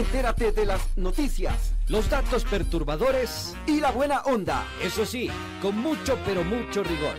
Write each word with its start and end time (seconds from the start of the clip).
Entérate 0.00 0.50
de 0.52 0.64
las 0.64 0.80
noticias, 0.96 1.74
los 1.88 2.08
datos 2.08 2.44
perturbadores 2.44 3.54
y 3.66 3.80
la 3.80 3.90
buena 3.90 4.20
onda. 4.22 4.64
Eso 4.82 5.04
sí, 5.04 5.28
con 5.60 5.76
mucho 5.76 6.18
pero 6.24 6.42
mucho 6.42 6.82
rigor. 6.82 7.16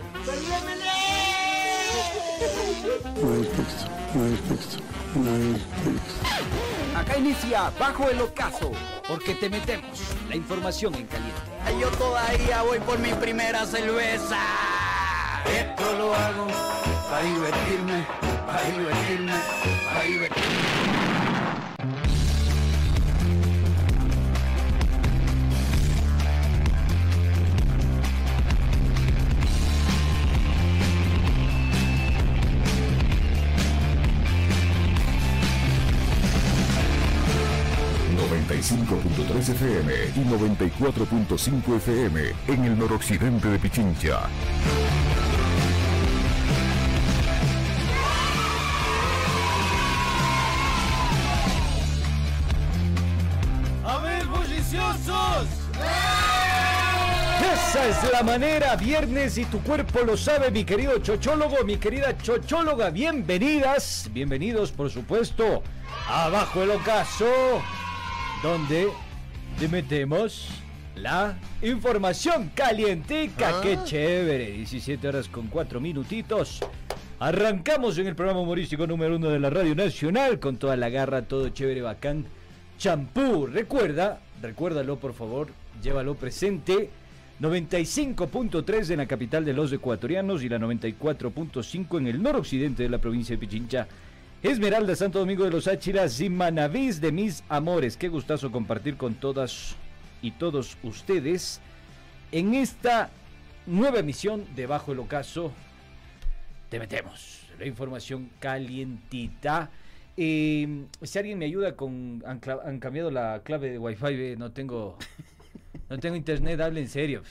No 3.22 3.34
hay 3.34 3.42
texto, 3.44 3.86
no 4.14 4.24
hay 4.24 4.34
texto, 4.48 4.78
no 5.14 5.30
hay 5.30 5.52
texto. 5.84 6.98
Acá 6.98 7.18
inicia 7.18 7.70
Bajo 7.78 8.10
el 8.10 8.20
Ocaso. 8.20 8.72
Porque 9.06 9.36
te 9.36 9.48
metemos 9.48 10.00
la 10.28 10.34
información 10.34 10.96
en 10.96 11.06
caliente. 11.06 11.40
Yo 11.80 11.88
todavía 11.90 12.62
voy 12.62 12.80
por 12.80 12.98
mi 12.98 13.12
primera 13.14 13.64
cerveza. 13.64 14.40
Esto 15.46 15.98
lo 15.98 16.12
hago 16.16 16.48
para 17.08 17.22
divertirme, 17.22 18.06
para 18.44 18.62
divertirme, 18.64 19.34
para 19.86 20.02
divertirme. 20.02 20.81
95.3 38.62 39.48
FM 39.48 39.92
y 40.14 40.20
94.5 40.20 41.76
FM 41.78 42.20
en 42.46 42.64
el 42.64 42.78
noroccidente 42.78 43.48
de 43.48 43.58
Pichincha. 43.58 44.20
¡A 53.84 53.98
ver, 53.98 54.24
bulliciosos! 54.26 55.48
Esa 57.52 57.88
es 57.88 58.12
la 58.12 58.22
manera, 58.22 58.76
viernes 58.76 59.38
y 59.38 59.44
tu 59.46 59.60
cuerpo 59.62 60.02
lo 60.06 60.16
sabe, 60.16 60.52
mi 60.52 60.62
querido 60.62 60.98
chochólogo, 60.98 61.64
mi 61.64 61.78
querida 61.78 62.16
chochóloga, 62.16 62.90
bienvenidas, 62.90 64.08
bienvenidos 64.12 64.70
por 64.70 64.88
supuesto, 64.88 65.64
abajo 66.06 66.62
el 66.62 66.70
ocaso 66.70 67.26
donde 68.42 68.88
te 69.58 69.68
metemos 69.68 70.48
la 70.96 71.38
información 71.62 72.50
calientica. 72.54 73.60
¡Qué 73.62 73.78
ah. 73.80 73.84
chévere! 73.84 74.50
17 74.52 75.08
horas 75.08 75.28
con 75.28 75.46
4 75.46 75.80
minutitos. 75.80 76.60
Arrancamos 77.20 77.98
en 77.98 78.08
el 78.08 78.16
programa 78.16 78.40
humorístico 78.40 78.86
número 78.86 79.14
uno 79.14 79.28
de 79.28 79.38
la 79.38 79.48
Radio 79.48 79.76
Nacional 79.76 80.40
con 80.40 80.56
toda 80.56 80.76
la 80.76 80.90
garra, 80.90 81.22
todo 81.22 81.50
chévere, 81.50 81.82
bacán. 81.82 82.26
Champú, 82.78 83.46
recuerda, 83.46 84.20
recuérdalo 84.42 84.96
por 84.96 85.14
favor, 85.14 85.48
llévalo 85.80 86.16
presente. 86.16 86.90
95.3 87.40 88.90
en 88.90 88.98
la 88.98 89.06
capital 89.06 89.44
de 89.44 89.52
los 89.52 89.72
ecuatorianos 89.72 90.42
y 90.42 90.48
la 90.48 90.58
94.5 90.58 91.98
en 91.98 92.06
el 92.08 92.22
noroccidente 92.22 92.82
de 92.82 92.88
la 92.88 92.98
provincia 92.98 93.36
de 93.36 93.40
Pichincha. 93.40 93.86
Esmeralda 94.42 94.96
Santo 94.96 95.20
Domingo 95.20 95.44
de 95.44 95.52
los 95.52 95.68
Áchiras 95.68 96.20
y 96.20 96.28
Manavís 96.28 97.00
de 97.00 97.12
mis 97.12 97.44
amores. 97.48 97.96
Qué 97.96 98.08
gustazo 98.08 98.50
compartir 98.50 98.96
con 98.96 99.14
todas 99.14 99.76
y 100.20 100.32
todos 100.32 100.76
ustedes 100.82 101.60
en 102.32 102.54
esta 102.54 103.10
nueva 103.66 104.00
emisión 104.00 104.44
de 104.56 104.66
Bajo 104.66 104.90
el 104.90 104.98
Ocaso. 104.98 105.52
Te 106.70 106.80
metemos 106.80 107.42
la 107.56 107.66
información 107.66 108.30
calientita. 108.40 109.70
Eh, 110.16 110.86
si 111.02 111.18
alguien 111.20 111.38
me 111.38 111.44
ayuda 111.44 111.76
con 111.76 112.24
han, 112.26 112.80
cambiado 112.80 113.12
la 113.12 113.42
clave 113.44 113.70
de 113.70 113.78
Wi-Fi, 113.78 114.34
no 114.38 114.50
tengo 114.50 114.98
no 115.88 116.00
tengo 116.00 116.16
internet, 116.16 116.60
hable 116.60 116.80
en 116.80 116.88
serio. 116.88 117.22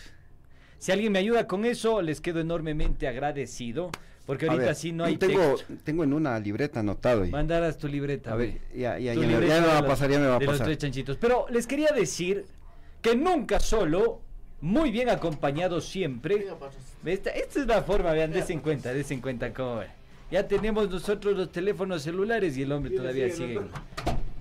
Si 0.78 0.94
alguien 0.94 1.12
me 1.12 1.20
ayuda 1.20 1.46
con 1.46 1.66
eso, 1.66 2.02
les 2.02 2.22
quedo 2.22 2.40
enormemente 2.40 3.10
agradecido. 3.10 3.92
Porque 4.32 4.48
ahorita 4.48 4.74
sí 4.76 4.94
no 4.94 5.04
hay 5.04 5.18
tengo, 5.18 5.58
Tengo 5.84 6.06
en 6.06 6.14
una 6.14 6.40
libreta 6.40 6.80
anotado. 6.80 7.26
Y... 7.26 7.30
Mandarás 7.30 7.78
tu 7.78 7.90
libreta. 7.90 8.32
A 8.32 8.38
ver, 8.38 8.62
ya, 8.74 8.98
ya, 8.98 9.14
ya, 9.14 9.28
me 9.28 9.68
va 9.68 9.80
a 9.80 9.86
pasar, 9.86 10.10
ya 10.10 10.20
me 10.20 10.28
va 10.28 10.38
a 10.38 10.40
pasar. 10.40 10.54
Los 10.54 10.64
tres 10.64 10.78
chanchitos. 10.78 11.18
Pero 11.18 11.48
les 11.50 11.68
quería 11.68 11.90
decir 11.92 12.46
que 13.02 13.14
nunca 13.14 13.60
solo, 13.60 14.22
muy 14.62 14.90
bien 14.90 15.10
acompañado 15.10 15.82
siempre. 15.82 16.48
Esta, 17.04 17.32
esta 17.32 17.60
es 17.60 17.68
la 17.68 17.84
forma, 17.84 18.14
vean, 18.14 18.32
des 18.32 18.50
en 18.52 18.62
cuenta, 18.62 18.94
des 18.94 19.12
en 19.12 19.20
cuenta 19.20 19.54
cómo 19.54 19.82
Ya 20.32 20.48
tenemos 20.48 20.90
nosotros 20.90 21.36
los 21.36 21.52
teléfonos 21.52 22.02
celulares 22.02 22.56
y 22.56 22.62
el 22.62 22.72
hombre 22.72 22.96
todavía 22.96 23.30
sigue, 23.32 23.60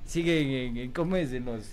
sigue 0.07 0.67
en, 0.67 0.93
¿cómo 0.93 1.17
es? 1.17 1.33
En 1.33 1.47
los 1.47 1.69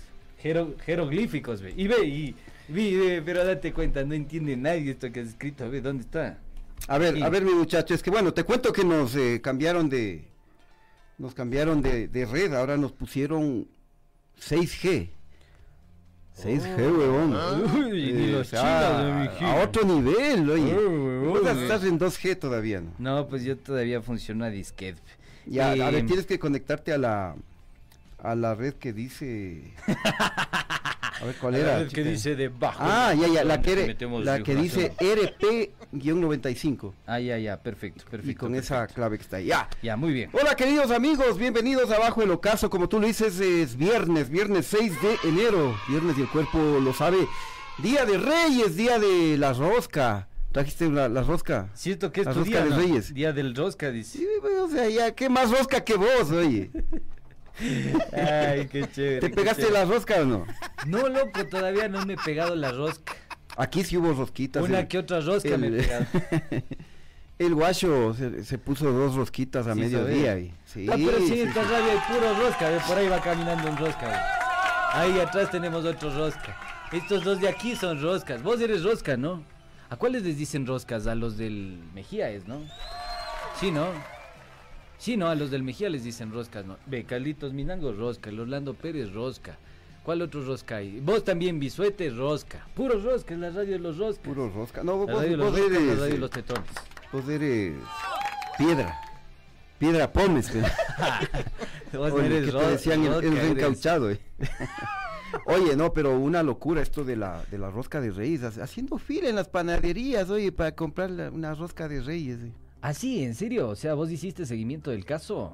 jeroglíficos, 0.84 1.62
ve. 1.62 1.72
Y 1.76 1.86
ve, 1.86 2.04
y, 2.04 2.34
ve, 2.68 3.22
pero 3.24 3.44
date 3.44 3.72
cuenta, 3.72 4.02
no 4.02 4.14
entiende 4.14 4.56
nadie 4.56 4.90
esto 4.90 5.12
que 5.12 5.20
has 5.20 5.28
escrito, 5.28 5.70
ve, 5.70 5.80
¿dónde 5.80 6.02
está? 6.02 6.36
A 6.86 6.98
ver, 6.98 7.22
a 7.22 7.28
ver, 7.28 7.44
mi 7.44 7.52
muchacho, 7.52 7.94
es 7.94 8.02
que 8.02 8.10
bueno, 8.10 8.32
te 8.32 8.44
cuento 8.44 8.72
que 8.72 8.84
nos 8.84 9.14
eh, 9.16 9.40
cambiaron 9.42 9.88
de. 9.88 10.28
Nos 11.18 11.34
cambiaron 11.34 11.82
de, 11.82 12.28
red, 12.30 12.54
ahora 12.54 12.76
nos 12.76 12.92
pusieron 12.92 13.66
6G. 14.40 15.10
6G, 16.40 16.96
huevón. 16.96 17.34
a, 17.34 17.64
otro 19.60 19.84
nivel, 19.84 20.48
oye. 20.48 20.76
estás 21.62 21.82
en 21.82 21.98
2G 21.98 22.38
todavía, 22.38 22.80
¿no? 22.80 22.92
No, 22.98 23.26
pues 23.26 23.42
yo 23.42 23.56
todavía 23.56 24.00
funciono 24.00 24.44
a 24.44 24.50
disquete. 24.50 25.02
Ya, 25.46 25.72
a 25.72 25.74
ver, 25.74 25.96
eh, 25.96 26.02
tienes 26.04 26.26
que 26.26 26.38
conectarte 26.38 26.92
a 26.92 26.98
la 26.98 27.34
a 28.18 28.34
la 28.34 28.54
red 28.54 28.74
que 28.74 28.92
dice 28.92 29.74
A 31.20 31.24
ver, 31.24 31.34
¿cuál 31.36 31.56
era? 31.56 31.80
El 31.80 31.88
que 31.88 32.04
dice 32.04 32.36
debajo. 32.36 32.78
Ah, 32.80 33.12
ya, 33.12 33.26
ya, 33.26 33.42
la 33.44 33.60
que, 33.60 33.96
la 34.22 34.40
que 34.40 34.54
dice 34.54 34.92
RP-95. 34.98 36.92
Ah, 37.06 37.18
ya, 37.18 37.38
ya, 37.38 37.60
perfecto, 37.60 38.04
perfecto. 38.08 38.30
Y 38.30 38.34
con 38.36 38.54
esa 38.54 38.86
clave 38.86 39.16
que 39.18 39.24
está 39.24 39.38
ahí. 39.38 39.46
Ya. 39.46 39.68
Ya, 39.82 39.96
muy 39.96 40.12
bien. 40.12 40.30
Hola, 40.32 40.54
queridos 40.54 40.92
amigos, 40.92 41.36
bienvenidos 41.36 41.90
a 41.90 41.96
Abajo 41.96 42.22
el 42.22 42.30
Ocaso. 42.30 42.70
Como 42.70 42.88
tú 42.88 43.00
lo 43.00 43.06
dices, 43.08 43.40
es 43.40 43.76
viernes, 43.76 44.30
viernes 44.30 44.66
6 44.66 44.92
de 45.02 45.28
enero. 45.28 45.76
Viernes 45.88 46.16
y 46.18 46.20
el 46.20 46.28
cuerpo 46.28 46.58
lo 46.80 46.92
sabe. 46.92 47.18
Día 47.78 48.04
de 48.04 48.18
Reyes, 48.18 48.76
día 48.76 49.00
de 49.00 49.36
la 49.38 49.52
rosca. 49.54 50.28
¿Trajiste 50.52 50.88
la, 50.88 51.08
rosca? 51.22 51.68
Cierto 51.74 52.10
que 52.10 52.20
es 52.20 52.26
la 52.26 52.32
tu 52.32 52.38
rosca 52.40 52.64
día, 52.64 52.76
de 52.76 52.76
Reyes. 52.82 53.12
Día 53.12 53.32
del 53.32 53.54
rosca, 53.54 53.90
dice. 53.90 54.18
Sí, 54.18 54.26
o 54.62 54.68
sea, 54.68 54.88
ya, 54.88 55.14
¿qué 55.14 55.28
más 55.28 55.50
rosca 55.50 55.84
que 55.84 55.96
vos, 55.96 56.30
oye? 56.30 56.70
Ay, 58.12 58.68
qué 58.68 58.88
chévere. 58.90 59.20
¿Te 59.20 59.30
pegaste 59.30 59.70
la 59.70 59.84
rosca 59.84 60.20
o 60.20 60.24
no? 60.24 60.46
No, 60.86 61.08
loco, 61.08 61.44
todavía 61.46 61.88
no 61.88 62.04
me 62.06 62.14
he 62.14 62.16
pegado 62.16 62.54
la 62.54 62.72
rosca. 62.72 63.14
Aquí 63.56 63.82
sí 63.82 63.96
hubo 63.96 64.12
rosquitas. 64.12 64.62
Una 64.62 64.86
que 64.86 64.98
otra 64.98 65.20
rosca 65.20 65.56
me 65.58 65.68
he 65.68 65.70
pegado. 65.70 66.06
El 67.38 67.54
guacho 67.54 68.14
se, 68.14 68.58
puso 68.58 68.90
dos 68.92 69.14
rosquitas 69.14 69.68
a 69.68 69.74
mediodía. 69.74 70.38
Y, 70.38 70.52
sí, 70.64 70.88
ah, 70.90 70.94
pero 70.96 71.18
sí, 71.18 71.40
en 71.40 71.48
esta 71.48 71.62
radio 71.62 71.92
hay 71.92 71.98
puro 72.12 72.34
rosca, 72.34 72.84
por 72.86 72.98
ahí 72.98 73.08
va 73.08 73.20
caminando 73.20 73.70
un 73.70 73.76
rosca. 73.76 74.26
Ahí 74.92 75.20
atrás 75.20 75.48
tenemos 75.50 75.84
otro 75.84 76.10
rosca. 76.10 76.56
Estos 76.90 77.22
dos 77.22 77.40
de 77.40 77.48
aquí 77.48 77.76
son 77.76 78.02
roscas. 78.02 78.42
Vos 78.42 78.60
eres 78.60 78.82
rosca, 78.82 79.16
¿no? 79.16 79.44
¿A 79.88 79.96
cuáles 79.96 80.24
les 80.24 80.36
dicen 80.36 80.66
roscas? 80.66 81.06
A 81.06 81.14
los 81.14 81.36
del 81.36 81.78
Mejía 81.94 82.28
es, 82.30 82.48
¿no? 82.48 82.60
Sí, 83.60 83.70
¿no? 83.70 83.86
Sí, 84.98 85.16
no, 85.16 85.28
a 85.28 85.34
los 85.34 85.50
del 85.50 85.62
Mejía 85.62 85.88
les 85.88 86.02
dicen 86.02 86.32
roscas, 86.32 86.66
¿no? 86.66 86.76
Ve, 86.86 87.04
Carlitos 87.04 87.52
Minango, 87.52 87.92
rosca. 87.92 88.30
El 88.30 88.40
Orlando 88.40 88.74
Pérez, 88.74 89.12
rosca. 89.12 89.56
¿Cuál 90.02 90.22
otro 90.22 90.44
rosca 90.44 90.76
hay? 90.76 91.00
Vos 91.00 91.24
también, 91.24 91.60
Bisuete, 91.60 92.10
rosca. 92.10 92.66
Puro 92.74 93.00
rosca, 93.00 93.34
es 93.34 93.40
la 93.40 93.50
radio 93.50 93.72
de 93.72 93.78
los 93.78 93.96
roscas. 93.98 94.24
Puro 94.24 94.50
rosca. 94.50 94.82
No, 94.82 94.96
vos, 94.96 95.06
la 95.06 95.14
radio 95.14 95.38
vos, 95.38 95.52
los 95.52 95.60
eres... 95.60 95.82
la 95.82 95.94
radio 95.94 96.14
de 96.14 96.18
los 96.18 96.30
tetones. 96.30 96.70
Vos 97.12 97.28
eres... 97.28 97.74
Piedra. 98.56 99.00
Piedra 99.78 100.12
Pómez. 100.12 100.50
vos 101.92 102.12
Oye, 102.12 102.26
eres 102.26 102.52
que 102.52 102.58
te 102.58 102.70
decían 102.70 103.04
el, 103.04 103.12
el 103.24 103.36
reencauchado, 103.36 104.10
eh. 104.10 104.20
Oye, 105.46 105.76
no, 105.76 105.92
pero 105.92 106.18
una 106.18 106.42
locura 106.42 106.82
esto 106.82 107.04
de 107.04 107.16
la, 107.16 107.44
de 107.50 107.58
la 107.58 107.70
rosca 107.70 108.00
de 108.00 108.10
reyes. 108.10 108.42
Haciendo 108.58 108.98
fila 108.98 109.28
en 109.28 109.36
las 109.36 109.48
panaderías, 109.48 110.30
oye, 110.30 110.52
para 110.52 110.74
comprar 110.74 111.10
una 111.32 111.54
rosca 111.54 111.86
de 111.86 112.00
reyes. 112.00 112.38
Eh. 112.40 112.52
Ah, 112.80 112.94
sí, 112.94 113.22
¿en 113.24 113.34
serio? 113.34 113.68
O 113.68 113.76
sea, 113.76 113.94
¿vos 113.94 114.10
hiciste 114.10 114.46
seguimiento 114.46 114.90
del 114.90 115.04
caso? 115.04 115.52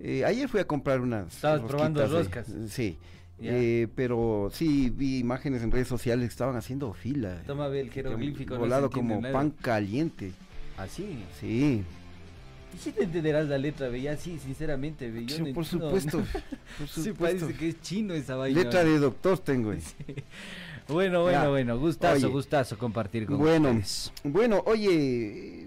Eh, 0.00 0.24
ayer 0.24 0.48
fui 0.48 0.60
a 0.60 0.66
comprar 0.66 1.00
unas. 1.00 1.34
Estabas 1.34 1.62
probando 1.62 2.06
roscas. 2.06 2.46
sí. 2.68 2.96
Eh, 3.40 3.86
pero 3.94 4.50
sí 4.52 4.90
vi 4.90 5.18
imágenes 5.18 5.62
en 5.62 5.70
redes 5.70 5.86
sociales 5.86 6.26
que 6.26 6.32
estaban 6.32 6.56
haciendo 6.56 6.92
fila. 6.92 7.42
Toma 7.46 7.68
el 7.68 7.90
jeroglífico. 7.90 8.58
Volado 8.58 8.90
como 8.90 9.20
pan 9.20 9.50
caliente. 9.50 10.32
¿Ah, 10.76 10.86
sí? 10.88 11.24
Sí. 11.38 11.84
¿Y 12.74 12.78
si 12.78 12.92
te 12.92 13.04
entenderás 13.04 13.48
la 13.48 13.58
letra, 13.58 13.88
ve? 13.88 14.02
Ya 14.02 14.16
sí, 14.16 14.38
sinceramente, 14.38 15.10
ve. 15.10 15.26
sí, 15.28 15.52
por, 15.52 15.64
supuesto, 15.64 16.18
por 16.78 16.88
supuesto. 16.88 17.02
Sí, 17.02 17.12
parece 17.12 17.54
que 17.54 17.68
es 17.70 17.80
chino 17.80 18.14
esa 18.14 18.36
vaina. 18.36 18.62
Letra 18.62 18.84
de 18.84 18.98
doctor 18.98 19.38
tengo. 19.38 19.72
Bueno, 20.88 21.20
bueno, 21.20 21.50
bueno. 21.50 21.78
Gustazo, 21.78 22.30
gustazo 22.30 22.78
compartir 22.78 23.26
con 23.26 23.36
bueno, 23.36 23.68
ustedes. 23.72 24.10
Bueno, 24.24 24.62
oye, 24.64 25.66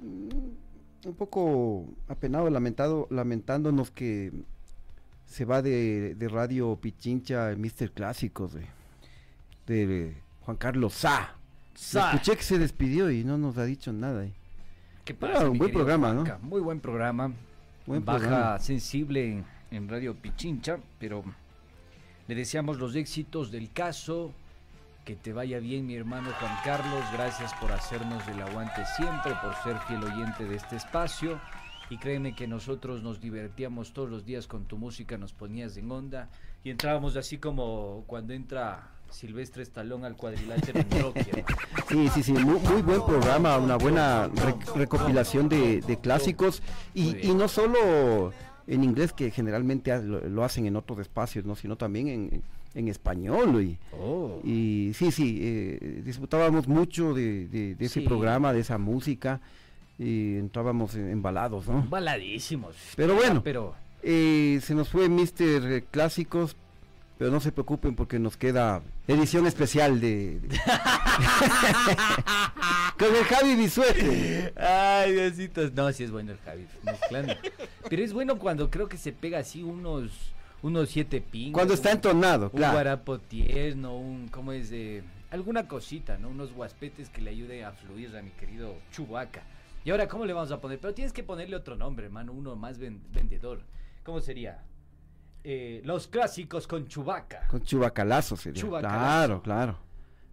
un 1.05 1.15
poco 1.15 1.85
apenado, 2.07 2.49
lamentado, 2.49 3.07
lamentándonos 3.09 3.91
que 3.91 4.31
se 5.25 5.45
va 5.45 5.61
de, 5.61 6.15
de 6.15 6.27
Radio 6.29 6.75
Pichincha, 6.75 7.53
Mister 7.57 7.91
Clásicos, 7.91 8.53
de, 8.53 8.65
de 9.67 10.13
Juan 10.41 10.57
Carlos 10.57 10.93
Sa. 10.93 11.35
Sa. 11.73 12.11
Escuché 12.11 12.35
que 12.37 12.43
se 12.43 12.59
despidió 12.59 13.09
y 13.09 13.23
no 13.23 13.37
nos 13.37 13.57
ha 13.57 13.63
dicho 13.65 13.91
nada. 13.93 14.25
eh. 14.25 14.33
¿Qué 15.05 15.13
Pero 15.13 15.33
pasa, 15.33 15.49
un 15.49 15.57
buen 15.57 15.71
programa, 15.71 16.13
¿no? 16.13 16.23
Muy 16.41 16.61
buen 16.61 16.79
programa. 16.79 17.31
Buen 17.87 18.05
Baja 18.05 18.19
programa. 18.19 18.59
sensible 18.59 19.31
en, 19.31 19.45
en 19.71 19.89
Radio 19.89 20.13
Pichincha, 20.13 20.77
pero 20.99 21.23
le 22.27 22.35
deseamos 22.35 22.77
los 22.77 22.95
éxitos 22.95 23.49
del 23.51 23.71
caso. 23.71 24.33
Que 25.05 25.15
te 25.15 25.33
vaya 25.33 25.59
bien, 25.59 25.87
mi 25.87 25.95
hermano 25.95 26.29
Juan 26.39 26.55
Carlos. 26.63 27.03
Gracias 27.13 27.53
por 27.55 27.71
hacernos 27.71 28.25
el 28.27 28.41
aguante 28.41 28.83
siempre, 28.95 29.33
por 29.41 29.55
ser 29.63 29.77
fiel 29.87 30.03
oyente 30.03 30.45
de 30.45 30.55
este 30.55 30.75
espacio. 30.75 31.39
Y 31.89 31.97
créeme 31.97 32.33
que 32.35 32.47
nosotros 32.47 33.01
nos 33.01 33.19
divertíamos 33.19 33.91
todos 33.93 34.09
los 34.09 34.25
días 34.25 34.47
con 34.47 34.65
tu 34.65 34.77
música, 34.77 35.17
nos 35.17 35.33
ponías 35.33 35.75
en 35.75 35.91
onda 35.91 36.29
y 36.63 36.69
entrábamos 36.69 37.17
así 37.17 37.37
como 37.37 38.05
cuando 38.07 38.31
entra 38.33 38.91
Silvestre 39.09 39.63
Estalón 39.63 40.05
al 40.05 40.15
cuadrilátero 40.15 40.79
en 40.79 41.01
Nokia. 41.01 41.43
Sí, 41.89 42.07
sí, 42.13 42.23
sí, 42.23 42.31
muy, 42.31 42.59
muy 42.61 42.81
buen 42.81 43.03
programa, 43.05 43.57
una 43.57 43.75
buena 43.75 44.29
re- 44.29 44.55
recopilación 44.75 45.49
de, 45.49 45.81
de 45.81 45.97
clásicos 45.99 46.61
y, 46.93 47.13
no 47.33 47.49
solo 47.49 48.31
en 48.67 48.85
inglés 48.85 49.11
que 49.11 49.29
generalmente 49.31 50.01
lo 50.01 50.45
hacen 50.45 50.67
en 50.67 50.77
otros 50.77 50.99
espacios, 50.99 51.43
¿no? 51.43 51.57
sino 51.57 51.75
también 51.75 52.07
en, 52.07 52.43
en 52.73 52.87
español. 52.87 53.61
Y, 53.63 53.77
Oh. 53.93 54.39
y 54.43 54.91
sí, 54.93 55.11
sí, 55.11 55.39
eh, 55.41 56.01
disfrutábamos 56.05 56.67
mucho 56.67 57.13
de, 57.13 57.47
de- 57.47 57.75
de 57.75 57.85
ese 57.85 57.99
Sí. 58.01 58.05
programa, 58.07 58.53
de 58.53 58.61
esa 58.61 58.77
música 58.77 59.41
y 59.99 60.37
entrábamos 60.37 60.95
en- 60.95 61.09
embalados, 61.11 61.67
¿no? 61.67 61.85
Baladísimos. 61.89 62.75
Pero 62.95 63.15
bueno. 63.15 63.41
Pero 63.43 63.75
Eh, 64.03 64.59
se 64.63 64.73
nos 64.73 64.89
fue 64.89 65.07
Mister 65.09 65.83
Clásicos, 65.91 66.55
pero 67.19 67.29
no 67.29 67.39
se 67.39 67.51
preocupen 67.51 67.95
porque 67.95 68.17
nos 68.17 68.35
queda 68.35 68.81
edición 69.07 69.45
especial 69.45 70.01
de... 70.01 70.39
de- 70.39 70.57
Con 72.97 73.15
el 73.15 73.23
Javi 73.25 73.55
Bisuete. 73.55 74.53
Ay, 74.57 75.13
Diositos. 75.13 75.73
No, 75.73 75.91
sí 75.91 76.03
es 76.03 76.11
bueno 76.11 76.31
el 76.31 76.37
Javi 76.39 76.65
mezclando. 76.83 77.33
Pero 77.89 78.03
es 78.03 78.13
bueno 78.13 78.37
cuando 78.39 78.69
creo 78.69 78.87
que 78.87 78.97
se 78.97 79.11
pega 79.11 79.39
así 79.39 79.63
unos 79.63 80.11
unos 80.61 80.89
siete 80.89 81.21
pingos. 81.21 81.53
Cuando 81.57 81.73
está 81.73 81.89
un- 81.89 81.95
entonado, 81.95 82.45
Un 82.45 82.57
claro. 82.57 82.73
guarapo 82.73 83.19
tierno, 83.19 83.97
un, 83.97 84.27
¿cómo 84.29 84.51
es? 84.51 84.71
Eh, 84.71 85.03
alguna 85.31 85.67
cosita, 85.67 86.17
¿no? 86.17 86.29
Unos 86.29 86.53
guaspetes 86.53 87.09
que 87.09 87.21
le 87.21 87.31
ayude 87.31 87.63
a 87.65 87.71
fluir 87.71 88.15
a 88.15 88.21
mi 88.21 88.31
querido 88.31 88.75
Chubaca. 88.91 89.43
Y 89.83 89.89
ahora, 89.91 90.07
¿cómo 90.07 90.25
le 90.25 90.33
vamos 90.33 90.51
a 90.51 90.61
poner? 90.61 90.79
Pero 90.79 90.93
tienes 90.93 91.11
que 91.13 91.23
ponerle 91.23 91.55
otro 91.55 91.75
nombre, 91.75 92.05
hermano, 92.05 92.33
uno 92.33 92.55
más 92.55 92.77
ven- 92.77 93.01
vendedor. 93.11 93.61
¿Cómo 94.03 94.19
sería? 94.21 94.63
Eh, 95.43 95.81
los 95.85 96.07
clásicos 96.07 96.67
con 96.67 96.87
Chubaca. 96.87 97.47
Con 97.47 97.63
chubacalazo 97.63 98.35
sería. 98.35 98.61
Chubacalazo. 98.61 99.41
Claro, 99.41 99.41
claro. 99.41 99.77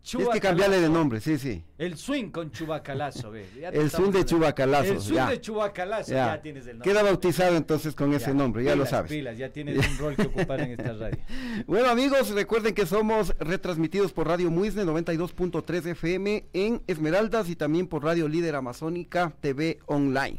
Tienes 0.02 0.28
que 0.30 0.40
cambiarle 0.40 0.80
de 0.80 0.88
nombre, 0.88 1.20
sí, 1.20 1.38
sí. 1.38 1.62
El 1.76 1.96
swing 1.96 2.30
con 2.30 2.50
Chubacalazo, 2.50 3.30
ve. 3.30 3.46
El 3.72 3.90
swing 3.90 4.10
de 4.10 4.24
Chubacalazo, 4.24 4.92
El 4.92 5.00
swing 5.00 5.16
ya. 5.16 5.30
de 5.30 5.40
Chubacalazo, 5.40 6.10
ya, 6.12 6.34
Ya. 6.36 6.42
tienes 6.42 6.66
el 6.66 6.78
nombre. 6.78 6.90
Queda 6.90 7.02
bautizado 7.02 7.56
entonces 7.56 7.94
con 7.94 8.14
ese 8.14 8.32
nombre, 8.32 8.64
ya 8.64 8.74
lo 8.74 8.86
sabes. 8.86 9.10
pilas, 9.10 9.36
ya 9.36 9.50
tienes 9.50 9.76
un 9.86 9.98
rol 9.98 10.16
que 10.16 10.22
ocupar 10.22 10.60
en 10.60 10.70
esta 10.72 10.92
radio. 10.94 11.18
Bueno 11.66 11.90
amigos, 11.90 12.30
recuerden 12.30 12.74
que 12.74 12.86
somos 12.86 13.34
retransmitidos 13.38 14.12
por 14.12 14.26
Radio 14.28 14.50
Muisne 14.50 14.84
92.3 14.84 15.86
FM 15.90 16.46
en 16.52 16.82
Esmeraldas 16.86 17.48
y 17.48 17.56
también 17.56 17.86
por 17.86 18.02
Radio 18.04 18.28
Líder 18.28 18.54
Amazónica 18.56 19.34
TV 19.40 19.78
Online. 19.86 20.38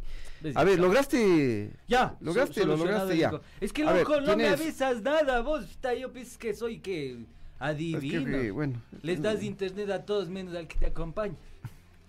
A 0.56 0.64
ver, 0.64 0.80
lograste... 0.80 1.72
Ya, 1.88 2.16
Lograste, 2.22 2.66
lo 2.66 2.78
lograste 2.78 3.18
ya. 3.18 3.32
Es 3.60 3.74
que 3.74 3.84
loco, 3.84 4.22
no 4.22 4.38
me 4.38 4.48
avisas 4.48 5.02
nada, 5.02 5.42
vos, 5.42 5.66
yo 6.00 6.12
pienso 6.14 6.40
que 6.40 6.54
soy 6.54 6.80
que 6.80 7.18
Es 7.60 7.76
que, 7.78 8.18
adivino. 8.18 8.54
bueno. 8.54 8.82
Les 9.02 9.22
das 9.22 9.44
internet 9.44 9.90
a 9.92 10.06
todos 10.06 10.30
menos 10.30 10.56
al 10.56 10.68
que 10.68 10.78
te 10.78 10.86
acompaña. 10.88 11.36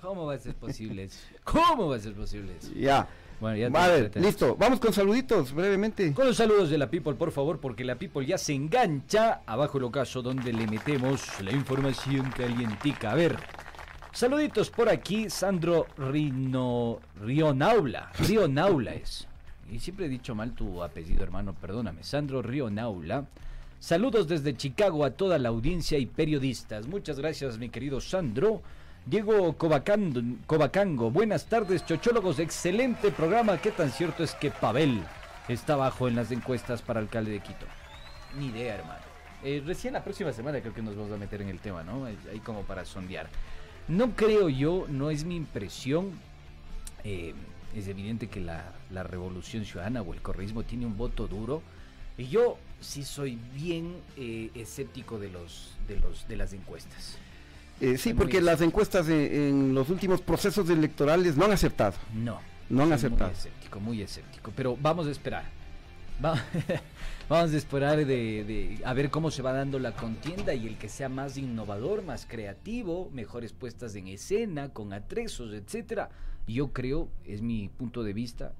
¿Cómo 0.00 0.26
va 0.26 0.35
a 0.35 0.38
ser 0.38 0.54
posible 0.54 1.04
eso? 1.04 1.19
¿Cómo 1.45 1.88
va 1.88 1.97
a 1.97 2.00
ser 2.00 2.14
posible 2.14 2.52
eso? 2.59 2.73
Ya. 2.75 3.07
Bueno, 3.40 3.57
ya 3.57 3.71
te 3.71 3.78
A 3.78 3.87
ver, 3.88 3.97
entretenemos. 4.04 4.35
listo. 4.35 4.57
Vamos 4.57 4.80
con 4.80 4.92
saluditos 4.92 5.52
brevemente. 5.52 6.12
Con 6.12 6.26
los 6.26 6.37
saludos 6.37 6.69
de 6.71 6.78
la 6.78 6.90
People, 6.90 7.14
por 7.14 7.33
favor, 7.33 7.59
porque 7.59 7.85
la 7.85 7.97
People 7.97 8.25
ya 8.25 8.37
se 8.38 8.52
engancha 8.52 9.40
abajo 9.47 9.78
el 9.78 9.85
ocaso 9.85 10.23
donde 10.23 10.52
le 10.52 10.66
metemos 10.66 11.23
la 11.42 11.50
información 11.52 12.30
calientica. 12.30 13.11
A 13.12 13.14
ver, 13.14 13.37
saluditos 14.12 14.71
por 14.71 14.88
aquí, 14.88 15.30
Sandro 15.30 15.87
Rino, 15.97 17.00
Rionaula. 17.23 18.12
Rionaula 18.19 18.95
es. 18.95 19.26
Y 19.73 19.78
siempre 19.78 20.07
he 20.07 20.09
dicho 20.09 20.35
mal 20.35 20.52
tu 20.52 20.83
apellido, 20.83 21.23
hermano, 21.23 21.54
perdóname. 21.54 22.02
Sandro 22.04 22.42
Rionaula. 22.42 23.25
Saludos 23.81 24.29
desde 24.29 24.55
Chicago 24.55 25.07
a 25.07 25.13
toda 25.13 25.39
la 25.39 25.49
audiencia 25.49 25.97
y 25.99 26.05
periodistas. 26.05 26.87
Muchas 26.87 27.19
gracias, 27.19 27.57
mi 27.57 27.71
querido 27.71 27.99
Sandro. 28.01 28.61
Diego 29.07 29.57
Covacango, 29.57 31.11
buenas 31.11 31.47
tardes, 31.47 31.87
chochólogos, 31.87 32.39
excelente 32.39 33.11
programa. 33.11 33.57
¿Qué 33.57 33.71
tan 33.71 33.91
cierto 33.91 34.23
es 34.23 34.35
que 34.35 34.51
Pavel 34.51 35.03
está 35.49 35.77
bajo 35.77 36.07
en 36.07 36.17
las 36.17 36.31
encuestas 36.31 36.83
para 36.83 37.01
alcalde 37.01 37.31
de 37.31 37.41
Quito? 37.41 37.65
Ni 38.39 38.49
idea, 38.49 38.75
hermano. 38.75 39.01
Eh, 39.43 39.63
recién 39.65 39.95
la 39.95 40.05
próxima 40.05 40.31
semana 40.35 40.61
creo 40.61 40.75
que 40.75 40.83
nos 40.83 40.95
vamos 40.95 41.13
a 41.13 41.17
meter 41.17 41.41
en 41.41 41.49
el 41.49 41.59
tema, 41.61 41.83
¿no? 41.83 42.05
Ahí 42.05 42.19
ahí 42.31 42.41
como 42.41 42.63
para 42.65 42.85
sondear. 42.85 43.31
No 43.89 44.15
creo 44.15 44.51
yo, 44.51 44.85
no 44.91 45.09
es 45.11 45.25
mi 45.25 45.37
impresión. 45.37 46.13
eh, 47.05 47.35
es 47.75 47.87
evidente 47.87 48.29
que 48.29 48.41
la, 48.41 48.73
la 48.91 49.05
revolución 49.05 49.65
ciudadana 49.65 50.03
o 50.03 50.13
el 50.13 50.21
correísmo 50.21 50.65
tiene 50.65 50.85
un 50.87 50.97
voto 50.99 51.27
duro. 51.29 51.63
Y 52.19 52.27
yo 52.27 52.59
sí 52.81 53.03
soy 53.05 53.39
bien 53.55 53.97
eh, 54.17 54.51
escéptico 54.55 55.19
de 55.19 55.31
los, 55.31 55.75
de 55.89 55.97
los 56.01 56.27
de 56.29 56.37
las 56.37 56.53
encuestas. 56.53 57.19
Eh, 57.81 57.97
sí, 57.97 58.13
porque 58.13 58.41
las 58.43 58.61
encuestas 58.61 59.09
en, 59.09 59.15
en 59.21 59.75
los 59.75 59.89
últimos 59.89 60.21
procesos 60.21 60.69
electorales 60.69 61.37
no 61.37 61.47
han 61.47 61.53
acertado. 61.53 61.95
No. 62.15 62.39
No 62.69 62.83
han 62.85 62.93
aceptado. 62.93 63.31
Muy 63.31 63.37
escéptico, 63.39 63.81
muy 63.81 64.03
escéptico. 64.03 64.53
Pero 64.55 64.77
vamos 64.81 65.07
a 65.07 65.11
esperar. 65.11 65.45
Va- 66.23 66.43
vamos 67.29 67.53
a 67.53 67.57
esperar 67.57 67.97
de, 67.97 68.05
de- 68.45 68.81
a 68.85 68.93
ver 68.93 69.11
cómo 69.11 69.31
se 69.31 69.41
va 69.43 69.53
dando 69.53 69.79
la 69.79 69.93
contienda 69.93 70.53
y 70.55 70.67
el 70.67 70.77
que 70.77 70.89
sea 70.91 71.09
más 71.09 71.37
innovador, 71.39 72.03
más 72.03 72.27
creativo, 72.27 73.09
mejores 73.13 73.53
puestas 73.55 73.95
en 73.95 74.09
escena, 74.09 74.69
con 74.69 74.93
atresos, 74.93 75.53
etcétera. 75.55 76.11
Yo 76.47 76.73
creo, 76.73 77.09
es 77.25 77.41
mi 77.43 77.69
punto 77.69 78.03
de 78.03 78.13
vista, 78.13 78.53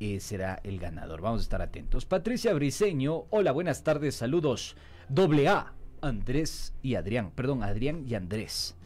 eh, 0.00 0.20
será 0.20 0.60
el 0.64 0.78
ganador. 0.78 1.20
Vamos 1.20 1.40
a 1.40 1.42
estar 1.42 1.62
atentos. 1.62 2.04
Patricia 2.06 2.52
Briseño, 2.54 3.24
hola, 3.30 3.52
buenas 3.52 3.82
tardes, 3.82 4.14
saludos. 4.14 4.76
Doble 5.08 5.48
A, 5.48 5.74
Andrés 6.00 6.74
y 6.82 6.94
Adrián, 6.94 7.30
perdón, 7.30 7.62
Adrián 7.62 8.04
y 8.06 8.14
Andrés. 8.14 8.76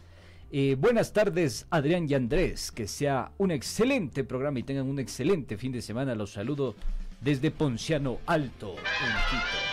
Eh, 0.51 0.77
buenas 0.79 1.13
tardes, 1.13 1.67
Adrián 1.71 2.07
y 2.09 2.15
Andrés. 2.15 2.71
Que 2.71 2.87
sea 2.87 3.33
un 3.39 3.51
excelente 3.51 4.25
programa 4.25 4.59
y 4.59 4.63
tengan 4.63 4.87
un 4.87 4.99
excelente 4.99 5.57
fin 5.57 5.73
de 5.73 5.83
semana. 5.83 6.15
Los 6.15 6.33
saludo 6.33 6.75
desde 7.21 7.51
Ponciano 7.51 8.19
Alto, 8.27 8.73
en 8.73 9.31
Quito. 9.31 9.73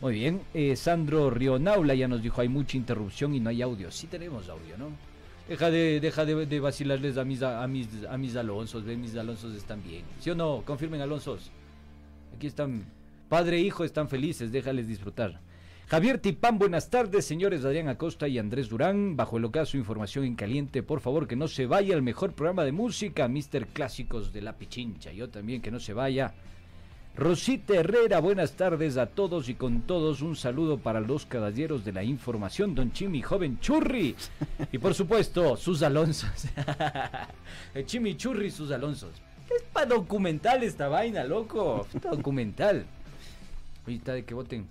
Muy 0.00 0.14
bien, 0.14 0.40
eh, 0.54 0.76
Sandro 0.76 1.28
Rionaula 1.28 1.94
ya 1.94 2.08
nos 2.08 2.22
dijo 2.22 2.40
hay 2.40 2.48
mucha 2.48 2.76
interrupción 2.76 3.34
y 3.34 3.40
no 3.40 3.50
hay 3.50 3.62
audio. 3.62 3.90
Sí 3.90 4.06
tenemos 4.06 4.48
audio, 4.48 4.78
¿no? 4.78 5.09
Deja 5.50 5.68
de, 5.68 5.98
deja 5.98 6.24
de, 6.24 6.60
vacilarles 6.60 7.16
a 7.16 7.24
mis, 7.24 7.42
a, 7.42 7.66
mis, 7.66 7.88
a 8.08 8.16
mis 8.16 8.36
Alonsos, 8.36 8.84
ve, 8.84 8.96
mis 8.96 9.16
Alonsos 9.16 9.52
están 9.56 9.82
bien. 9.82 10.04
¿Sí 10.20 10.30
o 10.30 10.36
no? 10.36 10.62
Confirmen 10.64 11.00
Alonsos. 11.00 11.50
Aquí 12.36 12.46
están, 12.46 12.84
padre 13.28 13.56
e 13.56 13.60
hijo 13.62 13.82
están 13.82 14.08
felices, 14.08 14.52
déjales 14.52 14.86
disfrutar. 14.86 15.40
Javier 15.88 16.18
Tipán, 16.20 16.56
buenas 16.56 16.88
tardes, 16.88 17.24
señores 17.24 17.64
Adrián 17.64 17.88
Acosta 17.88 18.28
y 18.28 18.38
Andrés 18.38 18.68
Durán. 18.68 19.16
Bajo 19.16 19.38
el 19.38 19.44
ocaso, 19.44 19.76
información 19.76 20.24
en 20.24 20.36
caliente, 20.36 20.84
por 20.84 21.00
favor, 21.00 21.26
que 21.26 21.34
no 21.34 21.48
se 21.48 21.66
vaya 21.66 21.96
el 21.96 22.02
mejor 22.02 22.32
programa 22.32 22.62
de 22.62 22.70
música, 22.70 23.26
Mister 23.26 23.66
Clásicos 23.66 24.32
de 24.32 24.42
la 24.42 24.56
Pichincha. 24.56 25.10
Yo 25.10 25.30
también, 25.30 25.60
que 25.60 25.72
no 25.72 25.80
se 25.80 25.94
vaya. 25.94 26.32
Rosita 27.16 27.74
Herrera, 27.74 28.20
buenas 28.20 28.52
tardes 28.52 28.96
a 28.96 29.06
todos 29.06 29.48
y 29.48 29.54
con 29.54 29.82
todos 29.82 30.22
un 30.22 30.36
saludo 30.36 30.78
para 30.78 31.00
los 31.00 31.26
caballeros 31.26 31.84
de 31.84 31.92
la 31.92 32.04
información, 32.04 32.74
Don 32.74 32.92
Chimi, 32.92 33.20
joven 33.20 33.58
Churri. 33.60 34.14
Y 34.70 34.78
por 34.78 34.94
supuesto, 34.94 35.56
sus 35.56 35.82
Alonsos. 35.82 36.46
El 37.74 37.84
Chimi 37.84 38.16
Churri, 38.16 38.50
sus 38.50 38.70
Alonsos. 38.70 39.10
Es 39.54 39.62
para 39.72 39.86
documental 39.86 40.62
esta 40.62 40.88
vaina, 40.88 41.24
loco. 41.24 41.86
Es 41.92 42.00
pa' 42.02 42.10
documental. 42.10 42.86
Ahorita 43.84 44.14
de 44.14 44.24
que 44.24 44.32
voten, 44.32 44.68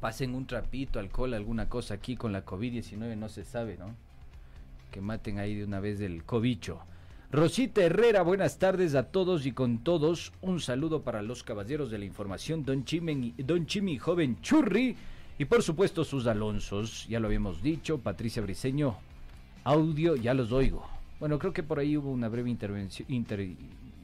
pasen 0.00 0.34
un 0.34 0.46
trapito, 0.46 0.98
alcohol, 0.98 1.34
alguna 1.34 1.68
cosa 1.68 1.94
aquí 1.94 2.16
con 2.16 2.32
la 2.32 2.44
COVID-19, 2.44 3.16
no 3.16 3.28
se 3.28 3.44
sabe, 3.44 3.76
¿no? 3.76 3.94
Que 4.90 5.02
maten 5.02 5.38
ahí 5.38 5.54
de 5.54 5.64
una 5.64 5.78
vez 5.78 5.98
del 5.98 6.24
cobicho. 6.24 6.80
Rosita 7.34 7.82
Herrera, 7.82 8.22
buenas 8.22 8.60
tardes 8.60 8.94
a 8.94 9.08
todos 9.10 9.44
y 9.44 9.50
con 9.50 9.78
todos. 9.82 10.32
Un 10.40 10.60
saludo 10.60 11.02
para 11.02 11.20
los 11.20 11.42
caballeros 11.42 11.90
de 11.90 11.98
la 11.98 12.04
información, 12.04 12.64
Don, 12.64 12.84
Chimen, 12.84 13.34
Don 13.38 13.66
Chimi, 13.66 13.98
joven 13.98 14.40
Churri. 14.40 14.94
Y 15.36 15.44
por 15.46 15.64
supuesto 15.64 16.04
sus 16.04 16.28
Alonsos, 16.28 17.08
ya 17.08 17.18
lo 17.18 17.26
habíamos 17.26 17.60
dicho, 17.60 17.98
Patricia 17.98 18.40
Briseño, 18.40 18.96
audio, 19.64 20.14
ya 20.14 20.32
los 20.32 20.52
oigo. 20.52 20.88
Bueno, 21.18 21.40
creo 21.40 21.52
que 21.52 21.64
por 21.64 21.80
ahí 21.80 21.96
hubo 21.96 22.12
una 22.12 22.28
breve 22.28 22.50
intervención, 22.50 23.10
inter- 23.10 23.56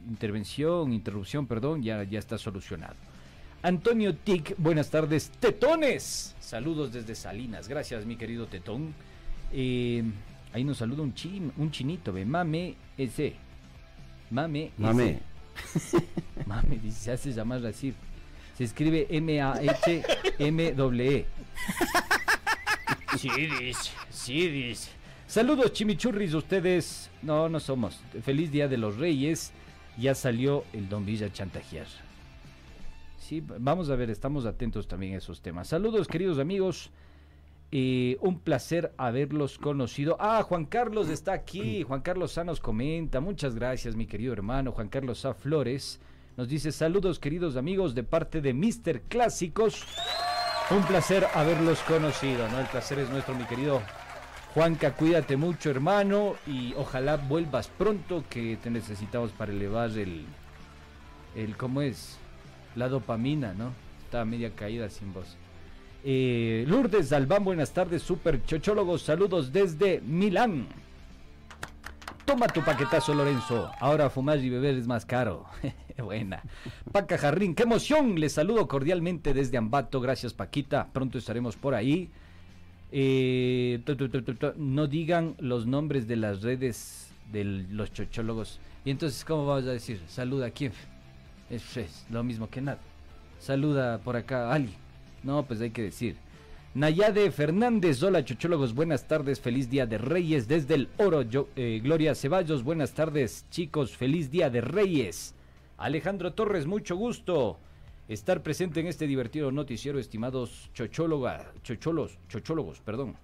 intervención, 0.08 0.92
interrupción, 0.92 1.46
perdón, 1.46 1.84
ya, 1.84 2.02
ya 2.02 2.18
está 2.18 2.36
solucionado. 2.36 2.96
Antonio 3.62 4.12
Tic, 4.16 4.56
buenas 4.58 4.90
tardes. 4.90 5.30
Tetones, 5.38 6.34
saludos 6.40 6.92
desde 6.92 7.14
Salinas. 7.14 7.68
Gracias, 7.68 8.04
mi 8.04 8.16
querido 8.16 8.48
Tetón. 8.48 8.92
Eh, 9.52 10.02
ahí 10.52 10.64
nos 10.64 10.78
saluda 10.78 11.02
un, 11.02 11.14
chin, 11.14 11.52
un 11.56 11.70
chinito, 11.70 12.12
ve, 12.12 12.24
mame 12.24 12.74
ese. 12.96 13.34
Mame 14.30 14.72
ese. 14.76 14.82
Mame. 14.82 15.20
Mame, 16.46 16.78
dice, 16.78 17.00
se 17.00 17.12
hace 17.12 17.32
llamar 17.32 17.64
así. 17.66 17.94
Se 18.56 18.64
escribe 18.64 19.06
M-A-H-M-W-E. 19.10 20.06
Sí, 23.18 23.28
dice, 23.28 23.90
sí, 24.08 24.48
dice. 24.48 24.90
Saludos, 25.26 25.72
chimichurris, 25.72 26.32
ustedes. 26.32 27.10
No, 27.22 27.48
no 27.48 27.58
somos. 27.58 28.00
Feliz 28.22 28.52
Día 28.52 28.68
de 28.68 28.78
los 28.78 28.98
Reyes. 28.98 29.52
Ya 29.98 30.14
salió 30.14 30.64
el 30.72 30.88
Don 30.88 31.04
Villa 31.04 31.26
a 31.26 31.32
chantajear. 31.32 31.86
Sí, 33.18 33.42
vamos 33.46 33.90
a 33.90 33.96
ver, 33.96 34.10
estamos 34.10 34.46
atentos 34.46 34.88
también 34.88 35.14
a 35.14 35.18
esos 35.18 35.40
temas. 35.40 35.68
Saludos, 35.68 36.08
queridos 36.08 36.38
amigos. 36.38 36.90
Un 37.72 38.40
placer 38.40 38.92
haberlos 38.96 39.58
conocido. 39.58 40.16
Ah, 40.18 40.42
Juan 40.42 40.64
Carlos 40.64 41.08
está 41.08 41.32
aquí. 41.32 41.84
Juan 41.84 42.00
Carlos 42.00 42.32
Sá 42.32 42.42
nos 42.42 42.60
comenta. 42.60 43.20
Muchas 43.20 43.54
gracias, 43.54 43.94
mi 43.94 44.06
querido 44.06 44.32
hermano. 44.32 44.72
Juan 44.72 44.88
Carlos 44.88 45.20
Sá 45.20 45.34
Flores 45.34 46.00
nos 46.36 46.48
dice 46.48 46.72
saludos, 46.72 47.18
queridos 47.18 47.56
amigos, 47.56 47.94
de 47.94 48.02
parte 48.02 48.40
de 48.40 48.54
Mister 48.54 49.02
Clásicos. 49.02 49.84
Un 50.70 50.82
placer 50.84 51.26
haberlos 51.34 51.80
conocido, 51.80 52.48
¿no? 52.48 52.60
El 52.60 52.66
placer 52.66 52.98
es 53.00 53.10
nuestro, 53.10 53.34
mi 53.34 53.44
querido 53.44 53.82
Juanca. 54.54 54.94
Cuídate 54.94 55.36
mucho, 55.36 55.70
hermano, 55.70 56.34
y 56.46 56.74
ojalá 56.74 57.16
vuelvas 57.16 57.68
pronto, 57.68 58.24
que 58.30 58.56
te 58.56 58.70
necesitamos 58.70 59.32
para 59.32 59.52
elevar 59.52 59.90
el, 59.90 60.24
el 61.36 61.56
¿cómo 61.56 61.82
es? 61.82 62.18
La 62.74 62.88
dopamina, 62.88 63.52
¿no? 63.52 63.72
Está 64.04 64.24
media 64.24 64.54
caída 64.54 64.88
sin 64.88 65.12
voz. 65.12 65.36
Eh, 66.02 66.64
Lourdes 66.66 67.12
Albán, 67.12 67.44
buenas 67.44 67.72
tardes, 67.72 68.02
super 68.02 68.42
chochólogos, 68.44 69.02
saludos 69.02 69.52
desde 69.52 70.00
Milán. 70.00 70.66
Toma 72.24 72.46
tu 72.46 72.62
paquetazo, 72.62 73.12
Lorenzo. 73.12 73.70
Ahora 73.80 74.08
fumar 74.08 74.38
y 74.38 74.48
beber 74.48 74.76
es 74.76 74.86
más 74.86 75.04
caro. 75.04 75.46
Buena. 75.98 76.42
Paca 76.92 77.18
Jarrín, 77.18 77.54
qué 77.54 77.64
emoción. 77.64 78.18
Les 78.18 78.32
saludo 78.32 78.68
cordialmente 78.68 79.34
desde 79.34 79.58
Ambato. 79.58 80.00
Gracias, 80.00 80.32
Paquita. 80.32 80.88
Pronto 80.92 81.18
estaremos 81.18 81.56
por 81.56 81.74
ahí. 81.74 82.08
Eh, 82.92 83.82
no 84.56 84.86
digan 84.86 85.34
los 85.38 85.66
nombres 85.66 86.06
de 86.06 86.16
las 86.16 86.42
redes 86.42 87.12
de 87.32 87.44
los 87.44 87.92
chochólogos. 87.92 88.60
Y 88.84 88.90
entonces, 88.92 89.24
¿cómo 89.24 89.46
vamos 89.46 89.64
a 89.64 89.72
decir? 89.72 90.00
Saluda 90.06 90.46
a 90.46 90.50
quién. 90.50 90.72
Es, 91.50 91.76
es 91.76 92.06
lo 92.10 92.22
mismo 92.22 92.48
que 92.48 92.60
nada. 92.60 92.78
Saluda 93.40 93.98
por 93.98 94.16
acá 94.16 94.50
a 94.50 94.54
alguien. 94.54 94.79
No, 95.22 95.44
pues 95.44 95.60
hay 95.60 95.70
que 95.70 95.82
decir. 95.82 96.16
Nayade 96.72 97.30
Fernández, 97.32 98.02
hola 98.02 98.24
chochólogos, 98.24 98.74
buenas 98.74 99.08
tardes, 99.08 99.40
feliz 99.40 99.68
día 99.68 99.86
de 99.86 99.98
Reyes 99.98 100.46
desde 100.46 100.74
el 100.74 100.88
Oro. 100.98 101.24
Eh, 101.56 101.80
Gloria 101.82 102.14
Ceballos, 102.14 102.62
buenas 102.62 102.92
tardes 102.92 103.44
chicos, 103.50 103.96
feliz 103.96 104.30
día 104.30 104.50
de 104.50 104.60
Reyes. 104.60 105.34
Alejandro 105.78 106.32
Torres, 106.32 106.66
mucho 106.66 106.94
gusto 106.94 107.58
estar 108.08 108.42
presente 108.42 108.80
en 108.80 108.86
este 108.86 109.06
divertido 109.06 109.50
noticiero, 109.50 109.98
estimados 109.98 110.70
chochóloga, 110.72 111.52
chocholos, 111.64 112.18
chochólogos, 112.28 112.80
perdón. 112.80 113.16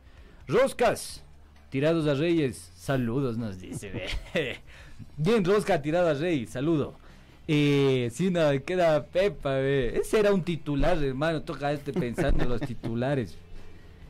Roscas, 0.49 1.23
tirados 1.71 2.07
a 2.09 2.15
Reyes, 2.15 2.73
saludos 2.77 3.39
nos 3.39 3.61
dice. 3.61 3.93
Bien, 5.17 5.45
Rosca, 5.45 5.81
tirada 5.81 6.11
a 6.11 6.15
Rey, 6.15 6.47
saludo. 6.47 6.99
Eh, 7.49 8.11
sí, 8.13 8.31
no, 8.31 8.41
queda 8.65 9.07
Pepa, 9.07 9.55
ve. 9.55 9.99
Ese 10.01 10.19
era 10.19 10.33
un 10.33 10.43
titular, 10.43 11.03
hermano. 11.03 11.43
Toca 11.43 11.73
este 11.73 11.93
pensando 11.93 12.45
en 12.45 12.51
los 12.51 12.61
titulares. 12.61 13.37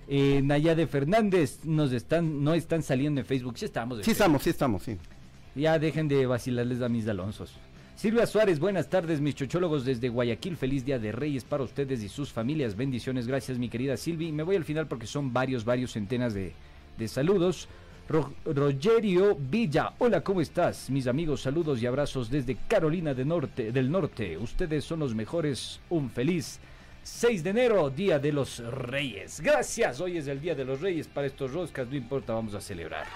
Eh, 0.09 0.41
Nayade 0.43 0.87
Fernández, 0.87 1.65
nos 1.65 1.93
están, 1.93 2.45
no 2.45 2.55
están 2.55 2.83
saliendo 2.83 3.21
en 3.21 3.27
Facebook. 3.27 3.59
Sí 3.59 3.65
estamos. 3.65 4.05
Sí 4.05 4.13
estamos, 4.13 4.43
sí 4.43 4.51
estamos, 4.51 4.83
sí. 4.83 4.97
Ya 5.55 5.79
dejen 5.79 6.09
de 6.09 6.27
vacilarles 6.27 6.81
a 6.83 6.89
mis 6.89 7.09
Alonsos. 7.09 7.53
Silvia 7.97 8.27
Suárez, 8.27 8.61
buenas 8.61 8.91
tardes, 8.91 9.23
mis 9.23 9.35
chochólogos 9.35 9.85
desde 9.87 10.11
Guayaquil. 10.11 10.57
Feliz 10.57 10.85
Día 10.85 10.99
de 10.99 11.13
Reyes 11.13 11.45
para 11.45 11.63
ustedes 11.63 12.03
y 12.03 12.09
sus 12.09 12.31
familias. 12.31 12.77
Bendiciones, 12.77 13.27
gracias, 13.27 13.59
mi 13.59 13.69
querida 13.71 13.97
Silvi. 13.97 14.33
Me 14.33 14.43
voy 14.43 14.57
al 14.57 14.65
final 14.65 14.87
porque 14.87 15.07
son 15.07 15.33
varios, 15.33 15.65
varios 15.65 15.93
centenas 15.93 16.35
de, 16.35 16.53
de 16.99 17.09
saludos. 17.09 17.69
Ro- 18.09 18.33
Rogerio 18.45 19.37
Villa, 19.39 19.93
hola, 19.99 20.21
¿cómo 20.21 20.41
estás? 20.41 20.89
Mis 20.91 21.07
amigos, 21.09 21.43
saludos 21.43 21.83
y 21.83 21.87
abrazos 21.87 22.31
desde 22.31 22.57
Carolina 22.69 23.13
Norte, 23.15 23.73
del 23.73 23.91
Norte. 23.91 24.39
Ustedes 24.39 24.85
son 24.85 25.01
los 25.01 25.15
mejores. 25.15 25.81
Un 25.91 26.09
feliz 26.11 26.61
6 27.03 27.43
de 27.43 27.51
enero, 27.51 27.91
Día 27.91 28.19
de 28.21 28.33
los 28.33 28.59
Reyes. 28.61 29.41
Gracias, 29.41 30.01
hoy 30.01 30.19
es 30.19 30.29
el 30.29 30.41
Día 30.41 30.55
de 30.55 30.65
los 30.65 30.81
Reyes. 30.81 31.09
Para 31.09 31.27
estos 31.27 31.53
roscas, 31.53 31.89
no 31.89 31.97
importa, 31.97 32.33
vamos 32.33 32.55
a 32.55 32.61
celebrar. 32.61 33.07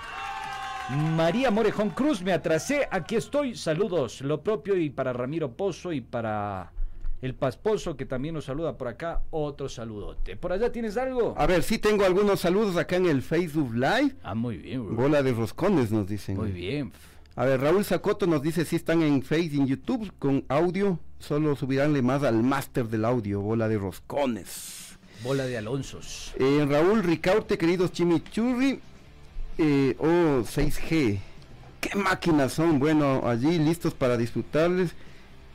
María 0.90 1.52
Morejón 1.52 1.90
Cruz, 1.90 2.20
me 2.20 2.32
atrasé, 2.32 2.88
aquí 2.90 3.14
estoy, 3.14 3.54
saludos, 3.54 4.22
lo 4.22 4.40
propio 4.42 4.76
y 4.76 4.90
para 4.90 5.12
Ramiro 5.12 5.52
Pozo 5.52 5.92
y 5.92 6.00
para 6.00 6.72
el 7.22 7.34
Pasposo 7.34 7.96
que 7.96 8.06
también 8.06 8.34
nos 8.34 8.46
saluda 8.46 8.78
por 8.78 8.88
acá, 8.88 9.22
otro 9.30 9.68
saludote. 9.68 10.36
¿Por 10.36 10.52
allá 10.52 10.72
tienes 10.72 10.96
algo? 10.96 11.34
A 11.36 11.46
ver, 11.46 11.62
sí 11.62 11.78
tengo 11.78 12.04
algunos 12.04 12.40
saludos 12.40 12.76
acá 12.76 12.96
en 12.96 13.06
el 13.06 13.22
Facebook 13.22 13.74
Live. 13.74 14.16
Ah, 14.22 14.34
muy 14.34 14.56
bien, 14.56 14.86
bro. 14.86 14.96
Bola 14.96 15.22
de 15.22 15.32
roscones 15.32 15.92
nos 15.92 16.08
dicen. 16.08 16.36
muy 16.36 16.50
bien. 16.52 16.92
A 17.36 17.44
ver, 17.44 17.60
Raúl 17.60 17.84
Zacoto 17.84 18.26
nos 18.26 18.42
dice 18.42 18.64
si 18.64 18.76
están 18.76 19.02
en 19.02 19.22
Face 19.22 19.50
y 19.52 19.56
en 19.58 19.66
YouTube 19.66 20.12
con 20.18 20.44
audio, 20.48 20.98
solo 21.18 21.56
subiránle 21.56 22.02
más 22.02 22.22
al 22.22 22.42
máster 22.42 22.88
del 22.88 23.04
audio, 23.04 23.40
bola 23.40 23.68
de 23.68 23.78
roscones. 23.78 24.98
Bola 25.22 25.44
de 25.44 25.56
Alonsos. 25.58 26.32
Eh, 26.38 26.66
Raúl 26.68 27.02
Ricaurte, 27.02 27.56
queridos 27.56 27.92
chimichurri, 27.92 28.80
eh, 29.58 29.96
oh, 29.98 30.42
6G. 30.42 31.18
¿Qué 31.80 31.94
máquinas 31.96 32.54
son? 32.54 32.78
Bueno, 32.78 33.22
allí 33.24 33.58
listos 33.58 33.94
para 33.94 34.16
disfrutarles 34.16 34.94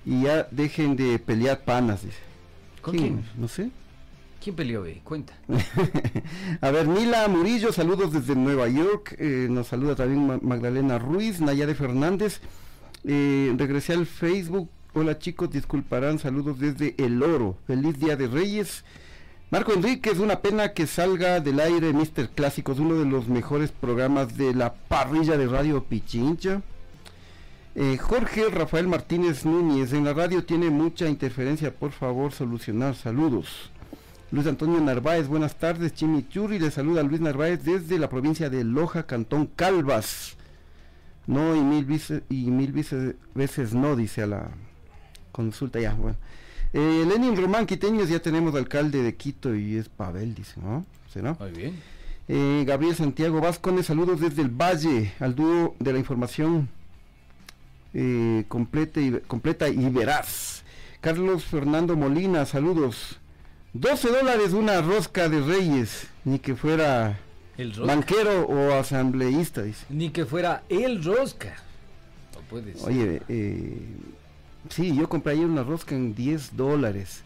y 0.06 0.24
ya 0.24 0.48
dejen 0.52 0.96
de 0.96 1.20
pelear 1.20 1.62
panas. 1.64 2.04
dice. 2.04 2.18
¿Con 2.82 2.98
quién? 2.98 3.26
No 3.38 3.48
sé. 3.48 3.70
¿Quién 4.44 4.56
peleó? 4.56 4.86
Cuenta. 5.04 5.34
A 6.62 6.70
ver, 6.72 6.88
Mila 6.88 7.28
Murillo, 7.28 7.74
saludos 7.74 8.14
desde 8.14 8.36
Nueva 8.36 8.68
York. 8.70 9.16
eh, 9.18 9.48
nos 9.50 9.68
saluda 9.68 9.96
también 9.96 10.28
Ma- 10.28 10.40
Magdalena 10.42 11.00
Ruiz, 11.00 11.42
Nayade 11.42 11.74
Fernández. 11.76 12.42
Eh, 13.04 13.54
regresé 13.58 13.94
al 13.94 14.06
Facebook. 14.06 14.70
Hola 14.94 15.18
chicos, 15.20 15.50
disculparán, 15.52 16.20
saludos 16.20 16.60
desde 16.60 16.96
El 16.98 17.22
Oro. 17.24 17.58
Feliz 17.68 18.00
Día 18.00 18.16
de 18.16 18.28
Reyes. 18.28 18.84
Marco 19.52 19.74
Enríquez, 19.74 20.20
una 20.20 20.40
pena 20.42 20.74
que 20.74 20.88
salga 20.88 21.40
del 21.40 21.60
aire 21.60 21.94
Mister 21.94 22.30
Clásicos, 22.30 22.80
uno 22.80 22.96
de 22.96 23.06
los 23.06 23.28
mejores 23.28 23.72
programas 23.72 24.38
de 24.38 24.54
la 24.54 24.74
parrilla 24.74 25.38
de 25.38 25.48
Radio 25.48 25.84
Pichincha. 25.84 26.62
Eh, 27.76 27.98
Jorge 27.98 28.50
Rafael 28.50 28.88
Martínez 28.88 29.46
Núñez, 29.46 29.92
en 29.92 30.06
la 30.06 30.14
radio 30.14 30.46
tiene 30.46 30.70
mucha 30.70 31.10
interferencia, 31.10 31.74
por 31.74 31.92
favor 31.92 32.32
solucionar, 32.32 32.96
saludos. 32.96 33.70
Luis 34.32 34.48
Antonio 34.48 34.80
Narváez, 34.80 35.28
buenas 35.28 35.56
tardes, 35.56 35.94
Chimichurri, 35.94 36.58
le 36.58 36.72
saluda 36.72 37.04
Luis 37.04 37.20
Narváez 37.22 37.64
desde 37.64 38.00
la 38.00 38.10
provincia 38.10 38.50
de 38.50 38.64
Loja, 38.64 39.04
Cantón 39.04 39.48
Calvas. 39.56 40.38
No, 41.28 41.56
y 41.56 41.60
mil, 41.62 41.86
vice- 41.86 42.24
y 42.30 42.50
mil 42.50 42.72
vice- 42.72 43.16
veces 43.34 43.74
no, 43.74 43.96
dice 43.96 44.24
a 44.24 44.28
la 44.28 44.50
consulta 45.32 45.80
ya, 45.80 45.94
bueno. 45.96 46.16
Eh, 46.72 47.06
Lenin 47.08 47.36
Román 47.36 47.66
Quiteños, 47.66 48.10
ya 48.10 48.20
tenemos 48.22 48.56
alcalde 48.56 49.02
de 49.04 49.16
Quito 49.16 49.54
y 49.56 49.76
es 49.78 49.90
Pavel, 49.90 50.34
dice, 50.34 50.60
¿no? 50.62 50.86
¿Será? 51.12 51.36
Muy 51.40 51.52
bien. 51.52 51.80
Eh, 52.28 52.64
Gabriel 52.66 52.96
Santiago 52.96 53.40
Vázquez, 53.42 53.86
saludos 53.86 54.20
desde 54.22 54.42
el 54.42 54.50
Valle, 54.50 55.14
al 55.20 55.36
dúo 55.36 55.76
de 55.80 55.94
la 55.94 56.00
información 56.00 56.70
eh, 57.96 58.44
completa, 58.48 59.00
y, 59.00 59.12
completa 59.26 59.68
y 59.70 59.90
veraz. 59.90 60.64
Carlos 61.02 61.44
Fernando 61.46 61.96
Molina, 61.96 62.46
saludos. 62.46 63.20
12 63.74 64.10
dólares 64.10 64.54
una 64.54 64.82
rosca 64.82 65.28
de 65.30 65.42
reyes, 65.42 66.08
ni 66.24 66.40
que 66.40 66.56
fuera 66.56 67.18
El 67.58 67.74
rosca. 67.74 67.96
banquero 67.96 68.44
o 68.46 68.74
asambleísta, 68.74 69.64
dice. 69.64 69.86
Ni 69.90 70.10
que 70.12 70.26
fuera 70.26 70.64
el 70.70 71.04
rosca. 71.04 71.56
No 72.34 72.42
puede 72.50 72.74
ser. 72.76 72.88
Oye, 72.88 73.22
eh, 73.28 73.78
sí, 74.70 74.96
yo 74.96 75.10
compré 75.10 75.34
ayer 75.34 75.46
una 75.46 75.64
rosca 75.64 75.96
en 75.96 76.16
10 76.16 76.56
dólares. 76.56 77.24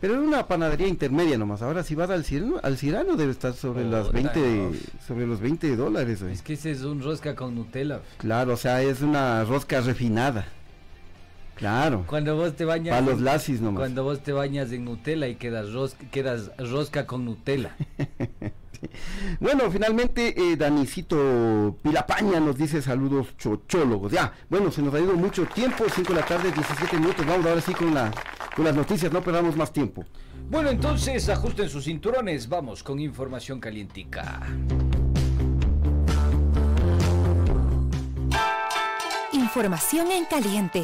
Pero 0.00 0.14
era 0.14 0.22
una 0.22 0.46
panadería 0.46 0.88
intermedia 0.88 1.36
nomás. 1.36 1.60
Ahora 1.62 1.82
si 1.82 1.94
vas 1.94 2.08
al 2.10 2.24
Cirano, 2.24 2.58
al 2.62 2.78
Cirano 2.78 3.16
debe 3.16 3.32
estar 3.32 3.52
sobre 3.52 3.84
las 3.84 4.06
Puta, 4.06 4.14
20 4.14 4.40
no. 4.40 4.70
sobre 5.06 5.26
los 5.26 5.40
20 5.40 5.76
dólares. 5.76 6.22
güey. 6.22 6.32
Es 6.32 6.42
que 6.42 6.54
ese 6.54 6.70
es 6.70 6.82
un 6.82 7.02
rosca 7.02 7.34
con 7.34 7.54
Nutella. 7.54 8.00
Claro, 8.18 8.54
o 8.54 8.56
sea, 8.56 8.82
es 8.82 9.02
una 9.02 9.44
rosca 9.44 9.80
refinada. 9.80 10.46
Claro. 11.54 12.04
Cuando 12.06 12.36
vos 12.36 12.54
te 12.56 12.64
bañas. 12.64 12.98
Para 12.98 13.12
los 13.12 13.20
lasis 13.20 13.60
nomás. 13.60 13.80
Cuando 13.80 14.02
vos 14.02 14.20
te 14.20 14.32
bañas 14.32 14.72
en 14.72 14.86
Nutella 14.86 15.28
y 15.28 15.34
quedas 15.34 15.72
rosca, 15.72 16.02
quedas 16.10 16.50
rosca 16.56 17.06
con 17.06 17.26
Nutella. 17.26 17.76
Bueno, 19.40 19.70
finalmente 19.70 20.34
eh, 20.36 20.56
Danicito 20.56 21.76
Pilapaña 21.82 22.40
nos 22.40 22.56
dice 22.56 22.82
saludos 22.82 23.36
chochólogos. 23.36 24.12
Ya, 24.12 24.32
bueno, 24.48 24.70
se 24.70 24.82
nos 24.82 24.94
ha 24.94 25.00
ido 25.00 25.14
mucho 25.14 25.46
tiempo, 25.46 25.84
5 25.92 26.12
de 26.12 26.20
la 26.20 26.26
tarde, 26.26 26.52
17 26.52 26.98
minutos. 26.98 27.26
Vamos 27.26 27.46
ahora 27.46 27.60
sí 27.60 27.72
con 27.72 27.94
la 27.94 28.10
con 28.54 28.64
las 28.64 28.74
noticias, 28.74 29.12
no 29.12 29.22
perdamos 29.22 29.56
más 29.56 29.72
tiempo. 29.72 30.04
Bueno, 30.50 30.70
entonces 30.70 31.28
ajusten 31.28 31.68
sus 31.68 31.84
cinturones, 31.84 32.48
vamos 32.48 32.82
con 32.82 32.98
información 32.98 33.60
calientica. 33.60 34.40
Información 39.32 40.10
en 40.10 40.24
caliente. 40.24 40.82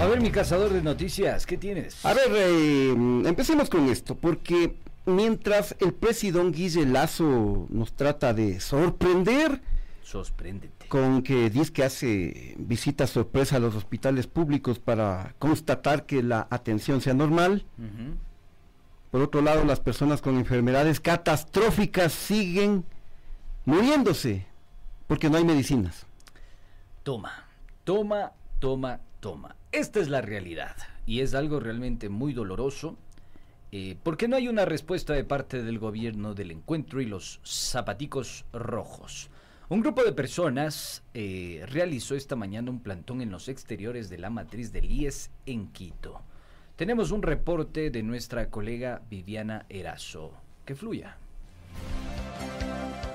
A 0.00 0.06
ver, 0.06 0.22
mi 0.22 0.30
cazador 0.30 0.72
de 0.72 0.80
noticias, 0.80 1.44
¿qué 1.44 1.58
tienes? 1.58 2.02
A 2.06 2.14
ver, 2.14 2.28
eh, 2.32 2.88
empecemos 2.90 3.68
con 3.68 3.86
esto, 3.90 4.14
porque 4.14 4.74
mientras 5.04 5.76
el 5.78 5.92
presidente 5.92 6.56
Guille 6.56 6.86
Lazo 6.86 7.66
nos 7.68 7.92
trata 7.92 8.32
de 8.32 8.60
sorprender, 8.60 9.60
Sorpréndete. 10.02 10.88
con 10.88 11.22
que 11.22 11.50
dice 11.50 11.70
que 11.70 11.84
hace 11.84 12.54
visitas 12.56 13.10
sorpresa 13.10 13.56
a 13.56 13.58
los 13.58 13.74
hospitales 13.74 14.26
públicos 14.26 14.78
para 14.78 15.34
constatar 15.38 16.06
que 16.06 16.22
la 16.22 16.46
atención 16.48 17.02
sea 17.02 17.12
normal. 17.12 17.66
Por 19.10 19.20
otro 19.20 19.42
lado, 19.42 19.66
las 19.66 19.80
personas 19.80 20.22
con 20.22 20.38
enfermedades 20.38 20.98
catastróficas 20.98 22.12
siguen 22.14 22.86
muriéndose 23.66 24.46
porque 25.06 25.28
no 25.28 25.36
hay 25.36 25.44
medicinas. 25.44 26.06
Toma, 27.02 27.44
toma, 27.84 28.32
toma, 28.60 28.98
toma. 29.20 29.56
Esta 29.72 30.00
es 30.00 30.08
la 30.08 30.20
realidad 30.20 30.76
y 31.06 31.20
es 31.20 31.32
algo 31.34 31.60
realmente 31.60 32.08
muy 32.08 32.32
doloroso 32.32 32.96
eh, 33.70 33.96
porque 34.02 34.26
no 34.26 34.34
hay 34.34 34.48
una 34.48 34.64
respuesta 34.64 35.12
de 35.12 35.22
parte 35.22 35.62
del 35.62 35.78
gobierno 35.78 36.34
del 36.34 36.50
encuentro 36.50 37.00
y 37.00 37.06
los 37.06 37.40
zapaticos 37.44 38.44
rojos. 38.52 39.30
Un 39.68 39.80
grupo 39.80 40.02
de 40.02 40.12
personas 40.12 41.04
eh, 41.14 41.64
realizó 41.68 42.16
esta 42.16 42.34
mañana 42.34 42.72
un 42.72 42.80
plantón 42.80 43.20
en 43.20 43.30
los 43.30 43.48
exteriores 43.48 44.10
de 44.10 44.18
la 44.18 44.28
matriz 44.28 44.72
del 44.72 44.90
IES 44.90 45.30
en 45.46 45.68
Quito. 45.68 46.20
Tenemos 46.74 47.12
un 47.12 47.22
reporte 47.22 47.90
de 47.90 48.02
nuestra 48.02 48.50
colega 48.50 49.02
Viviana 49.08 49.66
Erazo. 49.68 50.32
Que 50.64 50.74
fluya. 50.74 51.16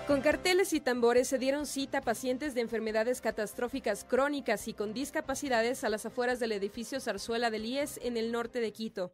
Con 0.08 0.22
carteles 0.22 0.72
y 0.74 0.82
tambores 0.82 1.28
se 1.28 1.40
dieron 1.40 1.66
cita 1.66 1.98
a 1.98 2.02
pacientes 2.02 2.54
de 2.54 2.62
enfermedades 2.62 3.22
catastróficas 3.22 4.04
crónicas 4.04 4.68
y 4.68 4.74
con 4.76 4.94
discapacidades 4.94 5.84
a 5.84 5.90
las 5.90 6.06
afueras 6.06 6.40
del 6.40 6.52
edificio 6.52 7.00
Zarzuela 7.00 7.50
del 7.50 7.66
IES 7.66 8.00
en 8.04 8.16
el 8.16 8.32
norte 8.32 8.60
de 8.60 8.72
Quito. 8.72 9.14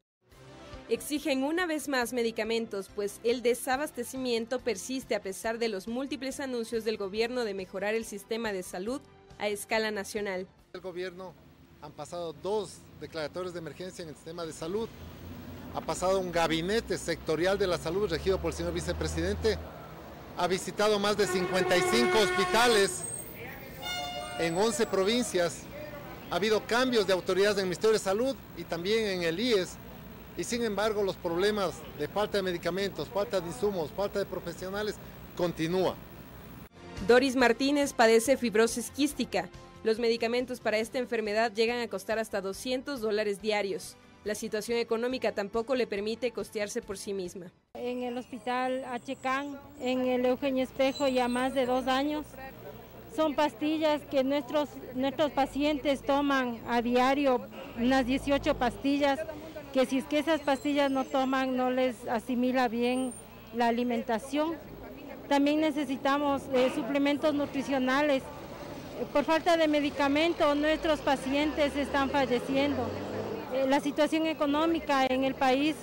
Exigen 0.89 1.45
una 1.45 1.65
vez 1.65 1.87
más 1.87 2.11
medicamentos, 2.11 2.89
pues 2.93 3.21
el 3.23 3.41
desabastecimiento 3.41 4.59
persiste 4.59 5.15
a 5.15 5.21
pesar 5.21 5.59
de 5.59 5.69
los 5.69 5.87
múltiples 5.87 6.41
anuncios 6.41 6.83
del 6.83 6.97
gobierno 6.97 7.45
de 7.45 7.53
mejorar 7.53 7.95
el 7.95 8.03
sistema 8.03 8.51
de 8.51 8.61
salud 8.61 8.99
a 9.39 9.47
escala 9.47 9.91
nacional. 9.91 10.45
El 10.73 10.81
gobierno 10.81 11.33
han 11.81 11.93
pasado 11.93 12.33
dos 12.33 12.79
declaratorios 12.99 13.53
de 13.53 13.59
emergencia 13.59 14.03
en 14.03 14.09
el 14.09 14.15
sistema 14.15 14.45
de 14.45 14.51
salud. 14.51 14.89
Ha 15.73 15.79
pasado 15.79 16.19
un 16.19 16.33
gabinete 16.33 16.97
sectorial 16.97 17.57
de 17.57 17.67
la 17.67 17.77
salud 17.77 18.09
regido 18.09 18.41
por 18.41 18.51
el 18.51 18.57
señor 18.57 18.73
vicepresidente. 18.73 19.57
Ha 20.41 20.47
visitado 20.47 20.97
más 20.97 21.15
de 21.17 21.27
55 21.27 22.17
hospitales 22.17 23.03
en 24.39 24.57
11 24.57 24.87
provincias. 24.87 25.59
Ha 26.31 26.37
habido 26.37 26.65
cambios 26.65 27.05
de 27.05 27.13
autoridades 27.13 27.57
en 27.57 27.59
el 27.59 27.65
Ministerio 27.67 27.93
de 27.93 27.99
Salud 27.99 28.35
y 28.57 28.63
también 28.63 29.05
en 29.05 29.21
el 29.21 29.39
IES. 29.39 29.73
Y 30.35 30.43
sin 30.43 30.63
embargo 30.63 31.03
los 31.03 31.15
problemas 31.15 31.73
de 31.99 32.07
falta 32.07 32.37
de 32.37 32.41
medicamentos, 32.41 33.07
falta 33.07 33.39
de 33.39 33.49
insumos, 33.49 33.91
falta 33.95 34.17
de 34.17 34.25
profesionales 34.25 34.95
continúan. 35.37 35.93
Doris 37.07 37.35
Martínez 37.35 37.93
padece 37.93 38.35
fibrosis 38.35 38.89
quística. 38.89 39.47
Los 39.83 39.99
medicamentos 39.99 40.59
para 40.59 40.79
esta 40.79 40.97
enfermedad 40.97 41.51
llegan 41.53 41.81
a 41.81 41.87
costar 41.87 42.17
hasta 42.17 42.41
200 42.41 42.99
dólares 42.99 43.43
diarios. 43.43 43.95
La 44.23 44.35
situación 44.35 44.77
económica 44.77 45.31
tampoco 45.31 45.73
le 45.73 45.87
permite 45.87 46.31
costearse 46.31 46.83
por 46.83 46.99
sí 46.99 47.11
misma. 47.11 47.47
En 47.73 48.03
el 48.03 48.15
hospital 48.19 48.85
HCAN, 48.85 49.59
en 49.79 50.01
el 50.01 50.25
Eugenio 50.27 50.63
Espejo, 50.63 51.07
ya 51.07 51.27
más 51.27 51.55
de 51.55 51.65
dos 51.65 51.87
años. 51.87 52.27
Son 53.15 53.33
pastillas 53.33 53.99
que 54.11 54.23
nuestros, 54.23 54.69
nuestros 54.93 55.31
pacientes 55.31 56.03
toman 56.03 56.59
a 56.69 56.83
diario, 56.83 57.41
unas 57.77 58.05
18 58.05 58.55
pastillas, 58.57 59.19
que 59.73 59.87
si 59.87 59.97
es 59.97 60.05
que 60.05 60.19
esas 60.19 60.41
pastillas 60.41 60.91
no 60.91 61.03
toman, 61.03 61.57
no 61.57 61.71
les 61.71 62.07
asimila 62.07 62.67
bien 62.67 63.13
la 63.55 63.67
alimentación. 63.69 64.53
También 65.27 65.61
necesitamos 65.61 66.43
eh, 66.53 66.71
suplementos 66.75 67.33
nutricionales. 67.33 68.21
Por 69.11 69.25
falta 69.25 69.57
de 69.57 69.67
medicamentos, 69.67 70.55
nuestros 70.55 70.99
pacientes 70.99 71.75
están 71.75 72.11
falleciendo. 72.11 72.85
Eh, 73.53 73.65
La 73.67 73.79
situación 73.79 74.27
económica 74.27 75.05
en 75.05 75.23
el 75.23 75.35
país 75.35 75.75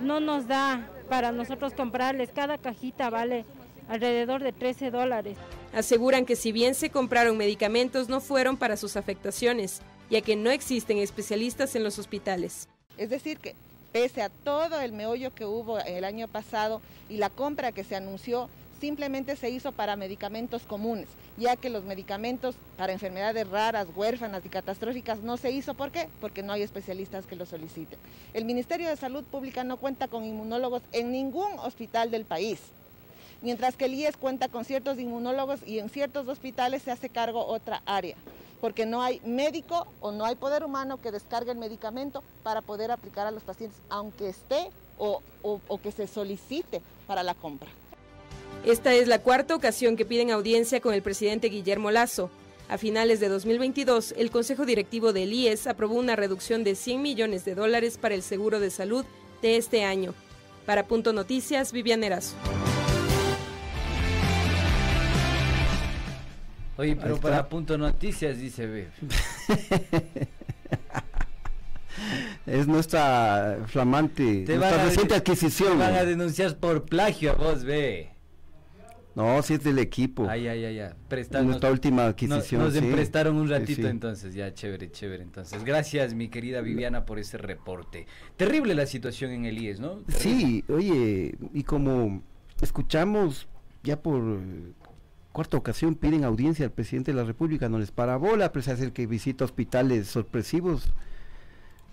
no 0.00 0.20
nos 0.20 0.46
da 0.46 0.88
para 1.08 1.32
nosotros 1.32 1.72
comprarles. 1.72 2.30
Cada 2.34 2.58
cajita 2.58 3.10
vale 3.10 3.44
alrededor 3.88 4.42
de 4.42 4.52
13 4.52 4.90
dólares. 4.90 5.36
Aseguran 5.74 6.24
que 6.26 6.36
si 6.36 6.52
bien 6.52 6.74
se 6.74 6.90
compraron 6.90 7.36
medicamentos 7.36 8.08
no 8.08 8.20
fueron 8.20 8.56
para 8.56 8.76
sus 8.76 8.96
afectaciones, 8.96 9.82
ya 10.10 10.20
que 10.20 10.36
no 10.36 10.50
existen 10.50 10.98
especialistas 10.98 11.74
en 11.74 11.84
los 11.84 11.98
hospitales. 11.98 12.68
Es 12.98 13.10
decir, 13.10 13.38
que 13.38 13.54
pese 13.92 14.22
a 14.22 14.28
todo 14.28 14.80
el 14.80 14.92
meollo 14.92 15.34
que 15.34 15.44
hubo 15.44 15.80
el 15.80 16.04
año 16.04 16.28
pasado 16.28 16.80
y 17.08 17.16
la 17.16 17.30
compra 17.30 17.72
que 17.72 17.84
se 17.84 17.96
anunció, 17.96 18.48
simplemente 18.80 19.36
se 19.36 19.50
hizo 19.50 19.72
para 19.72 19.96
medicamentos 19.96 20.62
comunes, 20.62 21.08
ya 21.36 21.56
que 21.56 21.70
los 21.70 21.84
medicamentos 21.84 22.54
para 22.76 22.92
enfermedades 22.92 23.48
raras, 23.48 23.86
huérfanas 23.94 24.44
y 24.44 24.48
catastróficas 24.48 25.20
no 25.20 25.36
se 25.36 25.50
hizo. 25.50 25.74
¿Por 25.74 25.90
qué? 25.90 26.08
Porque 26.20 26.42
no 26.42 26.52
hay 26.52 26.62
especialistas 26.62 27.26
que 27.26 27.36
lo 27.36 27.46
soliciten. 27.46 27.98
El 28.34 28.44
Ministerio 28.44 28.88
de 28.88 28.96
Salud 28.96 29.24
Pública 29.24 29.64
no 29.64 29.76
cuenta 29.76 30.08
con 30.08 30.24
inmunólogos 30.24 30.82
en 30.92 31.12
ningún 31.12 31.58
hospital 31.58 32.10
del 32.10 32.24
país. 32.24 32.60
Mientras 33.42 33.76
que 33.76 33.86
el 33.86 33.94
IES 33.94 34.16
cuenta 34.16 34.48
con 34.48 34.64
ciertos 34.64 34.98
inmunólogos 34.98 35.60
y 35.66 35.78
en 35.78 35.88
ciertos 35.88 36.28
hospitales 36.28 36.82
se 36.82 36.90
hace 36.90 37.08
cargo 37.08 37.46
otra 37.46 37.82
área, 37.86 38.16
porque 38.60 38.84
no 38.84 39.02
hay 39.02 39.20
médico 39.24 39.86
o 40.00 40.12
no 40.12 40.26
hay 40.26 40.34
poder 40.34 40.62
humano 40.62 40.98
que 41.00 41.10
descargue 41.10 41.52
el 41.52 41.58
medicamento 41.58 42.22
para 42.42 42.60
poder 42.60 42.90
aplicar 42.90 43.26
a 43.26 43.30
los 43.30 43.42
pacientes, 43.42 43.80
aunque 43.88 44.28
esté 44.28 44.70
o, 44.98 45.22
que 45.82 45.92
se 45.92 46.06
solicite 46.06 46.82
para 47.06 47.22
la 47.22 47.34
compra. 47.34 47.68
Esta 48.64 48.94
es 48.94 49.08
la 49.08 49.20
cuarta 49.20 49.54
ocasión 49.54 49.96
que 49.96 50.04
piden 50.04 50.30
audiencia 50.30 50.80
con 50.80 50.94
el 50.94 51.02
presidente 51.02 51.48
Guillermo 51.48 51.90
Lazo. 51.90 52.30
A 52.68 52.78
finales 52.78 53.18
de 53.18 53.28
2022, 53.28 54.14
el 54.16 54.30
Consejo 54.30 54.64
Directivo 54.64 55.12
del 55.12 55.32
IES 55.32 55.66
aprobó 55.66 55.94
una 55.94 56.14
reducción 56.14 56.62
de 56.62 56.76
100 56.76 57.02
millones 57.02 57.44
de 57.44 57.54
dólares 57.54 57.98
para 57.98 58.14
el 58.14 58.22
seguro 58.22 58.60
de 58.60 58.70
salud 58.70 59.04
de 59.42 59.56
este 59.56 59.82
año. 59.84 60.14
Para 60.66 60.86
Punto 60.86 61.12
Noticias, 61.12 61.72
Vivian 61.72 62.04
Erazo. 62.04 62.36
Oye, 66.76 66.96
pero 66.96 67.18
para 67.20 67.46
punto 67.46 67.76
noticias 67.76 68.38
dice, 68.38 68.66
ve. 68.66 68.88
Es 72.46 72.66
nuestra 72.66 73.58
flamante, 73.66 74.44
Te 74.46 74.56
nuestra 74.56 74.70
van 74.70 74.80
a- 74.80 74.84
reciente 74.84 75.14
adquisición. 75.14 75.72
Te 75.72 75.78
van 75.84 75.94
a 75.94 76.04
denunciar 76.06 76.56
por 76.56 76.86
plagio 76.86 77.32
a 77.32 77.34
vos, 77.34 77.64
ve. 77.64 78.08
No, 79.20 79.42
si 79.42 79.54
es 79.54 79.62
del 79.62 79.78
equipo. 79.78 80.26
Ay, 80.28 80.48
ay, 80.48 80.64
ay, 80.64 80.78
ay. 80.80 80.90
Prestanos- 81.08 81.46
Nuestra 81.46 81.70
última 81.70 82.06
adquisición. 82.06 82.62
nos 82.62 82.72
sí. 82.72 82.78
emprestaron 82.78 83.36
un 83.36 83.48
Sí, 83.48 83.52
ratito 83.52 83.82
sí. 83.82 83.86
entonces, 83.88 84.34
ya 84.34 84.54
chévere, 84.54 84.90
chévere. 84.90 85.22
Entonces, 85.22 85.62
gracias 85.64 86.14
mi 86.14 86.28
querida 86.28 86.60
Viviana 86.62 87.04
por 87.04 87.18
ese 87.18 87.36
reporte. 87.36 88.06
Terrible 88.36 88.74
la 88.74 88.86
situación 88.86 89.30
en 89.32 89.44
el 89.44 89.58
IES, 89.58 89.80
¿no? 89.80 89.96
Terrible. 90.06 90.18
Sí, 90.20 90.64
oye, 90.68 91.34
y 91.52 91.62
como 91.64 92.22
escuchamos 92.62 93.46
ya 93.82 94.00
por 94.00 94.40
cuarta 95.32 95.56
ocasión 95.56 95.94
piden 95.94 96.24
audiencia 96.24 96.64
al 96.64 96.72
presidente 96.72 97.12
de 97.12 97.16
la 97.18 97.24
República, 97.24 97.68
no 97.68 97.78
les 97.78 97.90
para 97.90 98.16
bola, 98.16 98.52
pues 98.52 98.68
hacer 98.68 98.92
que 98.92 99.06
visita 99.06 99.44
hospitales 99.44 100.06
sorpresivos 100.08 100.92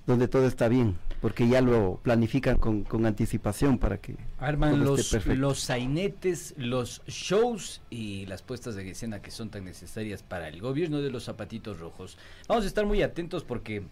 donde 0.05 0.27
todo 0.29 0.47
está 0.47 0.69
bien, 0.69 0.95
porque 1.21 1.47
ya 1.47 1.62
lo 1.62 1.99
planifican 2.03 2.58
con, 2.58 2.84
con 2.84 3.06
anticipación 3.06 3.77
para 3.77 3.97
que 3.97 4.15
Arman 4.39 4.84
los, 4.84 5.25
los 5.27 5.60
sainetes, 5.60 6.53
los 6.58 7.01
shows 7.08 7.82
y 7.89 8.25
las 8.27 8.41
puestas 8.43 8.75
de 8.75 8.89
escena 8.89 9.21
que 9.21 9.32
son 9.32 9.49
tan 9.49 9.65
necesarias 9.65 10.23
para 10.23 10.47
el 10.47 10.62
gobierno 10.62 11.01
de 11.01 11.10
los 11.10 11.23
zapatitos 11.23 11.80
rojos. 11.80 12.17
Vamos 12.47 12.65
a 12.65 12.67
estar 12.67 12.86
muy 12.86 13.01
atentos 13.01 13.43
porque 13.43 13.84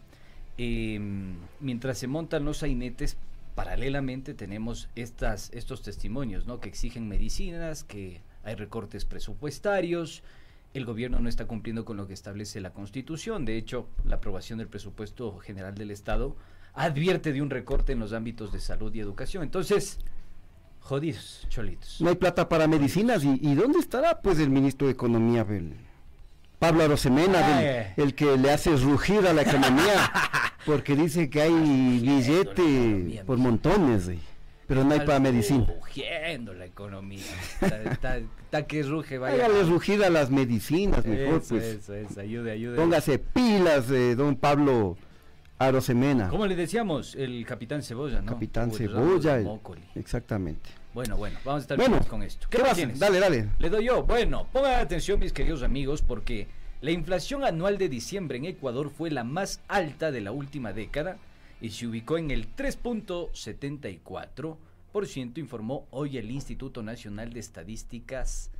eh, 0.57 0.99
mientras 1.59 1.97
se 1.97 2.07
montan 2.07 2.45
los 2.45 2.57
sainetes, 2.57 3.17
paralelamente 3.55 4.33
tenemos 4.33 4.89
estas, 4.95 5.51
estos 5.53 5.81
testimonios, 5.81 6.45
¿no? 6.45 6.59
Que 6.59 6.69
exigen 6.69 7.07
medicinas, 7.07 7.83
que 7.83 8.21
hay 8.43 8.55
recortes 8.55 9.05
presupuestarios, 9.05 10.21
el 10.75 10.85
gobierno 10.85 11.19
no 11.19 11.29
está 11.29 11.47
cumpliendo 11.47 11.85
con 11.85 11.95
lo 11.95 12.05
que 12.05 12.13
establece 12.13 12.59
la 12.59 12.73
Constitución. 12.73 13.45
De 13.45 13.57
hecho, 13.57 13.87
la 14.03 14.17
aprobación 14.17 14.59
del 14.59 14.67
presupuesto 14.67 15.37
general 15.39 15.75
del 15.75 15.89
Estado 15.89 16.35
advierte 16.75 17.33
de 17.33 17.41
un 17.41 17.49
recorte 17.49 17.93
en 17.93 17.99
los 17.99 18.13
ámbitos 18.13 18.51
de 18.51 18.59
salud 18.59 18.93
y 18.93 18.99
educación. 18.99 19.43
Entonces, 19.43 19.97
jodidos, 20.81 21.45
cholitos. 21.49 21.99
No 22.01 22.09
hay 22.09 22.15
plata 22.15 22.47
para 22.49 22.67
medicinas, 22.67 23.23
¿y, 23.23 23.39
y 23.41 23.55
dónde 23.55 23.79
estará 23.79 24.21
pues 24.21 24.39
el 24.39 24.49
ministro 24.49 24.87
de 24.87 24.93
Economía? 24.93 25.43
Bel? 25.43 25.73
Pablo 26.59 26.83
Arosemena, 26.83 27.39
del- 27.57 27.65
eh. 27.65 27.93
el 27.97 28.15
que 28.15 28.37
le 28.37 28.51
hace 28.51 28.75
rugir 28.77 29.25
a 29.27 29.33
la 29.33 29.41
economía, 29.41 30.11
porque 30.65 30.95
dice 30.95 31.29
que 31.29 31.41
hay 31.41 31.53
billete 31.99 33.23
por 33.25 33.37
montones, 33.37 34.07
eh, 34.07 34.19
pero 34.67 34.83
no 34.83 34.93
hay 34.93 35.01
para 35.01 35.19
medicina. 35.19 35.65
Rugiendo 35.79 36.53
la 36.53 36.65
economía. 36.65 37.23
Está, 37.61 37.83
está- 37.83 38.17
está 38.17 38.65
que 38.67 38.83
ruge, 38.83 39.17
vaya. 39.17 39.45
Hágale 39.45 39.63
rugir 39.63 40.03
a 40.03 40.09
las 40.09 40.31
medicinas, 40.31 41.05
mejor, 41.05 41.39
Eso, 41.41 41.49
pues. 41.55 41.63
eso, 41.63 41.93
eso, 41.93 42.19
ayude, 42.21 42.51
ayude. 42.51 42.77
Póngase 42.77 43.19
pilas, 43.19 43.91
eh, 43.91 44.15
don 44.15 44.35
Pablo 44.37 44.97
Arosemena. 45.57 46.27
¿Cómo 46.29 46.45
le 46.47 46.55
decíamos? 46.55 47.15
El 47.15 47.45
capitán 47.45 47.81
Cebolla, 47.81 48.21
¿no? 48.21 48.33
Capitán 48.33 48.69
Uy, 48.71 48.77
Cebolla. 48.77 49.37
el-. 49.37 49.47
Exactamente. 49.95 50.69
Bueno, 50.93 51.17
bueno, 51.17 51.37
vamos 51.43 51.59
a 51.59 51.61
estar 51.63 51.77
Bueno, 51.77 51.99
con 52.07 52.23
esto. 52.23 52.47
¿qué 52.49 52.59
más 52.59 52.67
vas? 52.69 52.77
tienes? 52.77 52.99
Dale, 52.99 53.19
dale. 53.19 53.49
Le 53.59 53.69
doy 53.69 53.85
yo. 53.85 54.03
Bueno, 54.03 54.47
pongan 54.51 54.79
atención, 54.79 55.19
mis 55.19 55.33
queridos 55.33 55.61
amigos, 55.63 56.01
porque 56.01 56.47
la 56.81 56.91
inflación 56.91 57.43
anual 57.43 57.77
de 57.77 57.89
diciembre 57.89 58.37
en 58.37 58.45
Ecuador 58.45 58.89
fue 58.89 59.11
la 59.11 59.23
más 59.23 59.61
alta 59.67 60.11
de 60.11 60.21
la 60.21 60.31
última 60.31 60.73
década 60.73 61.17
y 61.61 61.69
se 61.71 61.87
ubicó 61.87 62.17
en 62.17 62.31
el 62.31 62.53
3.74%, 62.55 65.37
informó 65.37 65.87
hoy 65.91 66.17
el 66.17 66.31
Instituto 66.31 66.83
Nacional 66.83 67.31
de 67.33 67.39
Estadísticas 67.39 68.51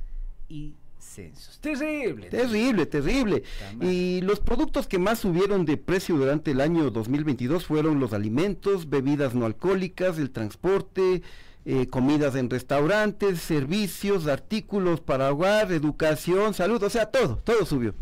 y 0.48 0.74
Censos. 0.98 1.58
Terrible. 1.60 2.28
Terrible, 2.28 2.86
terrible. 2.86 3.42
Y 3.80 4.20
los 4.22 4.40
productos 4.40 4.86
que 4.86 4.98
más 4.98 5.20
subieron 5.20 5.64
de 5.64 5.76
precio 5.76 6.16
durante 6.16 6.50
el 6.50 6.60
año 6.60 6.90
2022 6.90 7.64
fueron 7.66 8.00
los 8.00 8.12
alimentos, 8.12 8.88
bebidas 8.90 9.34
no 9.34 9.46
alcohólicas, 9.46 10.18
el 10.18 10.30
transporte, 10.30 11.22
eh, 11.64 11.86
comidas 11.88 12.34
en 12.36 12.48
restaurantes, 12.48 13.40
servicios, 13.40 14.26
artículos 14.26 15.00
para 15.00 15.32
hogar, 15.32 15.72
educación, 15.72 16.54
salud, 16.54 16.82
o 16.82 16.90
sea, 16.90 17.06
todo, 17.06 17.38
todo 17.38 17.66
subió. 17.66 17.94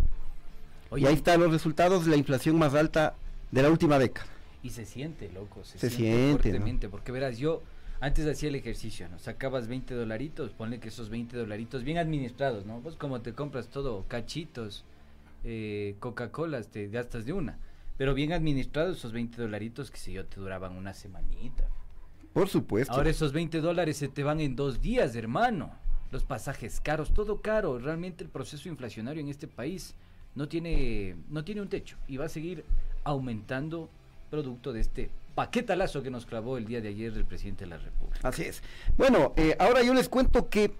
Oye, 0.90 1.04
y 1.04 1.07
ahí 1.07 1.14
están 1.14 1.40
los 1.40 1.50
resultados 1.50 2.04
de 2.04 2.11
la 2.11 2.16
inflación 2.16 2.59
más 2.59 2.74
alta 2.74 3.14
de 3.50 3.62
la 3.62 3.70
última 3.70 3.98
década. 3.98 4.26
Y 4.62 4.70
se 4.70 4.85
siente, 4.85 5.30
loco, 5.33 5.64
se, 5.64 5.78
Se 5.78 5.90
siente, 5.90 6.02
siente, 6.02 6.28
¿no? 6.28 6.38
fuertemente, 6.42 6.88
porque 6.88 7.12
verás, 7.12 7.38
yo 7.38 7.62
antes 8.00 8.26
hacía 8.26 8.48
el 8.48 8.54
ejercicio, 8.54 9.09
¿no? 9.09 9.18
Sacabas 9.18 9.68
20 9.68 9.94
dolaritos, 9.94 10.52
ponle 10.52 10.80
que 10.80 10.88
esos 10.88 11.11
20 11.11 11.37
dolaritos 11.37 11.85
bien 11.85 11.98
administrados, 11.98 12.66
¿no? 12.66 12.80
Vos 12.80 12.96
como 12.96 13.20
te 13.20 13.33
compras 13.33 13.68
todo, 13.68 14.04
cachitos, 14.09 14.85
eh, 15.44 15.96
Coca-Colas, 16.00 16.68
te 16.68 16.88
gastas 16.88 17.24
de 17.24 17.33
una. 17.33 17.59
Pero 17.96 18.14
bien 18.14 18.33
administrados 18.33 18.98
esos 18.98 19.12
20 19.12 19.40
dolaritos, 19.40 19.90
que 19.90 19.98
sé 19.98 20.12
yo, 20.12 20.26
te 20.26 20.40
duraban 20.40 20.76
una 20.76 20.94
semanita. 20.94 21.68
Por 22.33 22.48
supuesto. 22.48 22.92
Ahora 22.92 23.11
esos 23.11 23.33
20 23.33 23.61
dólares 23.61 23.96
se 23.96 24.09
te 24.09 24.24
van 24.24 24.40
en 24.40 24.57
dos 24.57 24.83
días, 24.83 25.14
hermano. 25.14 25.72
Los 26.11 26.24
pasajes 26.24 26.80
caros, 26.80 27.14
todo 27.14 27.40
caro. 27.40 27.78
Realmente 27.78 28.24
el 28.24 28.30
proceso 28.30 28.68
inflacionario 28.68 29.22
en 29.22 29.28
este 29.28 29.46
país 29.46 29.94
no 30.35 30.48
tiene, 30.48 31.16
no 31.28 31.44
tiene 31.44 31.62
un 31.62 31.68
techo 31.68 31.96
y 32.09 32.16
va 32.16 32.26
a 32.26 32.28
seguir 32.28 32.64
aumentando 33.04 33.88
producto 34.30 34.72
de 34.72 34.80
este 34.80 35.11
paquetalazo 35.35 36.03
que 36.03 36.11
nos 36.11 36.27
clavó 36.27 36.57
el 36.59 36.66
día 36.66 36.81
de 36.81 36.88
ayer 36.88 37.12
el 37.12 37.25
presidente 37.25 37.64
de 37.64 37.70
la 37.70 37.79
República. 37.79 38.29
Así 38.29 38.42
es. 38.42 38.62
Bueno, 38.97 39.33
eh, 39.37 39.57
ahora 39.59 39.83
yo 39.83 39.94
les 39.94 40.09
cuento 40.09 40.49
que 40.49 40.73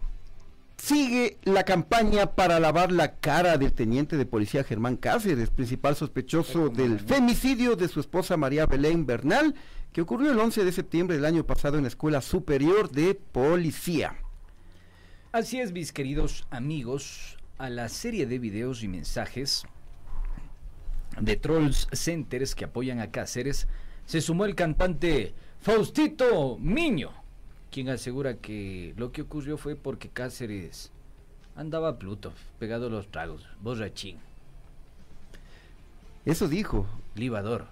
sigue 0.77 1.38
la 1.45 1.64
campaña 1.64 2.35
para 2.35 2.61
lavar 2.61 2.93
la 2.93 3.17
cara 3.17 3.59
del 3.59 3.73
teniente 3.73 4.17
de 4.17 4.27
policía 4.27 4.64
Germán 4.64 4.97
Cáceres, 4.97 5.51
principal 5.51 5.97
sospechoso 5.97 6.69
del 6.69 7.01
femicidio 7.01 7.77
de 7.77 7.88
su 7.88 8.01
esposa 8.01 8.37
María 8.37 8.67
Belén 8.67 9.07
Bernal, 9.07 9.55
que 9.93 10.01
ocurrió 10.01 10.33
el 10.33 10.38
11 10.38 10.64
de 10.64 10.73
septiembre 10.73 11.17
del 11.17 11.25
año 11.25 11.47
pasado 11.47 11.77
en 11.77 11.83
la 11.85 11.88
Escuela 11.88 12.21
Superior 12.21 12.90
de 12.90 13.14
Policía. 13.14 14.17
Así 15.33 15.61
es, 15.61 15.73
mis 15.73 15.93
queridos 15.93 16.47
amigos, 16.51 17.38
a 17.59 17.71
la 17.71 17.88
serie 17.88 18.27
de 18.27 18.38
videos 18.38 18.83
y 18.83 18.88
mensajes 18.88 19.64
de 21.21 21.37
Trolls 21.37 21.88
Centers 21.93 22.55
que 22.55 22.64
apoyan 22.64 23.01
a 23.01 23.11
Cáceres, 23.11 23.69
se 24.07 24.21
sumó 24.21 24.45
el 24.45 24.55
cantante 24.55 25.35
Faustito 25.61 26.59
Miño, 26.59 27.11
quien 27.71 27.88
asegura 27.88 28.37
que 28.37 28.95
lo 28.97 29.12
que 29.12 29.23
ocurrió 29.23 29.57
fue 29.57 29.77
porque 29.77 30.09
Cáceres 30.11 30.93
andaba 31.57 31.88
a 31.90 31.99
Pluto, 31.99 32.33
pegado 32.59 32.87
a 32.88 32.90
los 32.90 33.11
tragos, 33.11 33.47
borrachín, 33.61 34.19
Eso 36.25 36.49
dijo, 36.49 36.87
libador. 37.14 37.67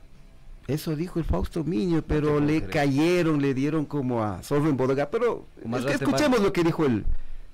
eso 0.66 0.94
dijo 0.96 1.18
el 1.18 1.24
Fausto 1.24 1.64
Miño, 1.64 2.02
pero 2.06 2.38
le 2.40 2.58
creer. 2.58 2.70
cayeron, 2.70 3.40
le 3.42 3.54
dieron 3.54 3.84
como 3.86 4.22
a 4.22 4.42
zorro 4.42 4.68
en 4.68 4.76
bodega. 4.76 5.10
Pero 5.10 5.46
es 5.76 5.84
que 5.86 5.92
escuchemos 5.94 6.40
lo 6.40 6.52
que 6.52 6.62
dijo 6.64 6.84
el, 6.84 7.04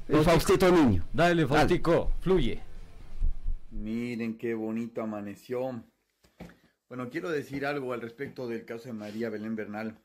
el 0.08 0.22
Faustito. 0.24 0.66
Faustito 0.68 0.72
Miño. 0.72 1.04
Dale, 1.12 1.46
Faustico, 1.46 2.12
fluye. 2.20 2.60
Miren 3.70 4.36
qué 4.38 4.54
bonito 4.54 5.02
amaneció. 5.02 5.82
Bueno, 6.88 7.10
quiero 7.10 7.30
decir 7.30 7.66
algo 7.66 7.92
al 7.92 8.00
respecto 8.00 8.48
del 8.48 8.64
caso 8.64 8.88
de 8.88 8.94
María 8.94 9.28
Belén 9.28 9.54
Bernal. 9.54 9.98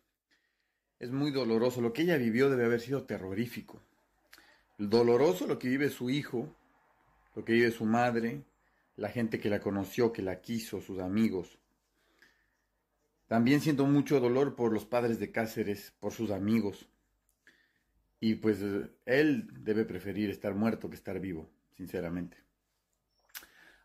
Es 1.00 1.12
muy 1.12 1.32
doloroso. 1.32 1.80
Lo 1.80 1.94
que 1.94 2.02
ella 2.02 2.18
vivió 2.18 2.50
debe 2.50 2.66
haber 2.66 2.82
sido 2.82 3.04
terrorífico. 3.04 3.82
Doloroso 4.78 5.48
lo 5.48 5.58
que 5.58 5.70
vive 5.70 5.90
su 5.90 6.10
hijo, 6.10 6.54
lo 7.36 7.46
que 7.46 7.54
vive 7.54 7.72
su 7.72 7.86
madre, 7.86 8.44
la 8.98 9.08
gente 9.08 9.40
que 9.40 9.50
la 9.50 9.62
conoció, 9.62 10.12
que 10.12 10.22
la 10.22 10.42
quiso, 10.42 10.82
sus 10.82 11.00
amigos. 11.00 11.58
También 13.28 13.62
siento 13.62 13.86
mucho 13.86 14.20
dolor 14.20 14.56
por 14.58 14.74
los 14.74 14.84
padres 14.86 15.20
de 15.20 15.32
Cáceres, 15.32 15.94
por 16.02 16.12
sus 16.12 16.32
amigos. 16.32 16.90
Y 18.20 18.36
pues 18.36 18.60
él 19.06 19.48
debe 19.64 19.86
preferir 19.86 20.30
estar 20.30 20.54
muerto 20.54 20.90
que 20.90 20.98
estar 20.98 21.18
vivo, 21.22 21.50
sinceramente. 21.78 22.38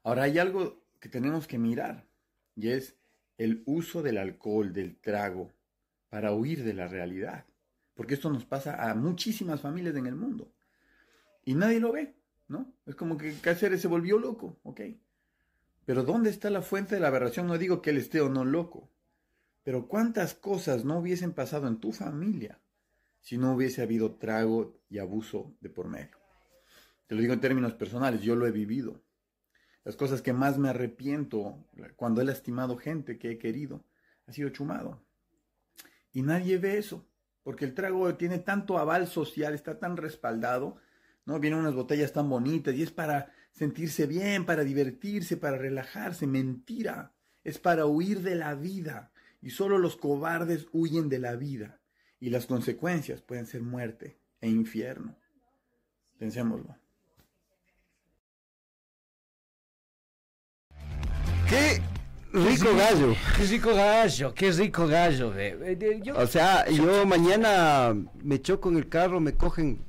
Ahora 0.02 0.24
hay 0.24 0.40
algo 0.40 0.82
que 0.98 1.08
tenemos 1.08 1.46
que 1.46 1.58
mirar 1.58 2.07
y 2.58 2.70
es 2.70 2.96
el 3.36 3.62
uso 3.66 4.02
del 4.02 4.18
alcohol, 4.18 4.72
del 4.72 4.96
trago, 4.96 5.54
para 6.08 6.32
huir 6.32 6.64
de 6.64 6.74
la 6.74 6.88
realidad. 6.88 7.46
Porque 7.94 8.14
esto 8.14 8.30
nos 8.30 8.44
pasa 8.44 8.90
a 8.90 8.94
muchísimas 8.96 9.60
familias 9.60 9.94
en 9.94 10.06
el 10.06 10.16
mundo. 10.16 10.52
Y 11.44 11.54
nadie 11.54 11.78
lo 11.78 11.92
ve, 11.92 12.16
¿no? 12.48 12.74
Es 12.84 12.96
como 12.96 13.16
que 13.16 13.32
Cáceres 13.40 13.80
se 13.80 13.86
volvió 13.86 14.18
loco, 14.18 14.58
¿ok? 14.64 14.80
Pero 15.84 16.02
¿dónde 16.02 16.30
está 16.30 16.50
la 16.50 16.62
fuente 16.62 16.96
de 16.96 17.00
la 17.00 17.08
aberración? 17.08 17.46
No 17.46 17.58
digo 17.58 17.80
que 17.80 17.90
él 17.90 17.98
esté 17.98 18.20
o 18.20 18.28
no 18.28 18.44
loco. 18.44 18.90
Pero 19.62 19.86
¿cuántas 19.86 20.34
cosas 20.34 20.84
no 20.84 20.98
hubiesen 20.98 21.32
pasado 21.32 21.68
en 21.68 21.78
tu 21.78 21.92
familia 21.92 22.60
si 23.20 23.38
no 23.38 23.54
hubiese 23.54 23.82
habido 23.82 24.16
trago 24.16 24.80
y 24.90 24.98
abuso 24.98 25.56
de 25.60 25.70
por 25.70 25.86
medio? 25.86 26.18
Te 27.06 27.14
lo 27.14 27.20
digo 27.20 27.34
en 27.34 27.40
términos 27.40 27.74
personales, 27.74 28.20
yo 28.20 28.34
lo 28.34 28.48
he 28.48 28.50
vivido. 28.50 29.00
Las 29.88 29.96
cosas 29.96 30.20
que 30.20 30.34
más 30.34 30.58
me 30.58 30.68
arrepiento 30.68 31.64
cuando 31.96 32.20
he 32.20 32.24
lastimado 32.26 32.76
gente 32.76 33.18
que 33.18 33.30
he 33.30 33.38
querido 33.38 33.86
ha 34.26 34.32
sido 34.34 34.50
chumado. 34.50 35.02
Y 36.12 36.20
nadie 36.20 36.58
ve 36.58 36.76
eso, 36.76 37.06
porque 37.42 37.64
el 37.64 37.72
trago 37.72 38.14
tiene 38.16 38.38
tanto 38.38 38.76
aval 38.76 39.06
social, 39.06 39.54
está 39.54 39.78
tan 39.78 39.96
respaldado, 39.96 40.76
¿no? 41.24 41.40
Vienen 41.40 41.60
unas 41.60 41.74
botellas 41.74 42.12
tan 42.12 42.28
bonitas 42.28 42.74
y 42.74 42.82
es 42.82 42.90
para 42.90 43.32
sentirse 43.52 44.06
bien, 44.06 44.44
para 44.44 44.62
divertirse, 44.62 45.38
para 45.38 45.56
relajarse. 45.56 46.26
Mentira, 46.26 47.14
es 47.42 47.58
para 47.58 47.86
huir 47.86 48.20
de 48.20 48.34
la 48.34 48.54
vida. 48.56 49.10
Y 49.40 49.48
solo 49.48 49.78
los 49.78 49.96
cobardes 49.96 50.66
huyen 50.70 51.08
de 51.08 51.18
la 51.18 51.34
vida. 51.34 51.80
Y 52.20 52.28
las 52.28 52.44
consecuencias 52.44 53.22
pueden 53.22 53.46
ser 53.46 53.62
muerte 53.62 54.20
e 54.42 54.50
infierno. 54.50 55.16
Pensémoslo. 56.18 56.76
¡Qué 61.48 61.80
rico 62.32 62.74
gallo! 62.76 63.14
Qué 63.36 63.44
rico 63.44 63.74
gallo, 63.74 64.34
qué 64.34 64.52
rico 64.52 64.86
gallo. 64.86 65.32
Eh, 65.36 66.00
yo- 66.02 66.16
O 66.18 66.26
sea, 66.26 66.68
yo 66.68 67.06
mañana 67.06 67.94
me 68.22 68.40
choco 68.40 68.68
en 68.68 68.76
el 68.76 68.88
carro, 68.88 69.20
me 69.20 69.32
cogen. 69.34 69.80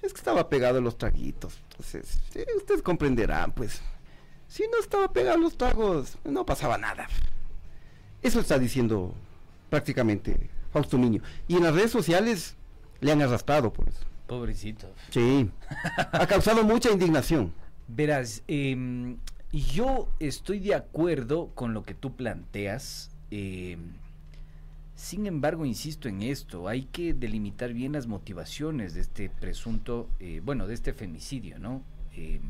Es 0.00 0.12
que 0.12 0.18
estaba 0.18 0.48
pegado 0.48 0.78
a 0.78 0.80
los 0.80 0.98
traguitos. 0.98 1.58
Entonces, 1.70 2.20
ustedes 2.56 2.82
comprenderán, 2.82 3.52
pues. 3.52 3.80
Si 4.48 4.64
no 4.70 4.78
estaba 4.78 5.12
pegado 5.12 5.36
a 5.36 5.40
los 5.40 5.56
tragos, 5.56 6.18
no 6.24 6.44
pasaba 6.44 6.76
nada. 6.78 7.08
Eso 8.22 8.40
está 8.40 8.58
diciendo 8.58 9.14
prácticamente 9.70 10.50
Fausto 10.72 10.98
Niño. 10.98 11.22
Y 11.48 11.56
en 11.56 11.64
las 11.64 11.74
redes 11.74 11.90
sociales 11.90 12.56
le 13.00 13.12
han 13.12 13.22
arrastrado, 13.22 13.72
pues. 13.72 13.94
Pobrecito. 14.26 14.88
Sí. 15.10 15.50
Ha 16.12 16.26
causado 16.26 16.62
mucha 16.62 16.90
indignación. 16.90 17.52
Verás, 17.88 18.42
em, 18.46 19.16
yo 19.52 20.08
estoy 20.18 20.60
de 20.60 20.74
acuerdo 20.74 21.50
con 21.54 21.74
lo 21.74 21.82
que 21.82 21.94
tú 21.94 22.14
planteas. 22.16 23.10
em, 23.34 23.80
sin 24.94 25.26
embargo, 25.26 25.64
insisto 25.64 26.06
en 26.08 26.20
esto, 26.20 26.68
hay 26.68 26.82
que 26.84 27.14
delimitar 27.14 27.72
bien 27.72 27.92
las 27.92 28.06
motivaciones 28.06 28.92
de 28.92 29.00
este 29.00 29.30
presunto, 29.30 30.08
eh, 30.20 30.42
bueno, 30.44 30.66
de 30.66 30.74
este 30.74 30.92
femicidio, 30.92 31.58
¿no? 31.58 31.82
Em, 32.14 32.42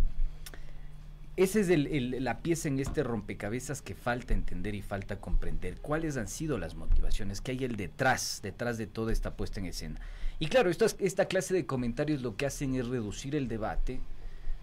esa 1.36 1.60
es 1.60 1.68
el- 1.68 1.86
el- 1.86 2.24
la 2.24 2.40
pieza 2.40 2.66
en 2.68 2.80
este 2.80 3.04
rompecabezas 3.04 3.80
que 3.80 3.94
falta 3.94 4.34
entender 4.34 4.74
y 4.74 4.82
falta 4.82 5.20
comprender. 5.20 5.78
¿Cuáles 5.80 6.16
han 6.16 6.26
sido 6.28 6.58
las 6.58 6.74
motivaciones? 6.74 7.40
¿Qué 7.40 7.52
hay 7.52 7.64
el 7.64 7.76
detrás, 7.76 8.40
detrás 8.42 8.76
de 8.76 8.88
toda 8.88 9.12
esta 9.12 9.34
puesta 9.36 9.60
en 9.60 9.66
escena? 9.66 10.00
Y 10.40 10.48
claro, 10.48 10.68
esta 10.70 11.24
clase 11.26 11.54
de 11.54 11.64
comentarios 11.64 12.22
lo 12.22 12.36
que 12.36 12.46
hacen 12.46 12.74
es 12.74 12.88
reducir 12.88 13.36
el 13.36 13.46
debate 13.46 14.00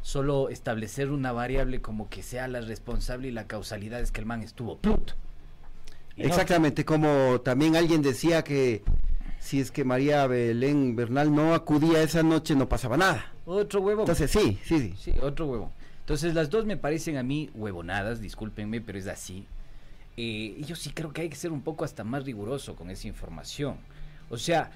solo 0.10 0.50
establecer 0.50 1.12
una 1.12 1.32
variable 1.32 1.82
como 1.82 2.10
que 2.10 2.24
sea 2.24 2.48
la 2.48 2.62
responsable 2.62 3.28
y 3.28 3.32
la 3.32 3.46
causalidad 3.46 4.00
es 4.02 4.12
que 4.12 4.22
el 4.22 4.26
man 4.26 4.42
estuvo 4.42 4.80
no- 4.82 5.00
Exactamente, 6.18 6.84
como 6.84 7.40
también 7.42 7.76
alguien 7.76 8.02
decía 8.02 8.44
que 8.44 8.82
si 9.40 9.60
es 9.62 9.72
que 9.72 9.84
María 9.86 10.26
Belén 10.28 10.96
Bernal 10.96 11.34
no 11.34 11.54
acudía 11.54 12.02
esa 12.02 12.24
noche 12.24 12.56
no 12.56 12.68
pasaba 12.68 12.98
nada. 12.98 13.32
Otro 13.46 13.82
huevo. 13.82 14.02
Entonces 14.02 14.30
sí, 14.32 14.60
sí, 14.66 14.80
sí. 14.80 14.94
Sí, 14.98 15.14
otro 15.22 15.46
huevo. 15.46 15.72
Entonces 16.02 16.34
las 16.34 16.50
dos 16.50 16.66
me 16.66 16.76
parecen 16.76 17.16
a 17.18 17.24
mí 17.24 17.50
huevonadas, 17.54 18.20
discúlpenme, 18.20 18.82
pero 18.82 18.98
es 18.98 19.08
así. 19.08 19.46
Eh, 20.18 20.56
y 20.58 20.64
yo 20.66 20.76
sí 20.76 20.90
creo 20.90 21.14
que 21.14 21.22
hay 21.22 21.30
que 21.30 21.36
ser 21.38 21.52
un 21.52 21.62
poco 21.62 21.86
hasta 21.86 22.04
más 22.04 22.26
riguroso 22.26 22.76
con 22.76 22.90
esa 22.90 23.08
información. 23.08 23.78
O 24.30 24.38
sea, 24.38 24.72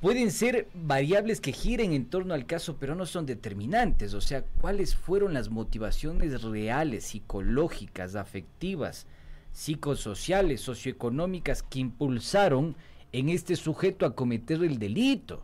pueden 0.00 0.30
ser 0.30 0.68
variables 0.74 1.40
que 1.40 1.52
giren 1.52 1.92
en 1.92 2.06
torno 2.06 2.34
al 2.34 2.46
caso, 2.46 2.76
pero 2.78 2.94
no 2.94 3.06
son 3.06 3.26
determinantes. 3.26 4.14
O 4.14 4.20
sea, 4.20 4.42
¿cuáles 4.60 4.94
fueron 4.96 5.34
las 5.34 5.50
motivaciones 5.50 6.42
reales, 6.42 7.04
psicológicas, 7.04 8.14
afectivas, 8.14 9.06
psicosociales, 9.52 10.60
socioeconómicas 10.60 11.62
que 11.62 11.80
impulsaron 11.80 12.76
en 13.12 13.28
este 13.28 13.56
sujeto 13.56 14.06
a 14.06 14.14
cometer 14.14 14.62
el 14.64 14.78
delito? 14.78 15.42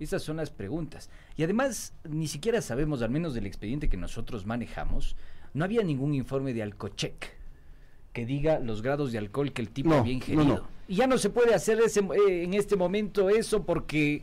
Esas 0.00 0.22
son 0.22 0.38
las 0.38 0.50
preguntas. 0.50 1.10
Y 1.36 1.44
además, 1.44 1.92
ni 2.08 2.26
siquiera 2.26 2.60
sabemos, 2.60 3.02
al 3.02 3.10
menos 3.10 3.34
del 3.34 3.46
expediente 3.46 3.88
que 3.88 3.96
nosotros 3.96 4.46
manejamos, 4.46 5.16
no 5.54 5.64
había 5.64 5.82
ningún 5.82 6.14
informe 6.14 6.54
de 6.54 6.62
alcocheck 6.62 7.30
que 8.12 8.26
diga 8.26 8.58
los 8.58 8.82
grados 8.82 9.12
de 9.12 9.18
alcohol 9.18 9.52
que 9.52 9.62
el 9.62 9.70
tipo 9.70 9.90
No, 9.90 9.96
había 9.98 10.12
no, 10.12 10.16
ingerido. 10.16 10.44
no. 10.44 10.68
Y 10.81 10.81
ya 10.94 11.06
no 11.06 11.18
se 11.18 11.30
puede 11.30 11.54
hacer 11.54 11.80
ese, 11.80 12.00
eh, 12.00 12.44
en 12.44 12.54
este 12.54 12.76
momento 12.76 13.30
eso 13.30 13.64
porque 13.64 14.22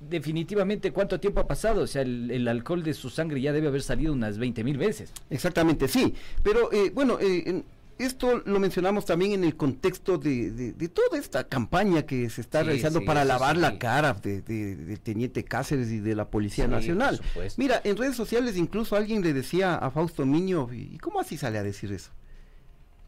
definitivamente 0.00 0.92
cuánto 0.92 1.18
tiempo 1.20 1.40
ha 1.40 1.46
pasado. 1.46 1.82
O 1.82 1.86
sea, 1.86 2.02
el, 2.02 2.30
el 2.30 2.48
alcohol 2.48 2.82
de 2.82 2.94
su 2.94 3.10
sangre 3.10 3.40
ya 3.40 3.52
debe 3.52 3.68
haber 3.68 3.82
salido 3.82 4.12
unas 4.12 4.38
20 4.38 4.64
mil 4.64 4.78
veces. 4.78 5.12
Exactamente, 5.30 5.88
sí. 5.88 6.14
Pero 6.42 6.72
eh, 6.72 6.90
bueno, 6.94 7.18
eh, 7.20 7.62
esto 7.98 8.40
lo 8.44 8.60
mencionamos 8.60 9.04
también 9.06 9.32
en 9.32 9.42
el 9.42 9.56
contexto 9.56 10.18
de, 10.18 10.52
de- 10.52 10.72
de 10.72 10.88
toda 10.88 11.18
esta 11.18 11.48
campaña 11.48 12.02
que 12.02 12.30
se 12.30 12.42
está 12.42 12.60
Sí, 12.60 12.66
realizando 12.66 13.00
sí, 13.00 13.06
para 13.06 13.24
lavar 13.24 13.56
sí. 13.56 13.62
la 13.62 13.76
cara 13.78 14.12
de, 14.14 14.40
de- 14.42 14.76
del 14.76 15.00
teniente 15.00 15.42
Cáceres 15.44 15.90
y 15.90 15.98
de 15.98 16.14
la 16.14 16.30
Policía 16.30 16.68
Nacional. 16.68 17.20
Mira, 17.56 17.80
en 17.82 17.96
redes 17.96 18.14
sociales 18.14 18.56
incluso 18.56 18.94
alguien 18.94 19.20
le 19.22 19.32
decía 19.32 19.74
a 19.74 19.90
Fausto 19.90 20.24
Miño, 20.24 20.68
¿y 20.72 20.94
y 20.94 20.98
cómo 20.98 21.18
así 21.20 21.36
sale 21.36 21.58
a 21.58 21.64
decir 21.64 21.92
eso? 21.92 22.12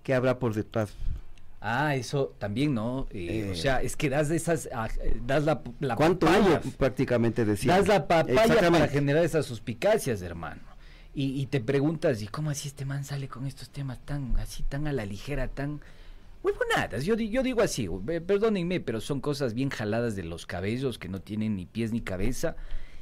¿Qué 0.03 0.13
habrá 0.13 0.41
por 0.41 0.55
detrás? 0.55 0.91
Ah, 1.61 1.95
eso 1.95 2.35
también, 2.39 2.73
¿no? 2.75 3.07
Eh, 3.11 3.49
Eh, 3.49 3.51
o 3.53 3.55
sea, 3.55 3.83
es 3.83 3.95
que 3.97 4.09
das 4.09 4.31
esas, 4.31 4.69
ah, 4.73 4.89
eh, 5.03 5.21
das 5.27 5.45
la, 5.45 5.61
la 5.81 5.95
¿Cuánto 5.95 6.27
papaya? 6.27 6.63
Prácticamente 6.79 7.45
decía. 7.45 7.77
das 7.77 7.87
la 7.87 8.09
papaya 8.09 8.71
para 8.71 8.89
generar 8.89 9.25
esas 9.25 9.45
suspicacias, 9.45 10.23
hermano. 10.23 10.63
Y, 11.15 11.41
y 11.41 11.47
te 11.47 11.61
preguntas, 11.61 12.23
¿y 12.23 12.29
cómo 12.29 12.51
así 12.51 12.69
este 12.69 12.85
man 12.85 13.05
sale 13.05 13.29
con 13.29 13.47
estos 13.47 13.69
temas 13.69 13.99
tan, 14.07 14.37
así, 14.39 14.63
tan 14.63 14.87
a 14.87 14.93
la 14.93 15.05
ligera, 15.05 15.49
tan... 15.49 15.81
Huevonadas, 16.43 17.05
yo, 17.05 17.17
yo 17.17 17.43
digo 17.43 17.61
así, 17.61 17.87
eh, 18.09 18.21
perdónenme, 18.23 18.81
pero 18.81 19.03
son 19.03 19.21
cosas 19.21 19.53
bien 19.53 19.69
jaladas 19.69 20.17
de 20.17 20.23
los 20.23 20.47
cabellos 20.47 20.99
que 20.99 21.09
no 21.11 21.21
tienen 21.21 21.57
ni 21.57 21.67
pies 21.67 21.93
ni 21.93 22.01
cabeza 22.01 22.57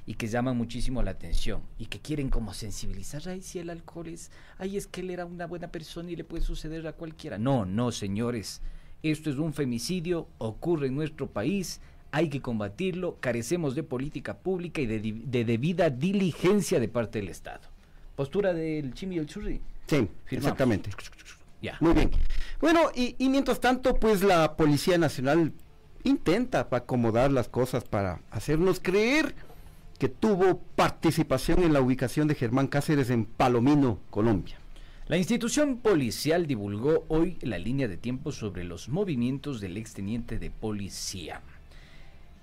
y 0.09 0.15
que 0.15 0.27
llaman 0.27 0.57
muchísimo 0.57 1.03
la 1.03 1.11
atención 1.11 1.61
y 1.79 1.85
que 1.85 1.99
quieren 2.01 2.31
como 2.31 2.55
sensibilizar, 2.55 3.21
ay, 3.29 3.43
si 3.43 3.59
el 3.59 3.69
alcohol 3.69 4.09
es, 4.09 4.31
ay, 4.57 4.79
es 4.79 4.87
que 4.87 5.03
él 5.03 5.11
era 5.11 5.27
una 5.27 5.47
buena 5.47 5.69
persona 5.69 6.11
y 6.11 6.17
le 6.17 6.25
puede 6.25 6.43
suceder 6.43 6.87
a 6.87 6.95
cualquiera. 6.95 7.37
No, 7.37 7.67
no, 7.67 7.93
señores, 7.93 8.63
esto 9.03 9.29
es 9.29 9.37
un 9.37 9.53
femicidio, 9.53 10.27
ocurre 10.39 10.87
en 10.87 10.95
nuestro 10.95 11.27
país, 11.27 11.83
hay 12.11 12.31
que 12.31 12.41
combatirlo, 12.41 13.19
carecemos 13.21 13.75
de 13.75 13.83
política 13.83 14.39
pública 14.39 14.81
y 14.81 14.87
de, 14.87 14.99
de 15.01 15.45
debida 15.45 15.91
diligencia 15.91 16.81
de 16.81 16.89
parte 16.89 17.19
del 17.21 17.29
Estado. 17.29 17.61
Postura 18.17 18.55
del 18.55 18.95
Chimi 18.95 19.17
y 19.17 19.19
el 19.19 19.27
Churri. 19.27 19.61
Sí, 19.89 20.09
Firmamos. 20.25 20.31
exactamente. 20.33 20.91
Ya. 21.61 21.77
Muy 21.81 21.93
bien. 21.93 22.11
Bueno, 22.63 22.91
y, 22.95 23.15
y 23.19 23.29
mientras 23.29 23.61
tanto, 23.61 23.95
pues 23.97 24.23
la 24.23 24.57
Policía 24.57 24.97
Nacional 24.97 25.53
intenta 26.05 26.71
pa- 26.71 26.79
acomodar 26.79 27.31
las 27.31 27.49
cosas 27.49 27.85
para 27.85 28.23
hacernos 28.31 28.81
creer 28.81 29.35
que 29.99 30.09
tuvo 30.09 30.61
participación 30.77 31.63
en 31.63 31.73
la 31.73 31.81
ubicación 31.81 32.29
de 32.29 32.37
Germán 32.37 32.69
Cáceres 32.69 33.11
en 33.11 33.25
Palomino, 33.25 33.99
Colombia. 34.11 34.59
La 35.09 35.17
institución 35.17 35.79
policial 35.79 36.47
divulgó 36.47 37.05
hoy 37.09 37.39
la 37.41 37.59
línea 37.59 37.89
de 37.89 37.97
tiempo 37.97 38.31
sobre 38.31 38.65
los 38.65 38.89
movimientos 38.89 39.61
del 39.61 39.77
exteniente 39.77 40.39
de 40.39 40.51
policía. 40.51 41.41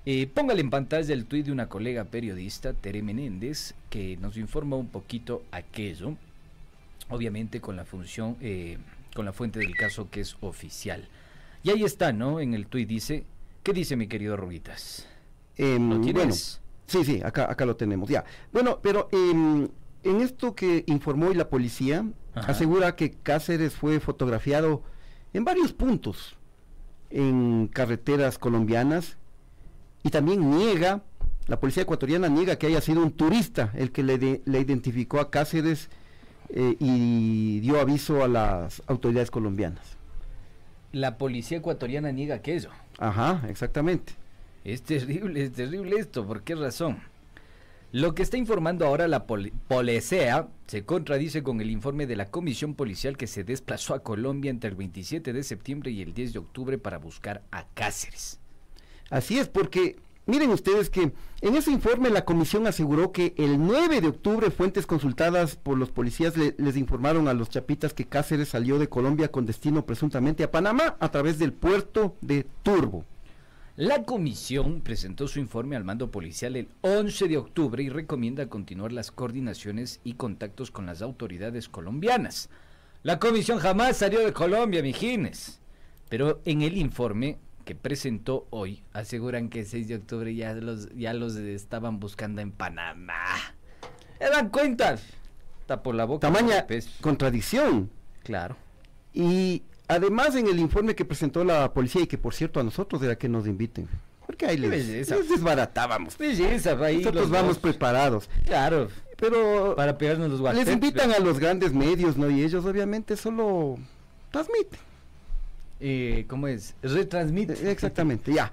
Eh, 0.05 0.27
póngale 0.27 0.61
en 0.61 0.69
pantalla 0.69 1.13
el 1.13 1.25
tuit 1.25 1.45
de 1.45 1.51
una 1.51 1.69
colega 1.69 2.05
periodista, 2.05 2.73
Tere 2.73 3.01
Menéndez, 3.01 3.73
que 3.89 4.17
nos 4.17 4.35
informa 4.37 4.75
un 4.75 4.87
poquito 4.87 5.43
aquello, 5.51 6.15
obviamente 7.09 7.61
con 7.61 7.75
la 7.75 7.85
función, 7.85 8.35
eh, 8.41 8.77
con 9.15 9.25
la 9.25 9.33
fuente 9.33 9.59
del 9.59 9.75
caso 9.75 10.09
que 10.09 10.21
es 10.21 10.35
oficial. 10.41 11.07
Y 11.63 11.69
ahí 11.69 11.83
está, 11.83 12.13
¿no? 12.13 12.39
En 12.39 12.53
el 12.53 12.67
tuit 12.67 12.87
dice, 12.87 13.23
¿qué 13.63 13.73
dice 13.73 13.95
mi 13.95 14.07
querido 14.07 14.37
Rubitas? 14.37 15.07
Em, 15.55 15.89
¿Lo 15.89 15.99
bueno, 15.99 16.01
tienes? 16.01 16.61
Sí, 16.87 17.03
sí, 17.03 17.21
acá, 17.23 17.49
acá 17.51 17.65
lo 17.65 17.75
tenemos, 17.75 18.09
ya. 18.09 18.23
Bueno, 18.53 18.79
pero 18.81 19.09
em, 19.11 19.67
en 20.03 20.21
esto 20.21 20.55
que 20.55 20.83
informó 20.87 21.27
hoy 21.27 21.35
la 21.35 21.49
policía, 21.49 22.05
Ajá. 22.33 22.51
asegura 22.51 22.95
que 22.95 23.11
Cáceres 23.11 23.73
fue 23.73 23.99
fotografiado 23.99 24.83
en 25.33 25.43
varios 25.45 25.73
puntos, 25.73 26.35
en 27.09 27.67
carreteras 27.73 28.37
colombianas, 28.37 29.17
y 30.03 30.09
también 30.09 30.49
niega, 30.49 31.01
la 31.47 31.59
policía 31.59 31.83
ecuatoriana 31.83 32.27
niega 32.27 32.57
que 32.57 32.67
haya 32.67 32.81
sido 32.81 33.01
un 33.01 33.11
turista 33.11 33.71
el 33.75 33.91
que 33.91 34.03
le, 34.03 34.17
de- 34.17 34.41
le 34.45 34.59
identificó 34.59 35.19
a 35.19 35.29
Cáceres 35.31 35.89
eh, 36.49 36.75
y 36.79 37.59
dio 37.61 37.79
aviso 37.79 38.23
a 38.23 38.27
las 38.27 38.83
autoridades 38.87 39.31
colombianas. 39.31 39.83
La 40.91 41.17
policía 41.17 41.57
ecuatoriana 41.57 42.11
niega 42.11 42.35
aquello. 42.35 42.69
Ajá, 42.99 43.43
exactamente. 43.49 44.13
Es 44.65 44.81
terrible, 44.81 45.43
es 45.43 45.51
terrible 45.53 45.97
esto. 45.97 46.25
¿Por 46.25 46.41
qué 46.41 46.55
razón? 46.55 46.97
Lo 47.91 48.13
que 48.13 48.23
está 48.23 48.35
informando 48.35 48.85
ahora 48.85 49.07
la 49.07 49.25
policía 49.25 50.47
se 50.67 50.83
contradice 50.83 51.43
con 51.43 51.61
el 51.61 51.69
informe 51.69 52.07
de 52.07 52.15
la 52.17 52.25
comisión 52.25 52.73
policial 52.73 53.15
que 53.15 53.27
se 53.27 53.43
desplazó 53.45 53.93
a 53.93 54.03
Colombia 54.03 54.49
entre 54.51 54.71
el 54.71 54.75
27 54.75 55.31
de 55.31 55.43
septiembre 55.43 55.91
y 55.91 56.01
el 56.01 56.13
10 56.13 56.33
de 56.33 56.39
octubre 56.39 56.77
para 56.77 56.97
buscar 56.97 57.43
a 57.51 57.65
Cáceres. 57.73 58.39
Así 59.11 59.37
es, 59.37 59.47
porque 59.47 59.95
miren 60.25 60.49
ustedes 60.49 60.89
que 60.89 61.13
en 61.41 61.55
ese 61.55 61.71
informe 61.71 62.09
la 62.09 62.25
comisión 62.25 62.67
aseguró 62.67 63.11
que 63.13 63.33
el 63.37 63.59
9 63.63 64.01
de 64.01 64.07
octubre 64.09 64.49
fuentes 64.51 64.85
consultadas 64.87 65.55
por 65.55 65.77
los 65.77 65.91
policías 65.91 66.35
le- 66.35 66.55
les 66.57 66.75
informaron 66.75 67.27
a 67.29 67.33
los 67.33 67.49
chapitas 67.49 67.93
que 67.93 68.05
Cáceres 68.05 68.49
salió 68.49 68.77
de 68.77 68.89
Colombia 68.89 69.31
con 69.31 69.45
destino 69.45 69.85
presuntamente 69.85 70.43
a 70.43 70.51
Panamá 70.51 70.97
a 70.99 71.11
través 71.11 71.37
del 71.39 71.53
puerto 71.53 72.15
de 72.19 72.45
Turbo. 72.63 73.05
La 73.77 74.03
comisión 74.03 74.79
presentó 74.79 75.27
su 75.27 75.39
informe 75.39 75.75
al 75.75 75.83
mando 75.83 76.09
policial 76.09 76.55
el 76.55 76.69
11 76.79 77.27
de 77.27 77.37
octubre 77.37 77.83
y 77.83 77.89
recomienda 77.89 78.47
continuar 78.47 78.93
las 78.93 79.11
coordinaciones 79.11 79.99
y 80.05 80.13
contactos 80.13 80.71
con 80.71 80.85
las 80.85 81.01
autoridades 81.01 81.67
colombianas. 81.67 82.49
La 83.03 83.19
comisión 83.19 83.59
jamás 83.59 83.97
salió 83.97 84.21
de 84.21 84.31
Colombia, 84.31 84.81
mijines. 84.81 85.59
Pero 86.07 86.41
en 86.45 86.61
el 86.61 86.77
informe 86.77 87.37
que 87.65 87.75
presentó 87.75 88.47
hoy, 88.49 88.81
aseguran 88.93 89.49
que 89.49 89.59
el 89.59 89.65
6 89.65 89.89
de 89.89 89.95
octubre 89.95 90.33
ya 90.33 90.53
los, 90.53 90.87
ya 90.95 91.13
los 91.13 91.35
estaban 91.35 91.99
buscando 91.99 92.39
en 92.39 92.53
Panamá. 92.53 93.35
¿Se 94.17 94.29
dan 94.29 94.51
cuenta? 94.51 94.97
Tapó 95.65 95.91
la 95.91 96.05
boca. 96.05 96.31
Tamaña 96.31 96.65
contradicción. 97.01 97.91
Claro. 98.23 98.55
Y 99.13 99.63
además 99.87 100.35
en 100.35 100.47
el 100.47 100.59
informe 100.59 100.95
que 100.95 101.05
presentó 101.05 101.43
la 101.43 101.73
policía 101.73 102.01
y 102.01 102.07
que 102.07 102.17
por 102.17 102.33
cierto 102.33 102.59
a 102.59 102.63
nosotros 102.63 103.01
era 103.03 103.15
que 103.17 103.29
nos 103.29 103.47
inviten. 103.47 103.87
Porque 104.25 104.45
ahí 104.47 104.57
les, 104.57 104.69
belleza. 104.71 105.15
les 105.17 105.29
desbaratábamos. 105.29 106.17
Belleza, 106.17 106.71
ahí 106.83 106.97
Nosotros 106.97 107.29
vamos 107.29 107.49
dos. 107.49 107.57
preparados. 107.59 108.29
Claro. 108.45 108.87
Pero 109.17 109.75
Para 109.75 109.97
pegarnos 109.97 110.29
los 110.29 110.39
les 110.39 110.41
guateques. 110.41 110.73
invitan 110.73 111.11
a 111.11 111.19
los 111.19 111.39
grandes 111.39 111.73
medios, 111.73 112.17
¿no? 112.17 112.29
Y 112.29 112.43
ellos 112.43 112.65
obviamente 112.65 113.15
solo 113.15 113.77
transmiten. 114.31 114.79
Eh, 115.79 116.25
¿Cómo 116.27 116.47
es? 116.47 116.73
Retransmite. 116.81 117.53
Eh, 117.53 117.71
Exactamente, 117.71 118.33
ya. 118.33 118.51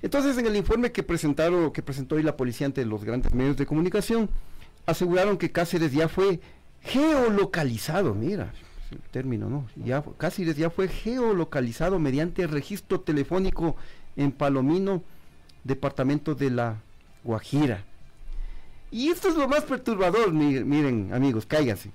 Entonces, 0.00 0.38
en 0.38 0.46
el 0.46 0.54
informe 0.54 0.92
que 0.92 1.02
presentaron, 1.02 1.72
que 1.72 1.82
presentó 1.82 2.14
hoy 2.14 2.22
la 2.22 2.36
policía 2.36 2.66
ante 2.66 2.84
los 2.86 3.04
grandes 3.04 3.34
medios 3.34 3.56
de 3.56 3.66
comunicación, 3.66 4.30
aseguraron 4.86 5.36
que 5.36 5.50
Cáceres 5.50 5.92
ya 5.92 6.08
fue 6.08 6.40
geolocalizado, 6.82 8.14
mira, 8.14 8.52
el 8.92 9.00
término, 9.10 9.48
¿no? 9.48 9.66
Ya, 9.76 10.02
Cáceres 10.16 10.56
ya 10.56 10.70
fue 10.70 10.88
geolocalizado 10.88 11.98
mediante 11.98 12.46
registro 12.46 13.00
telefónico 13.00 13.76
en 14.16 14.32
Palomino, 14.32 15.02
departamento 15.64 16.34
de 16.34 16.50
la 16.50 16.76
Guajira. 17.24 17.84
Y 18.90 19.08
esto 19.08 19.28
es 19.28 19.34
lo 19.36 19.46
más 19.48 19.64
perturbador, 19.64 20.32
mi- 20.32 20.64
miren 20.64 21.12
amigos, 21.12 21.44
cáiganse. 21.46 21.90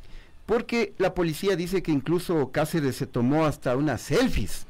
Porque 0.46 0.94
la 0.98 1.14
policía 1.14 1.56
dice 1.56 1.82
que 1.82 1.92
incluso 1.92 2.52
Cáceres 2.52 2.96
se 2.98 3.08
tomó 3.08 3.46
hasta 3.46 3.76
unas 3.76 4.02
selfies. 4.02 4.66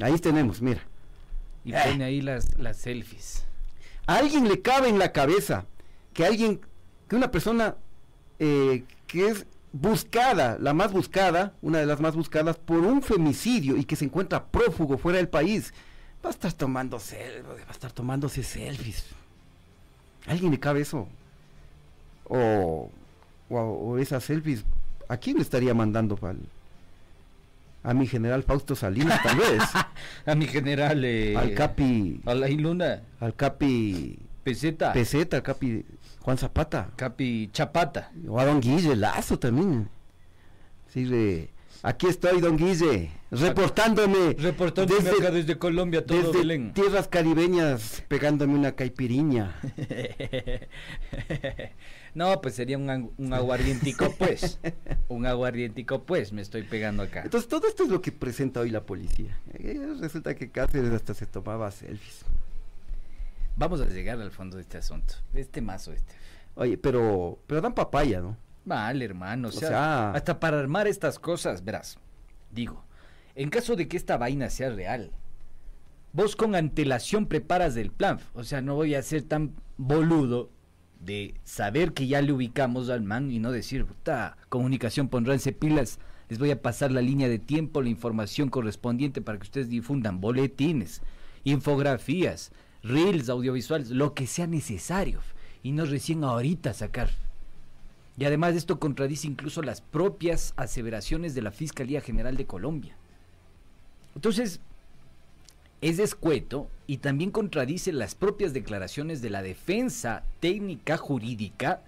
Ahí 0.00 0.18
tenemos, 0.18 0.60
mira. 0.60 0.82
Y 1.64 1.72
Eh. 1.72 1.78
pone 1.84 2.04
ahí 2.04 2.20
las, 2.20 2.58
las 2.58 2.76
selfies. 2.76 3.44
A 4.06 4.16
alguien 4.18 4.46
le 4.48 4.60
cabe 4.60 4.88
en 4.88 4.98
la 4.98 5.12
cabeza 5.12 5.64
que 6.12 6.26
alguien, 6.26 6.60
que 7.08 7.16
una 7.16 7.30
persona 7.30 7.76
eh, 8.38 8.84
que 9.06 9.28
es 9.28 9.46
buscada, 9.80 10.58
la 10.60 10.72
más 10.72 10.92
buscada, 10.92 11.52
una 11.62 11.78
de 11.78 11.86
las 11.86 12.00
más 12.00 12.14
buscadas 12.14 12.56
por 12.56 12.78
un 12.78 13.02
femicidio 13.02 13.76
y 13.76 13.84
que 13.84 13.96
se 13.96 14.04
encuentra 14.04 14.46
prófugo 14.46 14.98
fuera 14.98 15.18
del 15.18 15.28
país, 15.28 15.72
va 16.24 16.30
a 16.30 16.32
estar 16.32 16.52
tomando 16.52 16.98
va 16.98 17.68
a 17.68 17.72
estar 17.72 17.92
tomándose 17.92 18.42
selfies. 18.42 19.04
¿A 20.26 20.32
¿Alguien 20.32 20.50
le 20.50 20.58
cabe 20.58 20.80
eso? 20.80 21.08
O, 22.24 22.90
o, 23.48 23.98
esas 23.98 24.24
selfies, 24.24 24.64
¿a 25.08 25.16
quién 25.16 25.36
le 25.36 25.42
estaría 25.42 25.74
mandando 25.74 26.16
pal? 26.16 26.38
A 27.84 27.94
mi 27.94 28.08
general 28.08 28.42
Fausto 28.42 28.74
Salinas, 28.74 29.22
tal 29.22 29.36
vez. 29.36 29.62
a 30.26 30.34
mi 30.34 30.46
general. 30.46 31.04
Eh, 31.04 31.36
al 31.36 31.54
Capi. 31.54 32.20
A 32.26 32.34
la 32.34 32.48
Luna. 32.48 33.02
Al 33.20 33.34
Capi. 33.36 34.18
Peseta. 34.46 34.92
Peseta, 34.92 35.42
Capi. 35.42 35.84
Juan 36.20 36.38
Zapata. 36.38 36.92
Capi 36.94 37.50
Chapata. 37.52 38.12
O 38.28 38.38
a 38.38 38.44
Don 38.44 38.60
Guille 38.60 38.94
Lazo 38.94 39.40
también. 39.40 39.88
Sí, 40.86 41.50
aquí 41.82 42.06
estoy, 42.06 42.40
Don 42.40 42.56
Guille, 42.56 43.10
reportándome. 43.32 44.36
Reportándome 44.38 45.02
desde, 45.02 45.18
acá 45.18 45.32
desde 45.32 45.58
Colombia, 45.58 46.06
todo 46.06 46.30
desde 46.30 46.70
tierras 46.70 47.08
caribeñas, 47.08 48.04
pegándome 48.06 48.54
una 48.54 48.76
caipiriña. 48.76 49.60
no, 52.14 52.40
pues 52.40 52.54
sería 52.54 52.78
un, 52.78 53.12
un 53.16 53.32
aguardientico, 53.32 54.14
pues. 54.16 54.60
un 55.08 55.26
aguardientico, 55.26 56.04
pues, 56.04 56.32
me 56.32 56.40
estoy 56.40 56.62
pegando 56.62 57.02
acá. 57.02 57.22
Entonces, 57.24 57.48
todo 57.48 57.66
esto 57.66 57.82
es 57.82 57.88
lo 57.88 58.00
que 58.00 58.12
presenta 58.12 58.60
hoy 58.60 58.70
la 58.70 58.86
policía. 58.86 59.40
Eh, 59.54 59.96
resulta 59.98 60.36
que 60.36 60.52
Cáceres 60.52 60.92
hasta 60.92 61.14
se 61.14 61.26
tomaba 61.26 61.68
selfies. 61.72 62.24
Vamos 63.56 63.80
a 63.80 63.86
llegar 63.86 64.20
al 64.20 64.30
fondo 64.30 64.56
de 64.56 64.62
este 64.62 64.78
asunto. 64.78 65.14
Este 65.34 65.60
mazo 65.60 65.92
este. 65.92 66.14
Oye, 66.54 66.76
pero, 66.78 67.38
pero 67.46 67.60
dan 67.60 67.74
papaya, 67.74 68.20
¿no? 68.20 68.36
Vale, 68.64 69.04
hermano. 69.04 69.48
O, 69.48 69.52
sea, 69.52 70.10
hasta 70.12 70.40
para 70.40 70.58
armar 70.58 70.86
estas 70.86 71.18
cosas, 71.18 71.64
verás. 71.64 71.98
Digo, 72.50 72.84
en 73.34 73.48
caso 73.50 73.76
de 73.76 73.88
que 73.88 73.96
esta 73.96 74.16
vaina 74.16 74.50
sea 74.50 74.70
real, 74.70 75.10
vos 76.12 76.36
con 76.36 76.54
antelación 76.54 77.26
preparas 77.26 77.76
el 77.76 77.90
plan. 77.90 78.18
O 78.34 78.44
sea, 78.44 78.60
no 78.60 78.74
voy 78.74 78.94
a 78.94 79.02
ser 79.02 79.22
tan 79.22 79.54
boludo 79.76 80.50
de 81.00 81.34
saber 81.44 81.92
que 81.92 82.06
ya 82.06 82.22
le 82.22 82.32
ubicamos 82.32 82.88
al 82.88 83.02
man 83.02 83.30
y 83.30 83.38
no 83.38 83.52
decir, 83.52 83.84
puta, 83.84 84.36
comunicación, 84.48 85.08
pondránse 85.08 85.52
pilas, 85.52 85.98
les 86.28 86.38
voy 86.38 86.50
a 86.50 86.62
pasar 86.62 86.90
la 86.90 87.02
línea 87.02 87.28
de 87.28 87.38
tiempo, 87.38 87.82
la 87.82 87.88
información 87.88 88.48
correspondiente 88.48 89.20
para 89.20 89.38
que 89.38 89.44
ustedes 89.44 89.68
difundan 89.68 90.20
boletines, 90.20 91.02
infografías, 91.44 92.50
reels 92.88 93.28
audiovisuales, 93.28 93.90
lo 93.90 94.14
que 94.14 94.26
sea 94.26 94.46
necesario, 94.46 95.20
y 95.62 95.72
no 95.72 95.84
recién 95.84 96.24
ahorita 96.24 96.72
sacar. 96.74 97.10
Y 98.18 98.24
además 98.24 98.54
esto 98.54 98.78
contradice 98.78 99.26
incluso 99.26 99.62
las 99.62 99.80
propias 99.80 100.54
aseveraciones 100.56 101.34
de 101.34 101.42
la 101.42 101.50
Fiscalía 101.50 102.00
General 102.00 102.36
de 102.36 102.46
Colombia. 102.46 102.96
Entonces, 104.14 104.60
es 105.82 105.98
descueto 105.98 106.70
y 106.86 106.98
también 106.98 107.30
contradice 107.30 107.92
las 107.92 108.14
propias 108.14 108.54
declaraciones 108.54 109.20
de 109.20 109.28
la 109.28 109.42
defensa 109.42 110.22
técnica 110.40 110.96
jurídica 110.96 111.82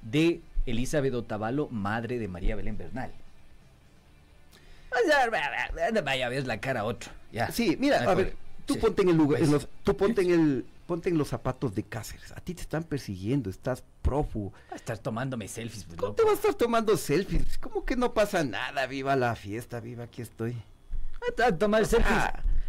de 0.00 0.40
Elizabeth 0.64 1.12
Otavalo, 1.12 1.68
madre 1.68 2.18
de 2.18 2.28
María 2.28 2.56
Belén 2.56 2.78
Bernal. 2.78 3.12
Vaya, 6.04 6.28
ves 6.30 6.46
la 6.46 6.58
cara 6.60 6.80
a 6.80 6.84
otro. 6.84 7.12
Sí, 7.52 7.76
mira, 7.78 7.98
a 8.10 8.14
ver, 8.14 8.34
Tú 8.66 8.78
ponte 8.78 9.02
en 9.02 9.08
el 9.10 9.16
lugar, 9.16 9.42
en 9.42 9.52
los, 9.52 9.68
tú 9.84 9.96
ponte 9.96 10.22
en 10.22 10.30
el, 10.30 10.66
ponte 10.86 11.08
en 11.08 11.16
los 11.16 11.28
zapatos 11.28 11.74
de 11.74 11.84
Cáceres. 11.84 12.32
A 12.32 12.40
ti 12.40 12.52
te 12.52 12.62
están 12.62 12.84
persiguiendo, 12.84 13.48
estás 13.48 13.84
prófugo. 14.02 14.52
Va 14.70 14.74
a 14.74 14.76
estar 14.76 14.98
tomándome 14.98 15.46
selfies. 15.48 15.84
Pues, 15.84 15.96
¿Cómo 15.96 16.14
te 16.14 16.24
vas 16.24 16.32
a 16.32 16.36
estar 16.36 16.54
tomando 16.54 16.96
selfies? 16.96 17.58
¿Cómo 17.58 17.84
que 17.84 17.96
no 17.96 18.12
pasa 18.12 18.44
nada? 18.44 18.86
Viva 18.86 19.14
la 19.14 19.36
fiesta, 19.36 19.80
viva, 19.80 20.04
aquí 20.04 20.22
estoy. 20.22 20.56
A 21.44 21.52
tomar 21.52 21.86
selfies. 21.86 22.22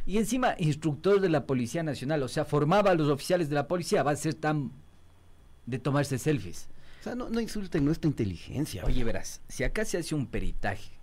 Y 0.05 0.17
encima, 0.17 0.55
instructor 0.57 1.19
de 1.19 1.29
la 1.29 1.45
Policía 1.45 1.83
Nacional, 1.83 2.23
o 2.23 2.27
sea, 2.27 2.45
formaba 2.45 2.91
a 2.91 2.95
los 2.95 3.09
oficiales 3.09 3.49
de 3.49 3.55
la 3.55 3.67
policía, 3.67 4.03
va 4.03 4.11
a 4.11 4.15
ser 4.15 4.35
tan 4.35 4.71
de 5.65 5.79
tomarse 5.79 6.17
selfies. 6.17 6.69
O 7.01 7.03
sea, 7.03 7.15
no, 7.15 7.29
no 7.29 7.41
insulten 7.41 7.83
nuestra 7.83 8.07
inteligencia. 8.07 8.85
Oye, 8.85 9.03
verás, 9.03 9.41
si 9.49 9.63
acá 9.63 9.83
se 9.83 9.97
hace 9.97 10.15
un 10.15 10.27
peritaje 10.27 10.96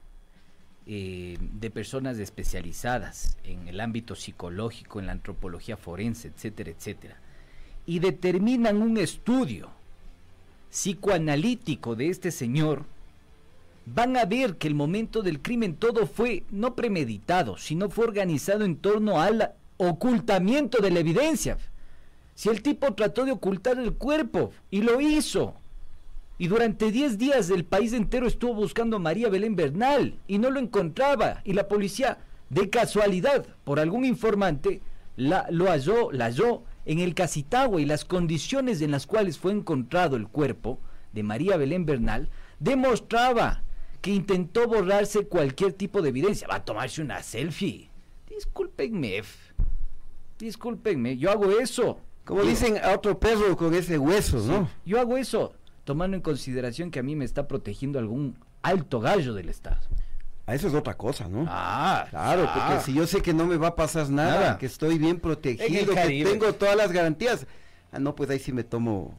eh, 0.87 1.39
de 1.41 1.70
personas 1.70 2.18
especializadas 2.18 3.39
en 3.45 3.68
el 3.68 3.80
ámbito 3.80 4.14
psicológico, 4.14 5.01
en 5.01 5.07
la 5.07 5.12
antropología 5.12 5.76
forense, 5.76 6.28
etcétera, 6.28 6.70
etcétera, 6.70 7.16
y 7.87 8.01
determinan 8.01 8.82
un 8.82 8.99
estudio 8.99 9.70
psicoanalítico 10.70 11.95
de 11.95 12.09
este 12.09 12.30
señor, 12.30 12.85
van 13.87 14.16
a 14.16 14.24
ver 14.24 14.57
que 14.57 14.68
el 14.68 14.74
momento 14.74 15.22
del 15.22 15.41
crimen 15.41 15.76
todo 15.76 16.07
fue 16.07 16.43
no 16.51 16.74
premeditado, 16.74 17.57
sino 17.57 17.89
fue 17.91 18.07
organizado 18.07 18.64
en 18.64 18.76
torno 18.76 19.20
al 19.20 19.53
ocultamiento 19.76 20.82
de 20.82 20.91
la 20.91 21.01
evidencia. 21.01 21.59
Si 22.35 22.49
el 22.49 22.62
tipo 22.62 22.93
trató 22.95 23.24
de 23.24 23.32
ocultar 23.32 23.78
el 23.78 23.95
cuerpo 23.95 24.51
y 24.70 24.82
lo 24.82 25.01
hizo, 25.01 25.55
y 26.37 26.49
durante 26.49 26.91
10 26.91 27.16
días 27.16 27.51
el 27.51 27.64
país 27.64 27.93
entero 27.93 28.26
estuvo 28.26 28.55
buscando 28.55 28.97
a 28.97 29.01
María 29.01 29.28
Belén 29.28 29.55
Bernal 29.55 30.18
y 30.26 30.39
no 30.39 30.51
lo 30.51 30.59
encontraba. 30.59 31.41
Y 31.45 31.53
la 31.53 31.68
policía, 31.68 32.18
de 32.51 32.70
casualidad, 32.70 33.47
por 33.62 33.78
algún 33.78 34.05
informante, 34.05 34.80
la, 35.16 35.47
lo 35.51 35.66
halló, 35.66 36.11
la 36.11 36.26
halló 36.26 36.62
en 36.87 36.99
el 36.99 37.14
Casitagua 37.14 37.80
y 37.80 37.85
las 37.85 38.05
condiciones 38.05 38.80
en 38.80 38.91
las 38.91 39.07
cuales 39.07 39.39
fue 39.39 39.53
encontrado 39.53 40.16
el 40.16 40.26
cuerpo 40.26 40.80
de 41.12 41.22
María 41.22 41.57
Belén 41.57 41.87
Bernal 41.87 42.28
demostraba 42.59 43.62
que 44.01 44.11
intentó 44.11 44.66
borrarse 44.66 45.26
cualquier 45.26 45.72
tipo 45.72 46.03
de 46.03 46.09
evidencia. 46.09 46.49
Va 46.49 46.57
a 46.57 46.64
tomarse 46.64 47.01
una 47.01 47.22
selfie. 47.22 47.91
Discúlpenme, 48.28 49.22
discúlpenme, 50.39 51.16
yo 51.16 51.30
hago 51.30 51.53
eso. 51.61 52.01
Como 52.24 52.43
dicen 52.43 52.78
a 52.82 52.93
otro 52.93 53.20
perro 53.20 53.57
con 53.57 53.72
ese 53.74 53.99
hueso, 53.99 54.39
¿no? 54.39 54.68
Yo 54.85 54.99
hago 54.99 55.16
eso 55.16 55.55
tomando 55.85 56.16
en 56.16 56.22
consideración 56.22 56.91
que 56.91 56.99
a 56.99 57.03
mí 57.03 57.14
me 57.14 57.24
está 57.24 57.47
protegiendo 57.47 57.99
algún 57.99 58.37
alto 58.62 59.01
gallo 59.01 59.35
del 59.35 59.49
Estado. 59.49 59.80
A 60.47 60.55
eso 60.55 60.68
es 60.68 60.74
otra 60.74 60.95
cosa, 60.95 61.28
¿no? 61.28 61.47
Ah, 61.49 62.07
claro, 62.11 62.45
ah. 62.47 62.53
porque 62.55 62.85
si 62.85 62.93
yo 62.93 63.07
sé 63.07 63.22
que 63.22 63.32
no 63.32 63.47
me 63.47 63.57
va 63.57 63.68
a 63.68 63.76
pasar 63.76 64.11
nada, 64.11 64.59
que 64.59 64.66
estoy 64.66 64.99
bien 64.99 65.18
protegido, 65.18 65.95
que 65.95 66.24
tengo 66.24 66.53
todas 66.53 66.76
las 66.76 66.93
garantías, 66.93 67.47
ah, 67.93 67.99
no, 67.99 68.14
pues 68.14 68.28
ahí 68.28 68.39
sí 68.39 68.53
me 68.53 68.64
tomo 68.64 69.14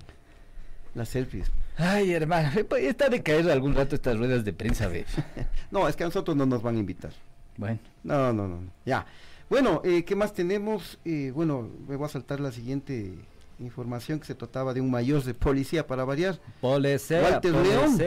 las 0.93 1.09
selfies. 1.09 1.51
Ay, 1.78 2.13
hermano, 2.13 2.49
está 2.78 3.09
de 3.09 3.24
caer 3.24 3.49
algún 3.49 3.74
rato 3.74 3.95
estas 3.95 4.18
ruedas 4.18 4.45
de 4.45 4.53
prensa, 4.53 4.88
ve. 4.88 5.05
no, 5.72 5.88
es 5.88 5.95
que 5.95 6.03
a 6.03 6.07
nosotros 6.07 6.38
no 6.38 6.45
nos 6.45 6.61
van 6.61 6.76
a 6.76 6.80
invitar. 6.80 7.11
Bueno. 7.57 7.80
No, 8.03 8.32
no, 8.32 8.47
no, 8.47 8.59
ya. 8.86 9.05
Bueno, 9.49 9.82
eh, 9.84 10.03
¿qué 10.03 10.16
más 10.16 10.34
tenemos? 10.34 10.99
Eh, 11.05 11.32
bueno, 11.34 11.70
me 11.88 11.95
voy 11.95 12.05
a 12.05 12.09
saltar 12.09 12.39
la 12.39 12.51
siguiente 12.51 13.16
información 13.60 14.20
que 14.20 14.26
se 14.26 14.36
trataba 14.36 14.74
de 14.74 14.82
un 14.82 14.91
mayor 14.91 15.24
de 15.24 15.34
policía 15.34 15.88
para 15.88 16.03
variar. 16.03 16.39
Policía, 16.62 17.22
Walter 17.22 17.53
León, 17.53 17.97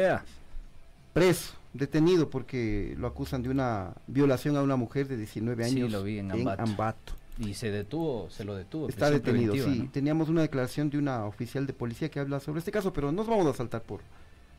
preso, 1.13 1.55
detenido 1.73 2.31
porque 2.31 2.95
lo 2.99 3.07
acusan 3.07 3.43
de 3.43 3.49
una 3.49 3.95
violación 4.07 4.57
a 4.57 4.63
una 4.63 4.77
mujer 4.77 5.09
de 5.09 5.17
19 5.17 5.65
años 5.65 5.75
sí, 5.75 5.89
lo 5.89 6.03
vi 6.03 6.19
en, 6.19 6.31
Ambato. 6.31 7.15
Y 7.39 7.55
se 7.55 7.71
detuvo, 7.71 8.29
se 8.31 8.45
lo 8.45 8.57
detuvo. 8.57 8.89
Está 8.89 9.11
detenido, 9.11 9.55
sí. 9.55 9.89
Teníamos 9.93 10.29
una 10.29 10.43
declaración 10.43 10.91
de 10.91 10.99
una 10.99 11.25
oficial 11.25 11.67
de 11.67 11.73
policía 11.73 12.11
que 12.11 12.19
habla 12.19 12.41
sobre 12.41 12.59
este 12.59 12.73
caso, 12.73 12.93
pero 12.93 13.13
nos 13.13 13.29
vamos 13.29 13.47
a 13.47 13.55
saltar 13.55 13.83
por, 13.83 14.01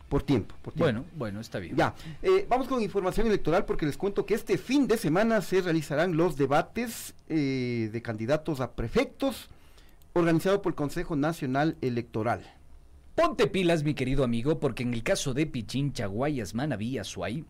por 0.10 0.24
tiempo, 0.24 0.56
Bueno, 0.76 1.06
bueno, 1.16 1.40
está 1.40 1.60
bien. 1.60 1.76
Ya, 1.76 1.94
eh, 2.24 2.46
vamos 2.50 2.68
con 2.68 2.82
información 2.82 3.28
electoral 3.28 3.66
porque 3.66 3.86
les 3.86 3.96
cuento 3.96 4.26
que 4.26 4.34
este 4.34 4.58
fin 4.58 4.88
de 4.88 4.98
semana 4.98 5.42
se 5.42 5.62
realizarán 5.62 6.18
los 6.18 6.36
debates 6.36 7.14
eh, 7.30 7.90
de 7.92 8.02
candidatos 8.02 8.60
a 8.60 8.72
prefectos, 8.72 9.50
organizado 10.14 10.62
por 10.62 10.72
el 10.72 10.76
Consejo 10.76 11.16
Nacional 11.16 11.78
Electoral. 11.82 12.42
Ponte 13.16 13.48
pilas, 13.48 13.84
mi 13.84 13.94
querido 13.94 14.24
amigo, 14.24 14.60
porque 14.60 14.84
en 14.84 14.94
el 14.94 15.04
caso 15.04 15.34
de 15.34 15.46
Pichincha, 15.46 16.06
Guayas, 16.08 16.56
Manabí, 16.56 16.98
Azuay, 16.98 17.46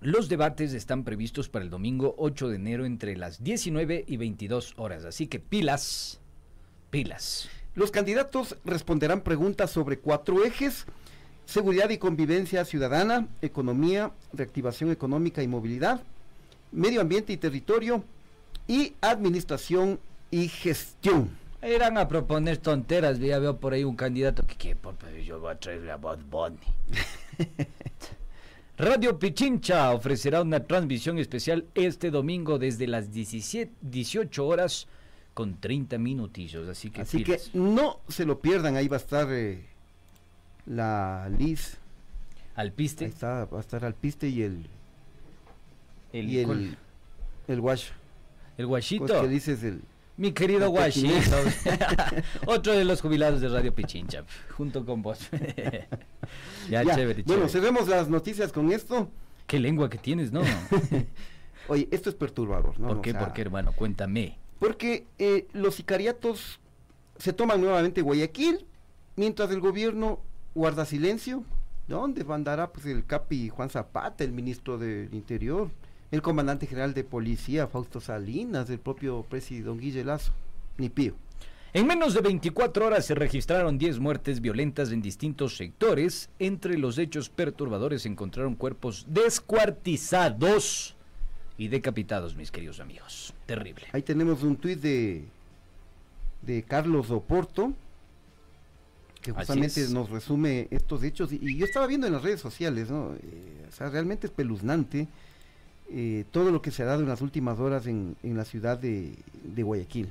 los 0.00 0.28
debates 0.28 0.74
están 0.74 1.04
previstos 1.04 1.48
para 1.48 1.64
el 1.64 1.70
domingo 1.70 2.14
8 2.18 2.48
de 2.48 2.56
enero 2.56 2.84
entre 2.84 3.16
las 3.16 3.42
19 3.42 4.04
y 4.06 4.16
22 4.16 4.74
horas. 4.76 5.04
Así 5.04 5.28
que 5.28 5.40
pilas, 5.40 6.20
pilas. 6.90 7.48
Los 7.74 7.90
candidatos 7.90 8.56
responderán 8.64 9.22
preguntas 9.22 9.70
sobre 9.70 9.98
cuatro 9.98 10.44
ejes. 10.44 10.86
Seguridad 11.46 11.90
y 11.90 11.98
convivencia 11.98 12.64
ciudadana, 12.64 13.28
economía, 13.42 14.12
reactivación 14.32 14.90
económica 14.90 15.42
y 15.42 15.48
movilidad, 15.48 16.02
medio 16.72 17.00
ambiente 17.00 17.32
y 17.32 17.36
territorio 17.36 18.02
y 18.66 18.94
administración 19.00 20.00
y 20.30 20.48
gestión. 20.48 21.43
Irán 21.68 21.98
a 21.98 22.08
proponer 22.08 22.58
tonteras. 22.58 23.18
Ya 23.18 23.38
veo 23.38 23.58
por 23.58 23.72
ahí 23.72 23.84
un 23.84 23.96
candidato 23.96 24.44
que 24.46 24.56
quiere, 24.56 24.78
yo 25.24 25.40
voy 25.40 25.52
a 25.52 25.58
traerle 25.58 25.90
a 25.90 25.96
Bad 25.96 26.18
Bunny. 26.30 26.58
Radio 28.76 29.18
Pichincha 29.18 29.92
ofrecerá 29.92 30.42
una 30.42 30.64
transmisión 30.64 31.18
especial 31.18 31.66
este 31.74 32.10
domingo 32.10 32.58
desde 32.58 32.88
las 32.88 33.12
17, 33.12 33.72
18 33.82 34.46
horas 34.46 34.88
con 35.32 35.60
30 35.60 35.96
minutillos. 35.98 36.68
Así 36.68 36.90
que, 36.90 37.02
así 37.02 37.22
que 37.22 37.40
no 37.52 38.00
se 38.08 38.24
lo 38.24 38.40
pierdan. 38.40 38.76
Ahí 38.76 38.88
va 38.88 38.96
a 38.96 39.00
estar 39.00 39.28
eh, 39.30 39.64
la 40.66 41.28
Liz 41.28 41.78
Alpiste. 42.56 43.04
Ahí 43.04 43.10
está, 43.10 43.44
va 43.44 43.58
a 43.58 43.60
estar 43.60 43.84
Alpiste 43.84 44.28
y 44.28 44.42
el. 44.42 44.66
El, 46.12 46.30
y 46.30 46.38
el. 46.38 46.76
El 47.46 47.60
Wash. 47.60 47.90
el 48.56 48.64
¿Cómo 48.64 48.68
guachito. 48.70 49.20
que 49.20 49.28
dices 49.28 49.62
el.? 49.62 49.82
Mi 50.16 50.32
querido 50.32 50.72
pequinés? 50.72 51.30
Otro 52.46 52.72
de 52.72 52.84
los 52.84 53.00
jubilados 53.00 53.40
de 53.40 53.48
Radio 53.48 53.74
Pichincha, 53.74 54.24
junto 54.56 54.84
con 54.86 55.02
vos. 55.02 55.18
ya, 56.70 56.82
Ya, 56.84 56.94
chévere, 56.94 57.22
Bueno, 57.24 57.46
chévere. 57.46 57.48
cerremos 57.48 57.88
las 57.88 58.08
noticias 58.08 58.52
con 58.52 58.70
esto. 58.70 59.10
Qué 59.46 59.58
lengua 59.58 59.90
que 59.90 59.98
tienes, 59.98 60.30
¿no? 60.32 60.42
Oye, 61.68 61.88
esto 61.90 62.10
es 62.10 62.14
perturbador, 62.14 62.78
¿no? 62.78 62.88
¿Por 62.88 62.96
O 62.98 63.02
qué? 63.02 63.10
sea, 63.10 63.20
¿Por 63.20 63.32
qué, 63.32 63.42
hermano? 63.42 63.72
Cuéntame. 63.72 64.38
Porque 64.60 65.06
eh, 65.18 65.48
los 65.52 65.74
sicariatos 65.74 66.60
se 67.18 67.32
toman 67.32 67.60
nuevamente 67.60 68.00
Guayaquil, 68.00 68.64
mientras 69.16 69.50
el 69.50 69.60
gobierno 69.60 70.20
guarda 70.54 70.84
silencio. 70.84 71.42
¿Dónde 71.88 72.24
andará 72.32 72.72
pues 72.72 72.86
el 72.86 73.04
capi 73.04 73.48
Juan 73.50 73.68
Zapata, 73.68 74.24
el 74.24 74.32
ministro 74.32 74.78
del 74.78 75.12
Interior, 75.12 75.70
el 76.14 76.22
comandante 76.22 76.66
general 76.66 76.94
de 76.94 77.02
policía 77.02 77.66
Fausto 77.66 78.00
Salinas, 78.00 78.70
el 78.70 78.78
propio 78.78 79.24
presidente 79.28 79.66
Don 79.66 79.78
Guille 79.78 80.04
Lazo? 80.04 80.32
Ni 80.78 80.88
pío. 80.88 81.14
En 81.72 81.88
menos 81.88 82.14
de 82.14 82.20
24 82.20 82.86
horas 82.86 83.04
se 83.04 83.16
registraron 83.16 83.78
10 83.78 83.98
muertes 83.98 84.40
violentas 84.40 84.92
en 84.92 85.02
distintos 85.02 85.56
sectores. 85.56 86.30
Entre 86.38 86.78
los 86.78 86.98
hechos 86.98 87.28
perturbadores 87.30 88.02
se 88.02 88.08
encontraron 88.08 88.54
cuerpos 88.54 89.06
descuartizados 89.08 90.94
y 91.58 91.66
decapitados, 91.66 92.36
mis 92.36 92.52
queridos 92.52 92.78
amigos. 92.78 93.34
Terrible. 93.46 93.86
Ahí 93.92 94.02
tenemos 94.02 94.44
un 94.44 94.56
tuit 94.56 94.80
de, 94.80 95.24
de 96.42 96.62
Carlos 96.62 97.10
Oporto, 97.10 97.72
que 99.20 99.32
justamente 99.32 99.88
nos 99.88 100.10
resume 100.10 100.68
estos 100.70 101.02
hechos. 101.02 101.32
Y, 101.32 101.40
y 101.42 101.56
yo 101.56 101.64
estaba 101.64 101.88
viendo 101.88 102.06
en 102.06 102.12
las 102.12 102.22
redes 102.22 102.40
sociales, 102.40 102.88
¿no? 102.88 103.14
Eh, 103.14 103.66
o 103.68 103.72
sea, 103.72 103.90
realmente 103.90 104.28
espeluznante 104.28 105.08
eh, 105.90 106.24
todo 106.30 106.50
lo 106.50 106.62
que 106.62 106.70
se 106.70 106.82
ha 106.82 106.86
dado 106.86 107.02
en 107.02 107.08
las 107.08 107.20
últimas 107.20 107.58
horas 107.60 107.86
en, 107.86 108.16
en 108.22 108.36
la 108.36 108.44
ciudad 108.44 108.78
de, 108.78 109.14
de 109.42 109.62
Guayaquil. 109.62 110.08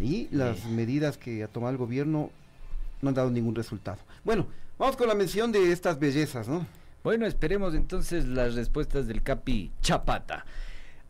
Y 0.00 0.28
las 0.32 0.58
Sí. 0.58 0.68
medidas 0.68 1.16
que 1.16 1.44
ha 1.44 1.48
tomado 1.48 1.70
el 1.72 1.78
gobierno 1.78 2.30
no 3.00 3.08
han 3.08 3.14
dado 3.14 3.30
ningún 3.30 3.54
resultado. 3.54 3.98
Bueno, 4.24 4.46
vamos 4.78 4.96
con 4.96 5.08
la 5.08 5.14
mención 5.14 5.52
de 5.52 5.70
estas 5.72 5.98
bellezas, 5.98 6.48
¿no? 6.48 6.66
Bueno, 7.04 7.26
esperemos 7.26 7.74
entonces 7.74 8.24
las 8.26 8.54
respuestas 8.54 9.06
del 9.06 9.22
Capi 9.22 9.70
Chapata. 9.82 10.44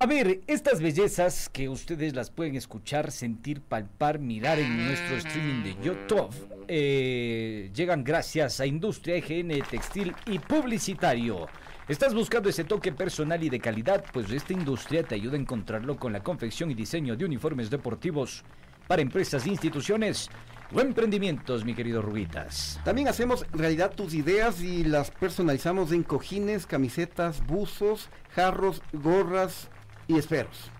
A 0.01 0.07
ver, 0.07 0.41
estas 0.49 0.81
bellezas 0.83 1.49
que 1.49 1.69
ustedes 1.69 2.15
las 2.15 2.31
pueden 2.31 2.57
escuchar, 2.57 3.11
sentir, 3.13 3.61
palpar, 3.63 4.19
mirar 4.19 4.59
en 4.59 4.77
nuestro 4.87 5.17
streaming 5.17 5.63
de 5.63 5.77
YouTube, 5.83 6.35
eh, 6.67 7.71
llegan 7.73 8.03
gracias 8.03 8.59
a 8.61 8.67
Industria 8.67 9.17
EGN 9.17 9.63
Textil 9.71 10.13
y 10.27 10.41
Publicitario. 10.41 11.47
¿Estás 11.87 12.15
buscando 12.15 12.49
ese 12.49 12.65
toque 12.65 12.93
personal 12.93 13.43
y 13.43 13.51
de 13.51 13.61
calidad? 13.61 14.07
Pues 14.11 14.31
esta 14.31 14.55
industria 14.55 15.03
te 15.03 15.17
ayuda 15.17 15.37
a 15.37 15.41
encontrarlo 15.41 15.99
con 15.99 16.15
la 16.15 16.23
confección 16.23 16.71
y 16.71 16.75
diseño 16.75 17.15
de 17.15 17.27
uniformes 17.27 17.69
deportivos 17.69 18.43
para 18.89 19.03
empresas, 19.03 19.47
instituciones 19.47 20.31
o 20.73 20.81
emprendimientos, 20.81 21.63
mi 21.63 21.75
querido 21.75 22.01
Rubitas. 22.01 22.81
También 22.87 23.09
hacemos 23.09 23.45
realidad 23.53 23.93
tus 23.95 24.15
ideas 24.15 24.63
y 24.63 24.83
las 24.85 25.11
personalizamos 25.11 25.93
en 25.93 26.05
cojines, 26.05 26.65
camisetas, 26.65 27.47
buzos, 27.47 28.09
jarros, 28.35 28.81
gorras 28.95 29.69
y 30.09 30.17
esferos. 30.17 30.71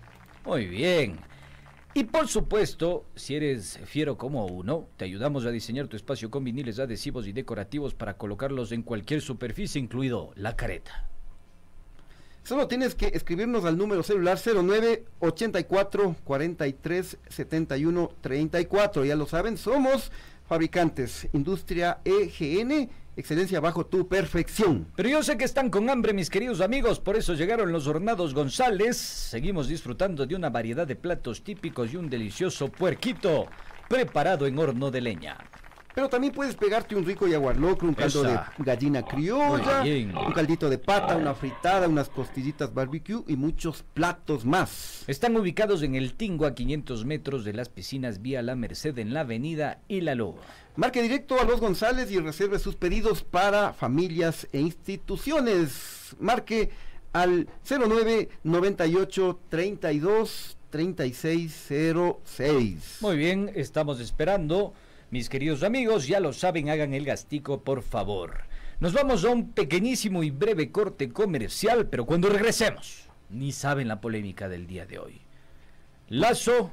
Muy 0.43 0.65
bien. 0.65 1.19
Y 1.97 2.03
por 2.03 2.27
supuesto, 2.27 3.05
si 3.15 3.37
eres 3.37 3.79
fiero 3.85 4.17
como 4.17 4.47
uno, 4.47 4.89
te 4.97 5.05
ayudamos 5.05 5.45
a 5.45 5.49
diseñar 5.49 5.87
tu 5.87 5.95
espacio 5.95 6.29
con 6.29 6.43
viniles 6.43 6.77
adhesivos 6.77 7.25
y 7.25 7.31
decorativos 7.31 7.93
para 7.93 8.17
colocarlos 8.17 8.73
en 8.73 8.83
cualquier 8.83 9.21
superficie, 9.21 9.79
incluido 9.79 10.33
la 10.35 10.57
careta. 10.57 11.07
Solo 12.43 12.67
tienes 12.67 12.95
que 12.95 13.07
escribirnos 13.13 13.63
al 13.63 13.77
número 13.77 14.03
celular 14.03 14.37
09 14.37 15.05
84 15.19 16.17
43 16.25 17.17
71 17.29 18.11
34. 18.19 19.05
Ya 19.05 19.15
lo 19.15 19.25
saben, 19.25 19.57
somos 19.57 20.11
fabricantes, 20.49 21.29
industria 21.31 22.01
EGN, 22.03 22.89
excelencia 23.15 23.59
bajo 23.59 23.85
tu 23.85 24.07
perfección. 24.07 24.87
Pero 24.95 25.09
yo 25.09 25.23
sé 25.23 25.37
que 25.37 25.45
están 25.45 25.69
con 25.69 25.89
hambre, 25.89 26.13
mis 26.13 26.29
queridos 26.29 26.61
amigos, 26.61 26.99
por 26.99 27.15
eso 27.15 27.33
llegaron 27.33 27.71
los 27.71 27.87
hornados 27.87 28.33
González. 28.33 28.97
Seguimos 28.97 29.67
disfrutando 29.67 30.25
de 30.25 30.35
una 30.35 30.49
variedad 30.49 30.87
de 30.87 30.95
platos 30.95 31.43
típicos 31.43 31.93
y 31.93 31.97
un 31.97 32.09
delicioso 32.09 32.67
puerquito 32.67 33.47
preparado 33.87 34.47
en 34.47 34.59
horno 34.59 34.91
de 34.91 35.01
leña. 35.01 35.37
Pero 35.95 36.09
también 36.09 36.33
puedes 36.33 36.55
pegarte 36.55 36.93
un 36.93 37.05
rico 37.05 37.25
yaguarlocro, 37.25 37.87
un 37.87 37.95
caldo 37.95 38.25
Esa. 38.25 38.51
de 38.57 38.63
gallina 38.65 39.03
criolla, 39.03 39.81
un 39.81 40.33
caldito 40.33 40.69
de 40.69 40.77
pata, 40.77 41.15
una 41.15 41.33
fritada, 41.33 41.87
unas 41.87 42.09
costillitas 42.09 42.73
barbecue 42.73 43.23
y 43.27 43.37
muchos 43.37 43.85
platos 43.93 44.43
más. 44.43 45.05
Están 45.07 45.37
ubicados 45.37 45.83
en 45.83 45.95
el 45.95 46.15
Tingo 46.15 46.45
a 46.45 46.53
500 46.53 47.05
metros 47.05 47.45
de 47.45 47.53
las 47.53 47.69
piscinas 47.69 48.21
vía 48.21 48.41
La 48.41 48.57
Merced 48.57 48.99
en 48.99 49.13
la 49.13 49.21
avenida 49.21 49.79
Ilalo. 49.87 50.35
Marque 50.75 51.01
directo 51.01 51.39
a 51.39 51.45
los 51.45 51.61
González 51.61 52.11
y 52.11 52.19
reserve 52.19 52.59
sus 52.59 52.75
pedidos 52.75 53.23
para 53.23 53.71
familias 53.71 54.49
e 54.51 54.59
instituciones. 54.59 56.13
Marque 56.19 56.71
al 57.13 57.47
09 57.63 58.27
98 58.43 59.39
32 59.47 60.57
3606. 60.69 62.97
Muy 62.99 63.15
bien, 63.15 63.49
estamos 63.55 64.01
esperando. 64.01 64.73
Mis 65.11 65.29
queridos 65.29 65.63
amigos, 65.63 66.07
ya 66.07 66.19
lo 66.19 66.33
saben, 66.33 66.69
hagan 66.69 66.93
el 66.93 67.05
gastico, 67.05 67.61
por 67.61 67.81
favor. 67.81 68.43
Nos 68.79 68.93
vamos 68.93 69.23
a 69.23 69.29
un 69.29 69.51
pequeñísimo 69.51 70.23
y 70.23 70.31
breve 70.31 70.71
corte 70.71 71.09
comercial, 71.09 71.87
pero 71.87 72.05
cuando 72.05 72.29
regresemos, 72.29 73.07
ni 73.29 73.51
saben 73.51 73.87
la 73.87 74.01
polémica 74.01 74.49
del 74.49 74.67
día 74.67 74.85
de 74.85 74.99
hoy. 74.99 75.21
Lazo 76.09 76.71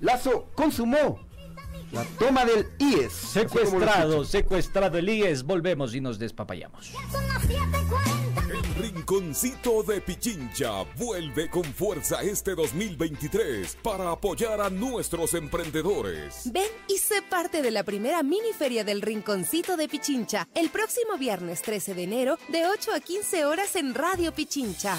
Lazo 0.00 0.50
consumó 0.54 1.20
la 1.92 2.04
toma 2.18 2.44
del 2.44 2.66
IES. 2.78 3.12
secuestrado, 3.12 4.24
secuestrado 4.24 4.98
el 4.98 5.08
IES. 5.08 5.44
Volvemos 5.44 5.94
y 5.94 6.00
nos 6.00 6.18
despapayamos. 6.18 6.92
El 7.48 8.15
Rinconcito 8.78 9.82
de 9.82 10.02
Pichincha 10.02 10.82
vuelve 10.98 11.48
con 11.48 11.64
fuerza 11.64 12.20
este 12.20 12.54
2023 12.54 13.78
para 13.82 14.10
apoyar 14.10 14.60
a 14.60 14.68
nuestros 14.68 15.32
emprendedores. 15.32 16.52
Ven 16.52 16.68
y 16.86 16.98
sé 16.98 17.22
parte 17.22 17.62
de 17.62 17.70
la 17.70 17.84
primera 17.84 18.22
mini 18.22 18.52
feria 18.52 18.84
del 18.84 19.00
Rinconcito 19.00 19.78
de 19.78 19.88
Pichincha 19.88 20.46
el 20.54 20.68
próximo 20.68 21.16
viernes 21.16 21.62
13 21.62 21.94
de 21.94 22.02
enero 22.02 22.38
de 22.48 22.66
8 22.66 22.92
a 22.92 23.00
15 23.00 23.46
horas 23.46 23.76
en 23.76 23.94
Radio 23.94 24.34
Pichincha. 24.34 24.98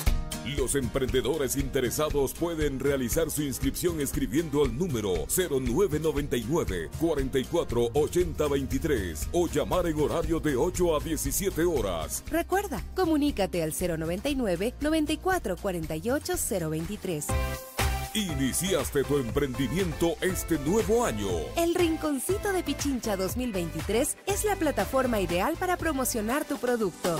Los 0.56 0.76
emprendedores 0.76 1.58
interesados 1.58 2.34
pueden 2.34 2.80
realizar 2.80 3.30
su 3.30 3.44
inscripción 3.44 4.00
escribiendo 4.00 4.64
al 4.64 4.78
número 4.78 5.26
0999 5.28 6.90
44 7.00 7.90
80 7.94 8.48
23 8.48 9.30
o 9.34 9.48
llamar 9.48 9.88
en 9.88 10.00
horario 10.00 10.40
de 10.40 10.56
8 10.56 10.96
a 10.96 11.00
17 11.00 11.64
horas. 11.66 12.24
Recuerda, 12.30 12.82
comunícate 12.96 13.62
al 13.62 13.74
099 13.74 14.74
94 14.80 15.58
48 15.58 16.34
023. 16.70 17.26
Iniciaste 18.14 19.04
tu 19.04 19.18
emprendimiento 19.18 20.16
este 20.22 20.58
nuevo 20.60 21.06
año. 21.06 21.28
El 21.56 21.76
Rinconcito 21.76 22.52
de 22.52 22.64
Pichincha 22.64 23.16
2023 23.18 24.18
es 24.26 24.44
la 24.44 24.56
plataforma 24.56 25.20
ideal 25.20 25.56
para 25.60 25.78
promocionar 25.78 26.46
tu 26.46 26.58
producto. 26.58 27.20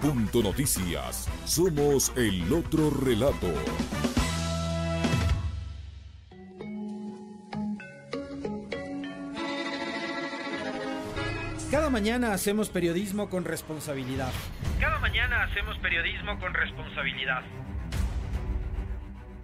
Punto 0.00 0.42
Noticias. 0.42 1.28
Somos 1.44 2.12
el 2.16 2.52
otro 2.52 2.90
relato. 2.90 3.46
Cada 11.70 11.90
mañana 11.90 12.32
hacemos 12.32 12.70
periodismo 12.70 13.30
con 13.30 13.44
responsabilidad. 13.44 14.32
Cada 14.80 14.98
mañana 14.98 15.44
hacemos 15.44 15.78
periodismo 15.78 16.38
con 16.40 16.54
responsabilidad. 16.54 17.42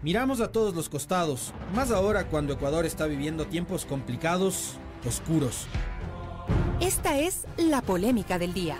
Miramos 0.02 0.40
a 0.40 0.50
todos 0.50 0.74
los 0.74 0.88
costados, 0.88 1.54
más 1.74 1.90
ahora 1.90 2.26
cuando 2.28 2.54
Ecuador 2.54 2.84
está 2.86 3.06
viviendo 3.06 3.46
tiempos 3.46 3.84
complicados, 3.86 4.78
oscuros. 5.06 5.68
Esta 6.86 7.18
es 7.18 7.46
la 7.56 7.82
polémica 7.82 8.38
del 8.38 8.54
día. 8.54 8.76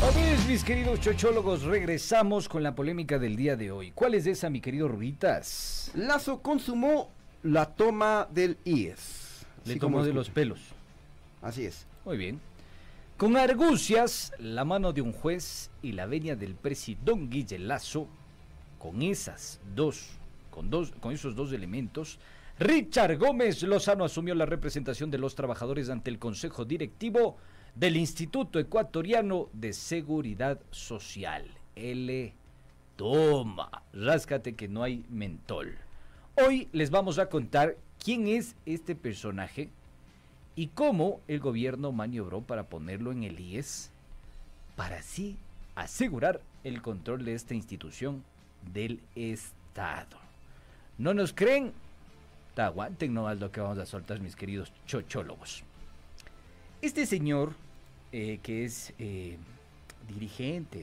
A 0.00 0.10
ver, 0.16 0.38
mis 0.48 0.64
queridos 0.64 1.00
chochólogos, 1.00 1.64
regresamos 1.64 2.48
con 2.48 2.62
la 2.62 2.74
polémica 2.74 3.18
del 3.18 3.36
día 3.36 3.54
de 3.56 3.70
hoy. 3.70 3.90
¿Cuál 3.90 4.14
es 4.14 4.26
esa, 4.26 4.48
mi 4.48 4.62
querido 4.62 4.88
Ruitas? 4.88 5.90
Lazo 5.94 6.40
consumó 6.40 7.10
la 7.42 7.66
toma 7.74 8.26
del 8.30 8.56
IES. 8.64 9.44
Le 9.66 9.76
tomó 9.76 9.98
de 9.98 10.04
escucha. 10.04 10.16
los 10.16 10.30
pelos. 10.30 10.60
Así 11.42 11.66
es. 11.66 11.84
Muy 12.06 12.16
bien. 12.16 12.40
Con 13.22 13.36
argucias, 13.36 14.32
la 14.40 14.64
mano 14.64 14.92
de 14.92 15.00
un 15.00 15.12
juez 15.12 15.70
y 15.80 15.92
la 15.92 16.06
venia 16.06 16.34
del 16.34 16.56
presidón 16.56 17.30
Guille 17.30 17.56
Lazo, 17.56 18.08
con 18.80 19.00
esas 19.00 19.60
dos, 19.76 20.08
con 20.50 20.70
dos, 20.70 20.90
con 20.98 21.12
esos 21.12 21.36
dos 21.36 21.52
elementos, 21.52 22.18
Richard 22.58 23.18
Gómez 23.18 23.62
Lozano 23.62 24.04
asumió 24.04 24.34
la 24.34 24.44
representación 24.44 25.08
de 25.12 25.18
los 25.18 25.36
trabajadores 25.36 25.88
ante 25.88 26.10
el 26.10 26.18
Consejo 26.18 26.64
Directivo 26.64 27.36
del 27.76 27.96
Instituto 27.96 28.58
Ecuatoriano 28.58 29.50
de 29.52 29.72
Seguridad 29.72 30.58
Social. 30.72 31.44
L. 31.76 32.34
Toma, 32.96 33.84
ráscate 33.92 34.56
que 34.56 34.66
no 34.66 34.82
hay 34.82 35.04
mentol. 35.08 35.78
Hoy 36.44 36.68
les 36.72 36.90
vamos 36.90 37.20
a 37.20 37.28
contar 37.28 37.76
quién 38.02 38.26
es 38.26 38.56
este 38.66 38.96
personaje 38.96 39.70
y 40.54 40.68
cómo 40.68 41.20
el 41.28 41.40
gobierno 41.40 41.92
maniobró 41.92 42.42
para 42.42 42.64
ponerlo 42.64 43.12
en 43.12 43.24
el 43.24 43.40
IES 43.40 43.90
para 44.76 44.98
así 44.98 45.36
asegurar 45.74 46.40
el 46.64 46.82
control 46.82 47.24
de 47.24 47.34
esta 47.34 47.54
institución 47.54 48.22
del 48.72 49.00
Estado. 49.14 50.18
¿No 50.98 51.14
nos 51.14 51.32
creen? 51.32 51.72
Aguanten 52.56 53.14
nomás 53.14 53.40
lo 53.40 53.50
que 53.50 53.60
vamos 53.60 53.78
a 53.78 53.86
soltar, 53.86 54.20
mis 54.20 54.36
queridos 54.36 54.72
chochólogos. 54.86 55.64
Este 56.82 57.06
señor, 57.06 57.54
eh, 58.12 58.40
que 58.42 58.64
es 58.64 58.92
eh, 58.98 59.38
dirigente 60.06 60.80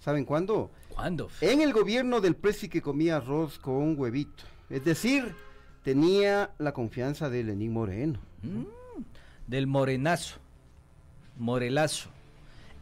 ¿Saben 0.00 0.24
cuándo? 0.24 0.70
¿Cuándo? 0.90 1.28
En 1.40 1.60
el 1.60 1.72
gobierno 1.72 2.20
del 2.20 2.36
presi 2.36 2.68
que 2.68 2.82
comía 2.82 3.16
arroz 3.16 3.58
con 3.58 3.98
huevito. 3.98 4.44
Es 4.70 4.84
decir, 4.84 5.34
tenía 5.82 6.50
la 6.58 6.72
confianza 6.72 7.30
de 7.30 7.44
Lenín 7.44 7.72
Moreno. 7.72 8.18
Mm, 8.42 8.64
del 9.46 9.66
morenazo, 9.66 10.36
morelazo. 11.36 12.10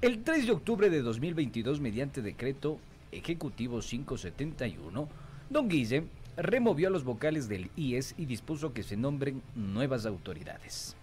El 0.03 0.23
3 0.23 0.47
de 0.47 0.53
octubre 0.53 0.91
de 0.91 1.01
2022, 1.01 1.81
mediante 1.81 2.21
decreto 2.21 2.79
ejecutivo 3.13 3.81
571, 3.81 5.09
don 5.49 5.69
Guille 5.69 6.05
removió 6.37 6.89
a 6.89 6.91
los 6.91 7.05
vocales 7.05 7.49
del 7.49 7.71
IES 7.77 8.15
y 8.19 8.27
dispuso 8.27 8.73
que 8.73 8.83
se 8.83 8.97
nombren 8.97 9.43
nuevas 9.55 10.05
autoridades. 10.05 10.97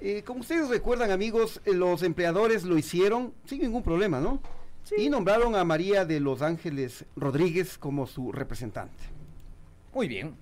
Eh, 0.00 0.22
como 0.24 0.40
ustedes 0.40 0.68
recuerdan, 0.68 1.10
amigos, 1.10 1.60
eh, 1.64 1.74
los 1.74 2.02
empleadores 2.02 2.64
lo 2.64 2.78
hicieron 2.78 3.34
sin 3.44 3.60
ningún 3.60 3.82
problema, 3.82 4.18
¿no? 4.18 4.40
Y 4.96 5.08
nombraron 5.08 5.54
a 5.54 5.64
María 5.64 6.04
de 6.04 6.20
los 6.20 6.42
Ángeles 6.42 7.04
Rodríguez 7.16 7.78
como 7.78 8.06
su 8.06 8.32
representante. 8.32 9.04
Muy 9.94 10.08
bien. 10.08 10.34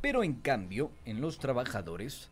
Pero 0.00 0.22
en 0.24 0.34
cambio, 0.34 0.90
en 1.04 1.20
los 1.20 1.38
trabajadores 1.38 2.30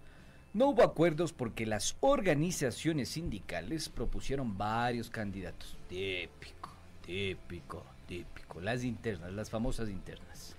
no 0.53 0.69
hubo 0.71 0.83
acuerdos 0.83 1.33
porque 1.33 1.67
las 1.67 1.97
organizaciones 2.01 3.11
sindicales 3.11 3.89
propusieron 3.89 4.57
varios 4.57 5.11
candidatos. 5.11 5.77
Típico, 5.89 6.71
típico, 7.05 7.85
típico. 8.07 8.61
Las 8.61 8.83
internas, 8.85 9.33
las 9.33 9.51
famosas 9.51 9.89
internas. 9.89 10.55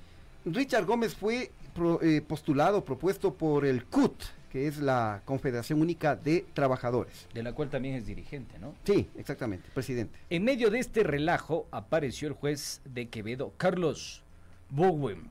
Richard 0.46 0.86
Gómez 0.86 1.16
fue 1.16 1.52
pro- 1.74 2.02
eh, 2.02 2.22
postulado, 2.22 2.86
propuesto 2.86 3.34
por 3.34 3.66
el 3.66 3.86
CUT, 3.86 4.24
que 4.50 4.68
es 4.68 4.78
la 4.78 5.22
Confederación 5.26 5.82
Única 5.82 6.16
de 6.16 6.46
Trabajadores. 6.54 7.28
De 7.34 7.44
la 7.44 7.54
cual 7.54 7.70
también 7.70 7.96
es 7.96 8.06
dirigente, 8.06 8.58
¿no? 8.60 8.76
Sí, 8.84 9.08
exactamente, 9.18 9.70
presidente. 9.74 10.18
En 10.30 10.44
medio 10.44 10.70
de 10.70 10.80
este 10.80 11.04
relajo 11.04 11.68
apareció 11.72 12.28
el 12.28 12.34
juez 12.34 12.82
de 12.86 13.10
Quevedo, 13.10 13.54
Carlos 13.58 14.24
Bowen, 14.70 15.30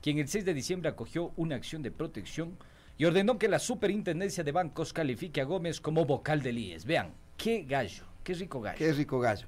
quien 0.00 0.18
el 0.18 0.28
6 0.28 0.44
de 0.44 0.54
diciembre 0.54 0.88
acogió 0.88 1.32
una 1.36 1.56
acción 1.56 1.82
de 1.82 1.90
protección 1.90 2.56
y 2.98 3.04
ordenó 3.04 3.38
que 3.38 3.48
la 3.48 3.58
superintendencia 3.58 4.44
de 4.44 4.52
bancos 4.52 4.92
califique 4.92 5.40
a 5.40 5.44
Gómez 5.44 5.80
como 5.80 6.04
vocal 6.04 6.42
del 6.42 6.58
IES. 6.58 6.84
Vean, 6.84 7.12
qué 7.36 7.62
gallo, 7.62 8.04
qué 8.22 8.34
rico 8.34 8.60
gallo. 8.60 8.78
Qué 8.78 8.92
rico 8.92 9.18
gallo. 9.18 9.46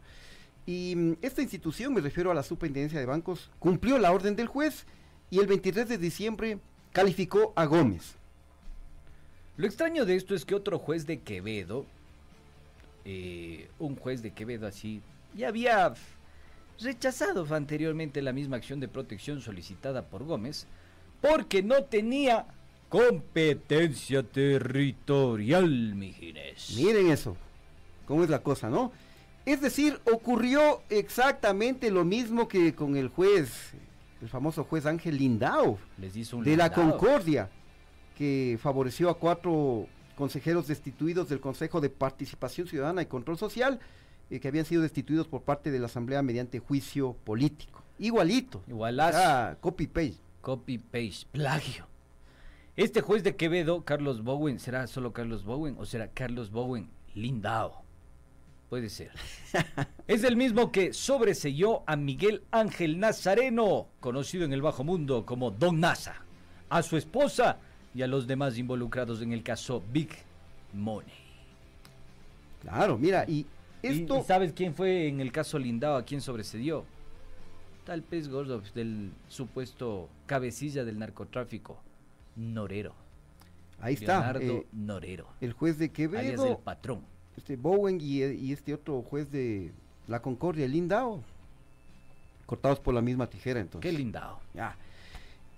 Y 0.67 0.95
mm, 0.97 1.13
esta 1.23 1.43
institución, 1.43 1.93
me 1.93 2.01
refiero 2.01 2.31
a 2.31 2.35
la 2.35 2.43
Superintendencia 2.43 2.99
de 2.99 3.07
Bancos, 3.07 3.51
cumplió 3.59 3.99
la 3.99 4.13
orden 4.13 4.35
del 4.35 4.47
juez 4.47 4.87
y 5.31 5.39
el 5.39 5.47
23 5.47 5.89
de 5.89 5.99
diciembre 5.99 6.59
calificó 6.95 7.53
a 7.57 7.67
Gómez. 7.67 8.15
Lo 9.57 9.67
extraño 9.67 10.07
de 10.07 10.15
esto 10.15 10.35
es 10.35 10.45
que 10.45 10.55
otro 10.55 10.79
juez 10.79 11.07
de 11.07 11.21
Quevedo, 11.21 11.85
eh, 13.05 13.69
un 13.81 13.97
juez 13.97 14.23
de 14.23 14.31
Quevedo 14.31 14.69
así, 14.69 15.03
ya 15.35 15.49
había 15.49 15.93
rechazado 16.81 17.53
anteriormente 17.53 18.23
la 18.23 18.33
misma 18.33 18.57
acción 18.57 18.79
de 18.79 18.87
protección 18.87 19.41
solicitada 19.41 20.03
por 20.03 20.25
Gómez 20.25 20.67
porque 21.21 21.63
no 21.65 21.83
tenía 21.83 22.47
competencia 22.89 24.23
territorial, 24.23 25.95
mijines. 25.97 26.75
Miren 26.77 27.11
eso, 27.11 27.37
cómo 28.07 28.23
es 28.23 28.31
la 28.31 28.39
cosa, 28.39 28.71
¿no? 28.71 28.93
Es 29.47 29.61
decir, 29.61 30.01
ocurrió 30.05 30.81
exactamente 30.91 31.91
lo 31.91 32.05
mismo 32.05 32.47
que 32.47 32.73
con 32.73 32.97
el 32.97 33.09
juez, 33.09 33.73
el 34.25 34.31
famoso 34.31 34.65
juez 34.65 34.87
Ángel 34.87 35.19
Lindao, 35.19 35.79
Les 35.99 36.17
hizo 36.17 36.39
un 36.39 36.45
de 36.45 36.57
la. 36.57 36.73
Concordia, 36.73 37.51
que 38.17 38.59
favoreció 38.59 39.11
a 39.11 39.19
cuatro 39.19 39.87
consejeros 40.17 40.67
destituidos 40.67 41.29
del 41.29 41.41
Consejo 41.41 41.83
de 41.83 41.91
Participación 41.91 42.67
Ciudadana 42.67 43.03
y 43.03 43.07
Control 43.07 43.37
Social, 43.37 43.81
eh, 44.31 44.41
que 44.41 44.49
habían 44.49 44.65
sido 44.65 44.81
destituidos 44.81 45.29
por 45.29 45.43
parte 45.43 45.71
de 45.71 45.79
la 45.79 45.87
Asamblea 45.87 46.23
mediante 46.23 46.59
juicio 46.59 47.13
político. 47.25 47.83
Igualito. 47.99 48.63
Igualazo. 48.67 49.19
Ah, 49.21 49.57
copy 49.61 49.89
paste. 49.89 50.17
Copy 50.41 50.79
paste, 50.79 51.27
plagio. 51.31 51.87
Este 52.77 53.03
juez 53.03 53.25
de 53.25 53.37
Quevedo, 53.37 53.85
Carlos 53.85 54.25
Bowen, 54.25 54.59
¿será 54.59 54.87
solo 54.87 55.13
Carlos 55.13 55.45
Bowen 55.45 55.77
o 55.79 55.85
será 55.85 56.09
Carlos 56.09 56.51
Bowen 56.51 56.89
Lindao? 57.15 57.84
Puede 58.69 58.89
ser. 58.89 59.13
es 60.09 60.25
el 60.25 60.37
mismo 60.37 60.73
que 60.73 60.93
sobreseyó 60.93 61.83
a 61.87 61.97
Miguel 61.97 62.43
Ángel 62.51 62.99
Nazareno, 62.99 63.89
conocido 64.01 64.45
en 64.45 64.53
el 64.53 64.63
bajo 64.63 64.85
mundo 64.85 65.25
como 65.27 65.51
Don 65.51 65.81
Nasa, 65.81 66.25
a 66.71 66.83
su 66.83 66.97
esposa 66.97 67.59
y 67.95 68.03
a 68.03 68.07
los 68.07 68.27
demás 68.27 68.59
involucrados 68.59 69.23
en 69.23 69.33
el 69.33 69.43
caso 69.43 69.83
Big 69.93 70.11
Money. 70.73 71.13
Claro, 72.63 72.99
mira, 72.99 73.25
y 73.29 73.41
¿Y- 73.41 73.47
esto... 73.83 74.21
¿Y, 74.21 74.23
sabes 74.23 74.53
quién 74.55 74.75
fue 74.75 75.09
en 75.09 75.21
el 75.21 75.31
caso 75.31 75.59
Lindao 75.59 75.97
a 75.97 76.05
quién 76.05 76.21
sobrecedió? 76.21 76.85
Tal 77.85 78.03
pez 78.03 78.29
gordo 78.29 78.63
del 78.75 79.13
supuesto 79.29 80.09
cabecilla 80.27 80.85
del 80.85 80.99
narcotráfico, 80.99 81.79
Norero. 82.35 82.95
Ahí 83.79 83.95
está. 83.95 84.21
Leonardo 84.21 84.41
eh, 84.41 84.67
Norero. 84.73 85.29
el 85.43 85.53
juez 85.53 85.79
de 85.79 85.87
alias 85.87 85.95
Quevedo, 85.95 86.53
el 86.53 86.57
patrón. 86.57 87.05
Este 87.37 87.57
Bowen 87.57 88.01
y, 88.01 88.23
y 88.25 88.53
este 88.53 88.75
otro 88.75 89.03
juez 89.03 89.31
de 89.31 89.71
la 90.07 90.21
Concordia, 90.21 90.67
Lindao, 90.69 91.23
cortados 92.47 92.79
por 92.81 92.95
la 92.95 93.01
misma 93.01 93.29
tijera 93.29 93.61
entonces. 93.61 93.91
Qué 93.91 93.97
lindao. 93.97 94.41
Ya. 94.55 94.77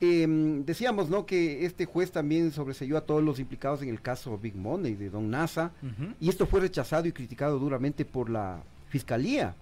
Em, 0.00 0.64
decíamos, 0.64 1.08
¿no? 1.08 1.24
Que 1.24 1.64
este 1.64 1.86
juez 1.86 2.12
también 2.12 2.52
sobreseyó 2.52 2.98
a 2.98 3.00
todos 3.00 3.22
los 3.22 3.38
implicados 3.38 3.82
en 3.82 3.88
el 3.88 4.00
caso 4.00 4.36
Big 4.38 4.54
Money 4.54 4.94
de 4.94 5.10
Don 5.10 5.30
Nasa. 5.30 5.72
Y 6.20 6.28
esto 6.28 6.46
fue 6.46 6.60
rechazado 6.60 7.08
y 7.08 7.12
criticado 7.12 7.58
duramente 7.58 8.04
por 8.04 8.28
la 8.28 8.62
fiscalía, 8.88 9.54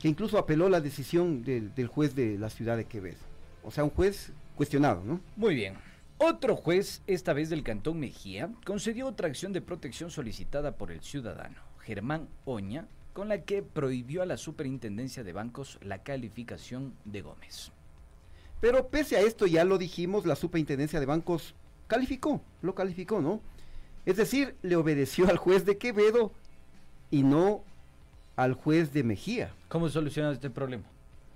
que 0.00 0.08
incluso 0.08 0.36
apeló 0.38 0.68
la 0.68 0.80
decisión 0.80 1.44
del, 1.44 1.74
del 1.74 1.86
juez 1.86 2.14
de 2.14 2.38
la 2.38 2.50
ciudad 2.50 2.76
de 2.76 2.86
Quevedo. 2.86 3.18
O 3.62 3.70
sea, 3.70 3.84
un 3.84 3.90
juez 3.90 4.32
cuestionado, 4.56 5.02
¿no? 5.04 5.20
Muy 5.36 5.54
bien. 5.54 5.74
Otro 6.20 6.56
juez, 6.56 7.00
esta 7.06 7.32
vez 7.32 7.48
del 7.48 7.62
Cantón 7.62 8.00
Mejía, 8.00 8.50
concedió 8.64 9.06
otra 9.06 9.28
acción 9.28 9.52
de 9.52 9.60
protección 9.60 10.10
solicitada 10.10 10.72
por 10.72 10.90
el 10.90 11.00
ciudadano, 11.00 11.60
Germán 11.78 12.28
Oña, 12.44 12.88
con 13.12 13.28
la 13.28 13.42
que 13.42 13.62
prohibió 13.62 14.22
a 14.22 14.26
la 14.26 14.36
Superintendencia 14.36 15.22
de 15.22 15.32
Bancos 15.32 15.78
la 15.80 16.02
calificación 16.02 16.92
de 17.04 17.22
Gómez. 17.22 17.70
Pero 18.60 18.88
pese 18.88 19.16
a 19.16 19.20
esto, 19.20 19.46
ya 19.46 19.62
lo 19.62 19.78
dijimos, 19.78 20.26
la 20.26 20.34
Superintendencia 20.34 20.98
de 20.98 21.06
Bancos 21.06 21.54
calificó, 21.86 22.42
lo 22.62 22.74
calificó, 22.74 23.20
¿no? 23.20 23.40
Es 24.04 24.16
decir, 24.16 24.56
le 24.62 24.74
obedeció 24.74 25.28
al 25.28 25.36
juez 25.36 25.64
de 25.66 25.78
Quevedo 25.78 26.32
y 27.12 27.22
no 27.22 27.62
al 28.34 28.54
juez 28.54 28.92
de 28.92 29.04
Mejía. 29.04 29.54
¿Cómo 29.68 29.88
solucionar 29.88 30.32
este 30.32 30.50
problema? 30.50 30.84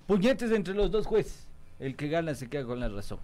Puñetes 0.07 0.51
entre 0.51 0.73
los 0.73 0.91
dos 0.91 1.07
jueces. 1.07 1.47
El 1.79 1.95
que 1.95 2.09
gana 2.09 2.35
se 2.35 2.49
queda 2.49 2.65
con 2.65 2.81
la 2.81 2.89
razón. 2.89 3.19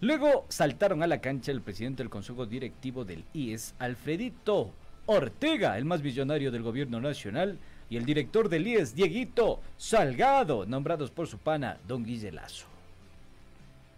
Luego 0.00 0.46
saltaron 0.48 1.02
a 1.02 1.08
la 1.08 1.20
cancha 1.20 1.50
el 1.50 1.60
presidente 1.60 2.02
del 2.02 2.10
Consejo 2.10 2.46
Directivo 2.46 3.04
del 3.04 3.24
IES, 3.32 3.74
Alfredito 3.80 4.72
Ortega, 5.06 5.76
el 5.76 5.84
más 5.84 6.02
visionario 6.02 6.52
del 6.52 6.62
gobierno 6.62 7.00
nacional, 7.00 7.58
y 7.90 7.96
el 7.96 8.04
director 8.04 8.48
del 8.48 8.66
IES, 8.66 8.94
Dieguito 8.94 9.60
Salgado, 9.76 10.66
nombrados 10.66 11.10
por 11.10 11.26
su 11.26 11.38
pana, 11.38 11.78
don 11.88 12.04
Guille 12.04 12.30
Lazo. 12.30 12.66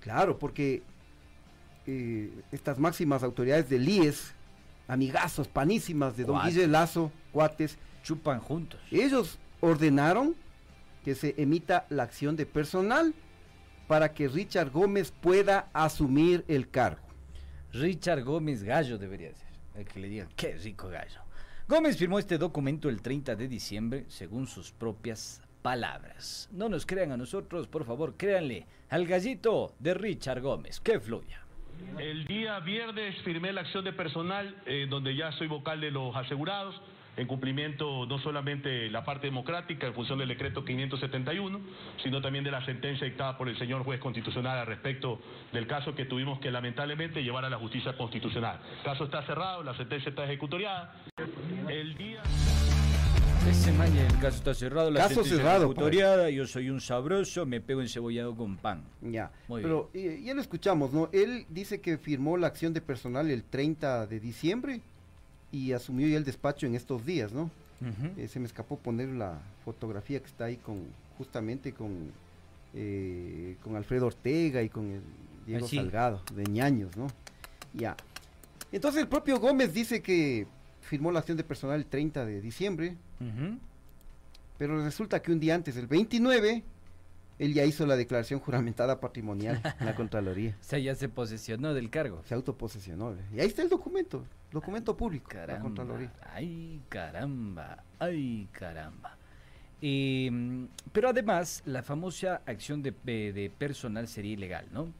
Claro, 0.00 0.38
porque 0.38 0.82
eh, 1.86 2.30
estas 2.50 2.78
máximas 2.78 3.22
autoridades 3.22 3.68
del 3.68 3.86
IES, 3.86 4.32
amigazos, 4.88 5.48
panísimas 5.48 6.16
de 6.16 6.24
don 6.24 6.36
Cuates. 6.36 6.54
Guille 6.54 6.66
Lazo, 6.68 7.12
cuates, 7.32 7.78
Chupan 8.02 8.40
juntos. 8.40 8.80
ellos 8.90 9.38
ordenaron 9.60 10.34
que 11.04 11.14
se 11.14 11.34
emita 11.36 11.84
la 11.90 12.04
acción 12.04 12.36
de 12.36 12.46
personal 12.46 13.12
para 13.90 14.14
que 14.14 14.28
Richard 14.28 14.70
Gómez 14.70 15.10
pueda 15.10 15.68
asumir 15.72 16.44
el 16.46 16.70
cargo. 16.70 17.08
Richard 17.72 18.22
Gómez 18.22 18.62
Gallo 18.62 18.98
debería 18.98 19.34
ser. 19.34 19.48
El 19.74 19.84
que 19.84 19.98
le 19.98 20.08
diga, 20.08 20.28
qué 20.36 20.52
rico 20.58 20.88
gallo. 20.88 21.20
Gómez 21.66 21.98
firmó 21.98 22.20
este 22.20 22.38
documento 22.38 22.88
el 22.88 23.02
30 23.02 23.34
de 23.34 23.48
diciembre, 23.48 24.04
según 24.06 24.46
sus 24.46 24.70
propias 24.70 25.42
palabras. 25.60 26.48
No 26.52 26.68
nos 26.68 26.86
crean 26.86 27.10
a 27.10 27.16
nosotros, 27.16 27.66
por 27.66 27.84
favor, 27.84 28.14
créanle 28.16 28.64
al 28.90 29.08
gallito 29.08 29.74
de 29.80 29.92
Richard 29.94 30.40
Gómez. 30.40 30.78
Que 30.78 31.00
fluya. 31.00 31.40
El 31.98 32.26
día 32.26 32.60
viernes 32.60 33.20
firmé 33.24 33.52
la 33.52 33.62
acción 33.62 33.84
de 33.84 33.92
personal, 33.92 34.54
eh, 34.66 34.86
donde 34.88 35.16
ya 35.16 35.32
soy 35.32 35.48
vocal 35.48 35.80
de 35.80 35.90
los 35.90 36.14
asegurados, 36.14 36.80
en 37.16 37.26
cumplimiento 37.26 38.06
no 38.06 38.18
solamente 38.18 38.68
de 38.68 38.90
la 38.90 39.04
parte 39.04 39.26
democrática 39.26 39.86
en 39.86 39.94
función 39.94 40.18
del 40.18 40.28
decreto 40.28 40.64
571, 40.64 41.60
sino 42.02 42.20
también 42.22 42.44
de 42.44 42.50
la 42.50 42.64
sentencia 42.64 43.06
dictada 43.06 43.36
por 43.36 43.48
el 43.48 43.58
señor 43.58 43.84
juez 43.84 44.00
constitucional 44.00 44.58
al 44.58 44.66
respecto 44.66 45.20
del 45.52 45.66
caso 45.66 45.94
que 45.94 46.04
tuvimos 46.04 46.40
que 46.40 46.50
lamentablemente 46.50 47.22
llevar 47.22 47.44
a 47.44 47.50
la 47.50 47.58
justicia 47.58 47.96
constitucional. 47.96 48.60
El 48.78 48.84
caso 48.84 49.04
está 49.04 49.22
cerrado, 49.26 49.62
la 49.62 49.76
sentencia 49.76 50.10
está 50.10 50.24
ejecutoriada. 50.24 50.94
El 51.68 51.96
día... 51.96 52.22
Ese 53.48 53.72
mañana 53.72 54.06
el 54.06 54.18
caso 54.18 54.36
está 54.36 54.52
cerrado, 54.52 54.90
la 54.90 55.00
Caso 55.00 55.14
sentencia 55.14 55.38
cerrado, 55.38 55.64
ejecutoriada, 55.64 56.28
yo 56.28 56.46
soy 56.46 56.68
un 56.68 56.80
sabroso, 56.80 57.46
me 57.46 57.62
pego 57.62 57.80
encebollado 57.80 58.36
con 58.36 58.58
pan. 58.58 58.84
Ya, 59.00 59.32
Muy 59.48 59.62
pero 59.62 59.90
eh, 59.94 60.20
ya 60.22 60.34
lo 60.34 60.42
escuchamos, 60.42 60.92
¿no? 60.92 61.08
Él 61.12 61.46
dice 61.48 61.80
que 61.80 61.96
firmó 61.96 62.36
la 62.36 62.48
acción 62.48 62.74
de 62.74 62.82
personal 62.82 63.30
el 63.30 63.44
30 63.44 64.06
de 64.06 64.20
diciembre 64.20 64.82
y 65.52 65.72
asumió 65.72 66.06
ya 66.08 66.16
el 66.16 66.24
despacho 66.24 66.66
en 66.66 66.74
estos 66.74 67.04
días, 67.04 67.32
¿no? 67.32 67.50
Eh, 68.18 68.28
se 68.28 68.38
me 68.38 68.46
escapó 68.46 68.76
poner 68.76 69.08
la 69.08 69.40
fotografía 69.64 70.20
que 70.20 70.26
está 70.26 70.44
ahí 70.44 70.56
con 70.56 70.82
justamente 71.16 71.72
con 71.72 72.12
eh, 72.74 73.56
con 73.62 73.74
Alfredo 73.74 74.06
Ortega 74.06 74.62
y 74.62 74.68
con 74.68 74.90
el 74.90 75.02
Diego 75.46 75.66
sí. 75.66 75.76
Salgado 75.76 76.22
de 76.34 76.44
ñaños, 76.44 76.94
¿no? 76.96 77.08
Ya. 77.72 77.96
Entonces 78.70 79.00
el 79.00 79.08
propio 79.08 79.40
Gómez 79.40 79.72
dice 79.72 80.02
que 80.02 80.46
firmó 80.82 81.10
la 81.10 81.20
acción 81.20 81.36
de 81.36 81.44
personal 81.44 81.78
el 81.78 81.86
30 81.86 82.24
de 82.26 82.40
diciembre, 82.40 82.96
pero 84.58 84.82
resulta 84.84 85.22
que 85.22 85.32
un 85.32 85.40
día 85.40 85.54
antes, 85.54 85.76
el 85.76 85.86
29, 85.86 86.62
él 87.40 87.54
ya 87.54 87.64
hizo 87.64 87.84
la 87.86 87.96
declaración 87.96 88.38
juramentada 88.38 89.00
patrimonial 89.00 89.60
en 89.80 89.86
la 89.86 89.94
Contraloría. 89.96 90.56
O 90.60 90.64
sea, 90.64 90.78
ya 90.78 90.94
se 90.94 91.08
posesionó 91.08 91.74
del 91.74 91.90
cargo. 91.90 92.22
Se 92.26 92.34
autoposesionó. 92.34 93.16
Y 93.34 93.40
ahí 93.40 93.48
está 93.48 93.62
el 93.62 93.68
documento, 93.68 94.24
documento 94.52 94.96
público, 94.96 95.28
la 95.32 95.40
Caramba. 95.46 95.62
Contraloría. 95.62 96.12
Ay, 96.32 96.80
caramba. 96.88 97.82
Ay, 97.98 98.46
caramba. 98.52 99.16
Eh, 99.82 100.66
pero 100.92 101.08
además, 101.08 101.62
la 101.64 101.82
famosa 101.82 102.42
acción 102.46 102.82
de, 102.82 102.92
de- 103.04 103.32
de 103.32 103.50
personal 103.50 104.06
sería 104.08 104.32
ilegal, 104.34 104.66
¿no? 104.72 104.92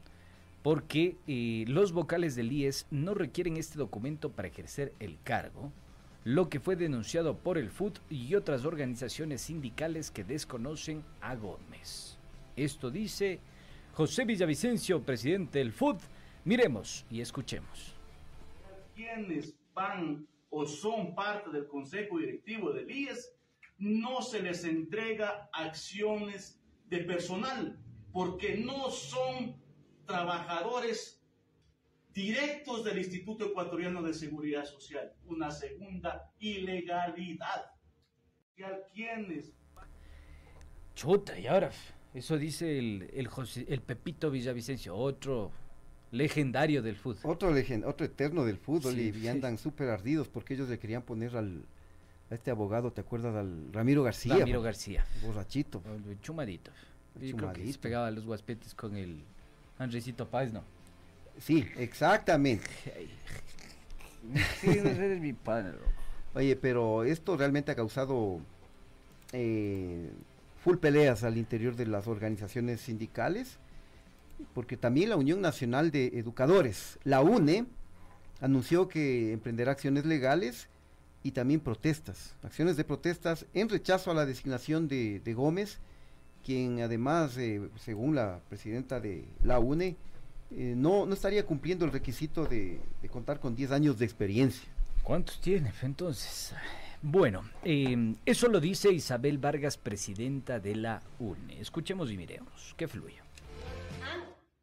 Porque 0.63 1.17
eh, 1.27 1.65
los 1.67 1.91
vocales 1.91 2.35
del 2.35 2.51
IES 2.51 2.85
no 2.91 3.13
requieren 3.13 3.57
este 3.57 3.77
documento 3.79 4.31
para 4.31 4.47
ejercer 4.47 4.93
el 4.99 5.17
cargo, 5.23 5.71
lo 6.23 6.49
que 6.49 6.59
fue 6.59 6.75
denunciado 6.75 7.35
por 7.37 7.57
el 7.57 7.69
FUT 7.71 7.97
y 8.09 8.35
otras 8.35 8.63
organizaciones 8.65 9.41
sindicales 9.41 10.11
que 10.11 10.23
desconocen 10.23 11.03
a 11.19 11.35
Gómez. 11.35 12.17
Esto 12.55 12.89
dice 12.89 13.39
José 13.93 14.25
Villavicencio, 14.25 15.01
presidente 15.01 15.59
del 15.59 15.71
FUT. 15.71 15.99
Miremos 16.43 17.05
y 17.09 17.21
escuchemos. 17.21 17.95
quienes 18.95 19.55
van 19.73 20.27
o 20.49 20.65
son 20.65 21.15
parte 21.15 21.49
del 21.49 21.67
consejo 21.67 22.19
directivo 22.19 22.71
del 22.73 22.89
IES, 22.91 23.33
no 23.77 24.21
se 24.21 24.41
les 24.41 24.65
entrega 24.65 25.49
acciones 25.53 26.61
de 26.87 26.99
personal, 26.99 27.79
porque 28.11 28.57
no 28.57 28.89
son 28.89 29.55
trabajadores 30.05 31.23
directos 32.13 32.83
del 32.83 32.97
Instituto 32.97 33.45
Ecuatoriano 33.45 34.01
de 34.01 34.13
Seguridad 34.13 34.65
Social. 34.65 35.13
Una 35.25 35.49
segunda 35.51 36.29
ilegalidad. 36.39 37.71
Y 38.57 38.63
a 38.63 38.83
quienes 38.93 39.53
Chuta, 40.93 41.39
y 41.39 41.47
ahora, 41.47 41.71
eso 42.13 42.37
dice 42.37 42.77
el, 42.79 43.09
el, 43.13 43.27
José- 43.27 43.65
el 43.69 43.81
Pepito 43.81 44.29
Villavicencio, 44.31 44.95
otro 44.95 45.51
legendario 46.11 46.81
del 46.81 46.95
fútbol. 46.97 47.21
Otro, 47.31 47.51
legen- 47.51 47.85
otro 47.85 48.05
eterno 48.05 48.43
del 48.45 48.57
fútbol 48.57 48.95
Sí, 48.95 49.01
y, 49.09 49.13
sí. 49.13 49.19
y 49.21 49.27
andan 49.29 49.57
súper 49.57 49.89
ardidos 49.89 50.27
porque 50.27 50.53
ellos 50.55 50.67
le 50.69 50.77
querían 50.77 51.01
poner 51.03 51.37
al, 51.37 51.61
a 52.29 52.35
este 52.35 52.51
abogado, 52.51 52.91
¿te 52.91 53.01
acuerdas? 53.01 53.35
Al 53.35 53.71
Ramiro 53.71 54.03
García. 54.03 54.35
Ramiro 54.37 54.59
pues, 54.59 54.65
García. 54.65 55.05
Borrachito. 55.25 55.81
Chumadito. 56.21 56.71
Yo 57.15 57.19
creo 57.19 57.23
que 57.29 57.31
se 57.31 57.37
chumadito. 57.61 57.81
pegaba 57.81 58.11
los 58.11 58.25
guaspetes 58.25 58.73
con 58.75 58.95
el 58.97 59.21
Andresito 59.79 60.27
Paz, 60.27 60.51
¿no? 60.51 60.63
Sí, 61.39 61.65
exactamente. 61.77 62.69
eres 64.63 65.19
mi 65.19 65.33
padre, 65.33 65.73
Oye, 66.33 66.55
pero 66.55 67.03
esto 67.03 67.35
realmente 67.35 67.71
ha 67.71 67.75
causado 67.75 68.39
eh, 69.33 70.09
full 70.63 70.77
peleas 70.77 71.23
al 71.23 71.37
interior 71.37 71.75
de 71.75 71.87
las 71.87 72.07
organizaciones 72.07 72.81
sindicales, 72.81 73.57
porque 74.53 74.77
también 74.77 75.09
la 75.09 75.15
Unión 75.15 75.41
Nacional 75.41 75.91
de 75.91 76.07
Educadores, 76.19 76.99
la 77.03 77.21
UNE, 77.21 77.65
anunció 78.39 78.87
que 78.87 79.33
emprenderá 79.33 79.71
acciones 79.71 80.05
legales 80.05 80.67
y 81.23 81.31
también 81.31 81.59
protestas, 81.59 82.35
acciones 82.43 82.77
de 82.77 82.83
protestas 82.83 83.45
en 83.53 83.69
rechazo 83.69 84.11
a 84.11 84.13
la 84.13 84.25
designación 84.25 84.87
de, 84.87 85.33
Gómez, 85.35 85.79
quien 86.43 86.81
además, 86.81 87.37
eh, 87.37 87.61
según 87.83 88.15
la 88.15 88.39
presidenta 88.49 88.99
de 88.99 89.25
la 89.43 89.59
UNE, 89.59 89.95
eh, 90.51 90.73
no, 90.75 91.05
no 91.05 91.13
estaría 91.13 91.45
cumpliendo 91.45 91.85
el 91.85 91.91
requisito 91.91 92.45
de, 92.45 92.79
de 93.01 93.09
contar 93.09 93.39
con 93.39 93.55
10 93.55 93.71
años 93.71 93.97
de 93.99 94.05
experiencia. 94.05 94.67
¿Cuántos 95.03 95.39
tiene 95.39 95.71
entonces? 95.81 96.53
Bueno, 97.03 97.49
eh, 97.63 98.13
eso 98.27 98.47
lo 98.47 98.59
dice 98.59 98.91
Isabel 98.91 99.39
Vargas, 99.39 99.75
presidenta 99.75 100.59
de 100.59 100.75
la 100.75 101.01
UNE. 101.17 101.59
Escuchemos 101.59 102.11
y 102.11 102.17
miremos. 102.17 102.75
Que 102.77 102.87
fluya. 102.87 103.25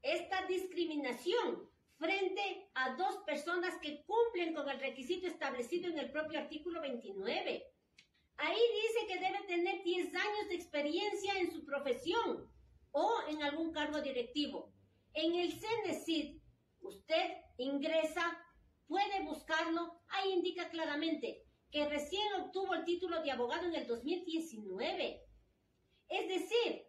esta 0.02 0.46
discriminación 0.46 1.68
frente 1.98 2.70
a 2.74 2.94
dos 2.94 3.16
personas 3.26 3.74
que 3.82 4.04
cumplen 4.04 4.54
con 4.54 4.68
el 4.70 4.78
requisito 4.78 5.26
establecido 5.26 5.90
en 5.90 5.98
el 5.98 6.12
propio 6.12 6.38
artículo 6.38 6.80
29. 6.80 7.64
Ahí 8.36 8.60
dice 8.82 9.06
que 9.08 9.20
debe 9.20 9.42
tener 9.48 9.82
10 9.82 10.14
años 10.14 10.48
de 10.48 10.54
experiencia 10.54 11.32
en 11.40 11.50
su 11.50 11.64
profesión 11.64 12.48
o 12.92 13.14
en 13.28 13.42
algún 13.42 13.72
cargo 13.72 14.00
directivo. 14.00 14.72
En 15.12 15.34
el 15.34 15.52
CENESID, 15.52 16.40
usted 16.82 17.32
ingresa, 17.56 18.38
puede 18.86 19.24
buscarlo, 19.24 20.00
ahí 20.08 20.34
indica 20.34 20.70
claramente 20.70 21.47
que 21.70 21.88
recién 21.88 22.26
obtuvo 22.40 22.74
el 22.74 22.84
título 22.84 23.22
de 23.22 23.30
abogado 23.30 23.66
en 23.66 23.74
el 23.74 23.86
2019. 23.86 25.24
Es 26.08 26.28
decir, 26.28 26.86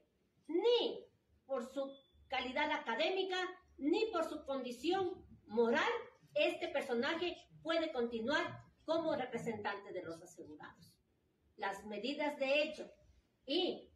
ni 0.48 1.06
por 1.46 1.66
su 1.66 1.92
calidad 2.28 2.72
académica 2.72 3.38
ni 3.78 4.06
por 4.12 4.28
su 4.28 4.46
condición 4.46 5.26
moral, 5.48 5.92
este 6.36 6.68
personaje 6.68 7.36
puede 7.62 7.92
continuar 7.92 8.64
como 8.84 9.16
representante 9.16 9.92
de 9.92 10.04
los 10.04 10.22
asegurados. 10.22 10.94
Las 11.56 11.86
medidas 11.86 12.38
de 12.40 12.64
hecho 12.64 12.92
y 13.46 13.90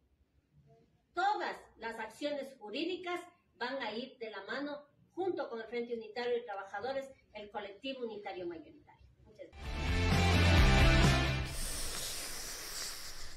todas 1.14 1.58
las 1.78 2.00
acciones 2.00 2.58
jurídicas 2.58 3.22
van 3.56 3.82
a 3.82 3.94
ir 3.94 4.18
de 4.18 4.32
la 4.32 4.44
mano 4.44 4.88
junto 5.12 5.50
con 5.50 5.62
el 5.62 5.68
Frente 5.68 5.96
Unitario 5.96 6.34
de 6.34 6.42
Trabajadores, 6.42 7.10
el 7.34 7.52
colectivo 7.52 8.04
unitario 8.04 8.48
mayoritario. 8.48 8.83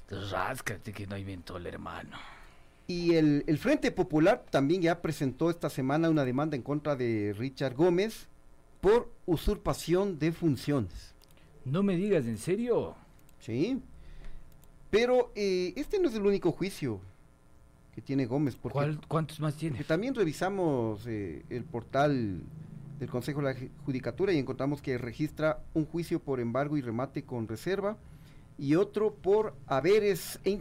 Ráscate 0.09 0.92
que 0.92 1.07
no 1.07 1.14
hay 1.14 1.24
viento, 1.24 1.57
hermano. 1.59 2.16
Y 2.86 3.14
el, 3.14 3.42
el, 3.48 3.59
Frente 3.59 3.90
Popular 3.90 4.44
también 4.50 4.80
ya 4.80 5.02
presentó 5.02 5.50
esta 5.50 5.68
semana 5.68 6.09
una 6.09 6.24
demanda 6.24 6.57
en 6.57 6.62
contra 6.62 6.94
de 6.94 7.34
Richard 7.36 7.74
Gómez 7.74 8.28
por 8.80 9.11
usurpación 9.26 10.18
de 10.20 10.30
funciones. 10.30 11.14
No 11.64 11.82
me 11.82 11.96
digas, 11.96 12.26
¿en 12.26 12.38
serio? 12.38 12.94
Sí. 13.40 13.82
Pero 14.90 15.32
eh, 15.34 15.72
este 15.74 15.98
no 15.98 16.09
es 16.09 16.14
el 16.14 16.24
único 16.24 16.52
juicio 16.52 17.00
que 17.92 18.00
tiene 18.00 18.26
Gómez. 18.26 18.54
Porque, 18.54 18.74
¿Cuál, 18.74 19.00
¿Cuántos 19.09 19.40
más 19.40 19.57
tiene? 19.57 19.82
También 19.82 20.14
revisamos 20.14 21.04
eh, 21.09 21.44
el 21.50 21.64
portal 21.64 22.42
del 23.00 23.11
Consejo 23.11 23.42
de 23.42 23.54
la 23.54 23.61
Judicatura 23.84 24.32
y 24.32 24.38
encontramos 24.38 24.80
que 24.80 24.96
registra 24.96 25.64
un 25.74 25.84
juicio 25.84 26.20
por 26.20 26.38
embargo 26.38 26.76
y 26.76 26.82
remate 26.82 27.24
con 27.24 27.48
reserva 27.48 27.96
y 28.59 28.74
otro 28.74 29.14
por 29.14 29.54
haberes 29.66 30.40
e, 30.44 30.59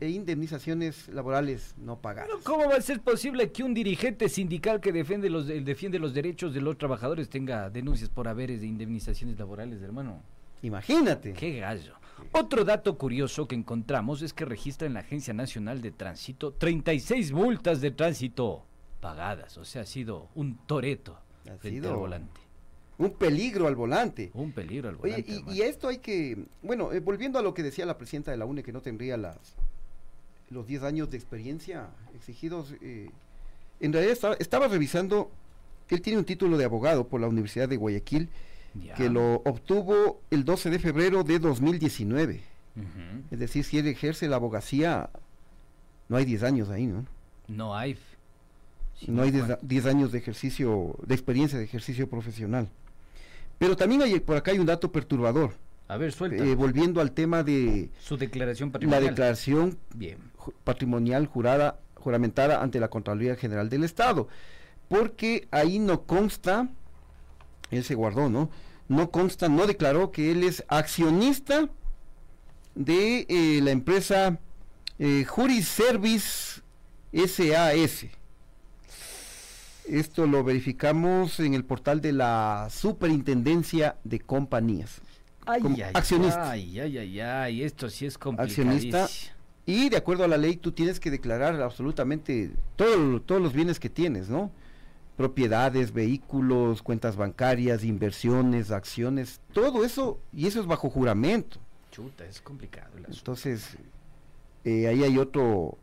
e 0.00 0.08
indemnizaciones 0.10 1.08
laborales 1.08 1.74
no 1.78 2.00
pagadas. 2.00 2.30
¿Cómo 2.44 2.68
va 2.68 2.76
a 2.76 2.80
ser 2.80 3.00
posible 3.00 3.50
que 3.50 3.62
un 3.62 3.74
dirigente 3.74 4.28
sindical 4.28 4.80
que 4.80 4.92
defiende 4.92 5.28
los, 5.28 5.46
defiende 5.46 5.98
los 5.98 6.14
derechos 6.14 6.54
de 6.54 6.60
los 6.60 6.78
trabajadores 6.78 7.28
tenga 7.28 7.70
denuncias 7.70 8.10
por 8.10 8.28
haberes 8.28 8.62
e 8.62 8.66
indemnizaciones 8.66 9.38
laborales, 9.38 9.82
hermano? 9.82 10.22
Imagínate. 10.62 11.32
Qué 11.32 11.58
gallo. 11.58 11.94
Otro 12.30 12.64
dato 12.64 12.96
curioso 12.96 13.48
que 13.48 13.56
encontramos 13.56 14.22
es 14.22 14.32
que 14.32 14.44
registra 14.44 14.86
en 14.86 14.94
la 14.94 15.00
Agencia 15.00 15.34
Nacional 15.34 15.82
de 15.82 15.90
Tránsito 15.90 16.52
36 16.52 17.32
multas 17.32 17.80
de 17.80 17.90
tránsito 17.90 18.64
pagadas. 19.00 19.58
O 19.58 19.64
sea, 19.64 19.82
ha 19.82 19.86
sido 19.86 20.28
un 20.36 20.58
toreto 20.66 21.18
frente 21.58 21.88
al 21.88 21.96
volante. 21.96 22.40
Un 23.02 23.12
peligro 23.12 23.66
al 23.66 23.76
volante. 23.76 24.30
Un 24.34 24.52
peligro 24.52 24.88
al 24.88 24.96
volante. 24.96 25.32
Oye, 25.32 25.42
y, 25.48 25.58
y, 25.58 25.62
esto 25.62 25.88
hay 25.88 25.98
que. 25.98 26.44
Bueno, 26.62 26.92
eh, 26.92 27.00
volviendo 27.00 27.38
a 27.38 27.42
lo 27.42 27.54
que 27.54 27.62
decía 27.62 27.84
la 27.86 27.98
presidenta 27.98 28.30
de 28.30 28.36
la 28.36 28.44
UNE, 28.44 28.62
que 28.62 28.72
no 28.72 28.80
tendría 28.80 29.16
las 29.16 29.56
los 30.52 30.66
10 30.66 30.82
años 30.84 31.10
de 31.10 31.16
experiencia 31.16 31.88
exigidos. 32.14 32.74
Eh, 32.80 33.10
en 33.80 33.92
realidad 33.92 34.12
estaba, 34.12 34.34
estaba 34.38 34.68
revisando. 34.68 35.30
Él 35.88 36.00
tiene 36.00 36.18
un 36.18 36.24
título 36.24 36.56
de 36.56 36.64
abogado 36.64 37.08
por 37.08 37.20
la 37.20 37.28
Universidad 37.28 37.68
de 37.68 37.76
Guayaquil 37.76 38.28
ya. 38.74 38.94
que 38.94 39.10
lo 39.10 39.42
obtuvo 39.44 40.20
el 40.30 40.44
12 40.44 40.70
de 40.70 40.78
febrero 40.78 41.22
de 41.24 41.38
2019. 41.38 42.40
Uh 42.74 42.80
-huh. 42.80 43.22
Es 43.30 43.38
decir, 43.38 43.64
si 43.64 43.78
él 43.78 43.86
ejerce 43.88 44.28
la 44.28 44.36
abogacía, 44.36 45.10
no 46.08 46.16
hay 46.16 46.24
10 46.24 46.42
años 46.44 46.70
ahí, 46.70 46.86
¿no? 46.86 47.04
No 47.48 47.76
hay. 47.76 47.98
No, 49.06 49.14
no 49.14 49.22
hay 49.22 49.32
10 49.62 49.86
años 49.86 50.12
de 50.12 50.18
ejercicio, 50.18 50.96
de 51.04 51.14
experiencia 51.14 51.58
de 51.58 51.64
ejercicio 51.64 52.08
profesional. 52.08 52.68
Pero 53.62 53.76
también 53.76 54.02
hay, 54.02 54.18
por 54.18 54.36
acá 54.36 54.50
hay 54.50 54.58
un 54.58 54.66
dato 54.66 54.90
perturbador. 54.90 55.52
A 55.86 55.96
ver, 55.96 56.10
suelta. 56.10 56.44
Eh, 56.44 56.56
volviendo 56.56 57.00
al 57.00 57.12
tema 57.12 57.44
de 57.44 57.90
su 58.00 58.16
declaración 58.16 58.72
patrimonial. 58.72 59.04
La 59.04 59.08
declaración 59.08 59.78
Bien. 59.94 60.18
patrimonial 60.64 61.26
jurada, 61.26 61.78
juramentada 61.94 62.60
ante 62.60 62.80
la 62.80 62.88
Contraloría 62.88 63.36
General 63.36 63.68
del 63.68 63.84
Estado. 63.84 64.26
Porque 64.88 65.46
ahí 65.52 65.78
no 65.78 66.02
consta, 66.02 66.70
él 67.70 67.84
se 67.84 67.94
guardó, 67.94 68.28
¿no? 68.28 68.50
No 68.88 69.12
consta, 69.12 69.48
no 69.48 69.68
declaró 69.68 70.10
que 70.10 70.32
él 70.32 70.42
es 70.42 70.64
accionista 70.66 71.68
de 72.74 73.26
eh, 73.28 73.60
la 73.62 73.70
empresa 73.70 74.40
eh, 74.98 75.24
Juriservice 75.24 76.62
SAS. 77.12 78.06
Esto 79.86 80.26
lo 80.26 80.44
verificamos 80.44 81.40
en 81.40 81.54
el 81.54 81.64
portal 81.64 82.00
de 82.00 82.12
la 82.12 82.68
Superintendencia 82.70 83.96
de 84.04 84.20
Compañías. 84.20 85.00
Ay, 85.44 85.60
Como 85.60 85.76
ay, 85.76 85.82
accionista. 85.94 86.50
Ay, 86.50 86.78
ay, 86.78 86.98
ay, 86.98 87.20
ay, 87.20 87.62
esto 87.62 87.90
sí 87.90 88.06
es 88.06 88.18
Accionista. 88.38 89.08
Y 89.66 89.88
de 89.88 89.96
acuerdo 89.96 90.24
a 90.24 90.28
la 90.28 90.36
ley, 90.36 90.56
tú 90.56 90.72
tienes 90.72 90.98
que 91.00 91.10
declarar 91.10 91.60
absolutamente 91.60 92.50
todo, 92.76 93.20
todos 93.20 93.40
los 93.40 93.52
bienes 93.52 93.78
que 93.78 93.88
tienes, 93.88 94.28
¿no? 94.28 94.50
Propiedades, 95.16 95.92
vehículos, 95.92 96.82
cuentas 96.82 97.16
bancarias, 97.16 97.84
inversiones, 97.84 98.70
acciones, 98.70 99.40
todo 99.52 99.84
eso, 99.84 100.18
y 100.32 100.46
eso 100.46 100.60
es 100.60 100.66
bajo 100.66 100.90
juramento. 100.90 101.58
Chuta, 101.90 102.24
es 102.24 102.40
complicado 102.40 102.96
el. 102.98 103.06
Entonces, 103.06 103.76
eh, 104.64 104.88
ahí 104.88 105.04
hay 105.04 105.18
otro, 105.18 105.76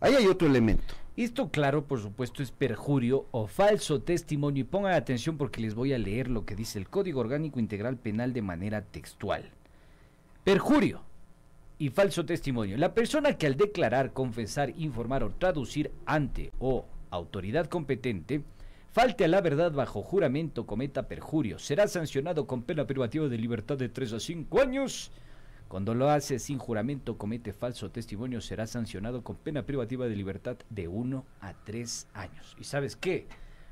ahí 0.00 0.14
hay 0.14 0.26
otro 0.26 0.46
elemento. 0.46 0.94
Esto, 1.18 1.50
claro, 1.50 1.82
por 1.82 2.00
supuesto, 2.00 2.44
es 2.44 2.52
perjurio 2.52 3.26
o 3.32 3.48
falso 3.48 4.00
testimonio. 4.02 4.60
Y 4.60 4.64
pongan 4.64 4.92
atención 4.92 5.36
porque 5.36 5.60
les 5.60 5.74
voy 5.74 5.92
a 5.92 5.98
leer 5.98 6.30
lo 6.30 6.46
que 6.46 6.54
dice 6.54 6.78
el 6.78 6.88
Código 6.88 7.18
Orgánico 7.18 7.58
Integral 7.58 7.96
Penal 7.96 8.32
de 8.32 8.40
manera 8.40 8.82
textual. 8.82 9.50
Perjurio 10.44 11.00
y 11.76 11.88
falso 11.88 12.24
testimonio. 12.24 12.76
La 12.76 12.94
persona 12.94 13.32
que 13.32 13.48
al 13.48 13.56
declarar, 13.56 14.12
confesar, 14.12 14.72
informar 14.78 15.24
o 15.24 15.30
traducir 15.30 15.90
ante 16.06 16.52
o 16.60 16.84
autoridad 17.10 17.66
competente 17.66 18.44
falte 18.92 19.24
a 19.24 19.28
la 19.28 19.40
verdad 19.40 19.72
bajo 19.72 20.02
juramento, 20.02 20.66
cometa 20.66 21.08
perjurio, 21.08 21.58
será 21.58 21.88
sancionado 21.88 22.46
con 22.46 22.62
pena 22.62 22.86
privativa 22.86 23.26
de 23.26 23.38
libertad 23.38 23.76
de 23.76 23.88
3 23.88 24.12
a 24.12 24.20
5 24.20 24.60
años. 24.60 25.10
Cuando 25.68 25.94
lo 25.94 26.08
hace 26.08 26.38
sin 26.38 26.58
juramento, 26.58 27.18
comete 27.18 27.52
falso 27.52 27.90
testimonio, 27.90 28.40
será 28.40 28.66
sancionado 28.66 29.22
con 29.22 29.36
pena 29.36 29.64
privativa 29.64 30.06
de 30.06 30.16
libertad 30.16 30.56
de 30.70 30.88
1 30.88 31.24
a 31.42 31.52
3 31.52 32.06
años. 32.14 32.56
¿Y 32.58 32.64
sabes 32.64 32.96
qué? 32.96 33.26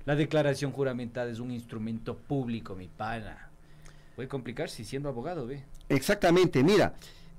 La 0.05 0.15
declaración 0.15 0.73
juramentada 0.73 1.31
es 1.31 1.41
un 1.41 1.51
instrumento 1.51 2.17
público, 2.17 2.77
mi 2.77 2.87
pana. 2.87 3.51
Puede 4.15 4.29
complicarse 4.29 4.85
siendo 4.85 5.09
abogado, 5.09 5.47
¿ve? 5.47 5.65
Exactamente, 5.89 6.63
mira. 6.63 6.95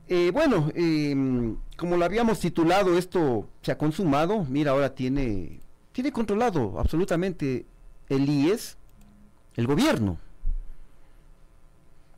Eh, 0.08 0.32
bueno, 0.34 0.72
eh, 0.74 1.56
como 1.78 1.96
lo 1.96 2.06
habíamos 2.06 2.40
titulado, 2.40 2.98
esto 2.98 3.48
se 3.62 3.72
ha 3.72 3.78
consumado. 3.78 4.44
Mira, 4.46 4.72
ahora 4.72 4.96
tiene, 4.96 5.60
tiene 5.92 6.12
controlado 6.12 6.80
absolutamente 6.80 7.66
el 8.10 8.28
IES, 8.28 8.78
el 9.56 9.68
gobierno. 9.68 10.18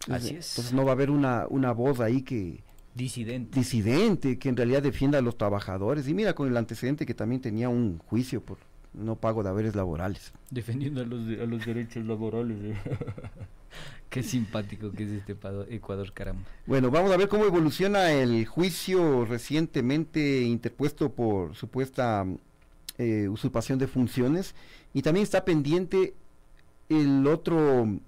Así 0.07 0.35
es. 0.35 0.51
Entonces 0.51 0.73
no 0.73 0.85
va 0.85 0.91
a 0.91 0.93
haber 0.93 1.11
una, 1.11 1.45
una 1.49 1.71
voz 1.71 1.99
ahí 1.99 2.21
que... 2.21 2.63
Disidente. 2.95 3.57
Disidente, 3.57 4.39
que 4.39 4.49
en 4.49 4.57
realidad 4.57 4.81
defienda 4.81 5.19
a 5.19 5.21
los 5.21 5.37
trabajadores. 5.37 6.07
Y 6.07 6.13
mira, 6.13 6.33
con 6.33 6.47
el 6.47 6.57
antecedente 6.57 7.05
que 7.05 7.13
también 7.13 7.41
tenía 7.41 7.69
un 7.69 7.99
juicio 7.99 8.41
por 8.41 8.57
no 8.93 9.15
pago 9.15 9.43
de 9.43 9.49
haberes 9.49 9.75
laborales. 9.75 10.33
Defendiendo 10.49 11.01
a 11.01 11.05
los, 11.05 11.21
a 11.39 11.45
los 11.45 11.65
derechos 11.65 12.05
laborales. 12.05 12.57
¿eh? 12.61 12.75
Qué 14.09 14.23
simpático 14.23 14.91
que 14.91 15.03
es 15.03 15.09
este 15.11 15.35
Ecuador, 15.69 16.11
caramba. 16.13 16.43
Bueno, 16.65 16.89
vamos 16.89 17.11
a 17.11 17.17
ver 17.17 17.29
cómo 17.29 17.45
evoluciona 17.45 18.11
el 18.11 18.45
juicio 18.47 19.25
recientemente 19.25 20.41
interpuesto 20.41 21.11
por 21.11 21.55
supuesta 21.55 22.25
eh, 22.97 23.27
usurpación 23.29 23.77
de 23.77 23.87
funciones. 23.87 24.55
Y 24.93 25.03
también 25.03 25.23
está 25.23 25.45
pendiente 25.45 26.15
el 26.89 27.27
otro 27.27 27.99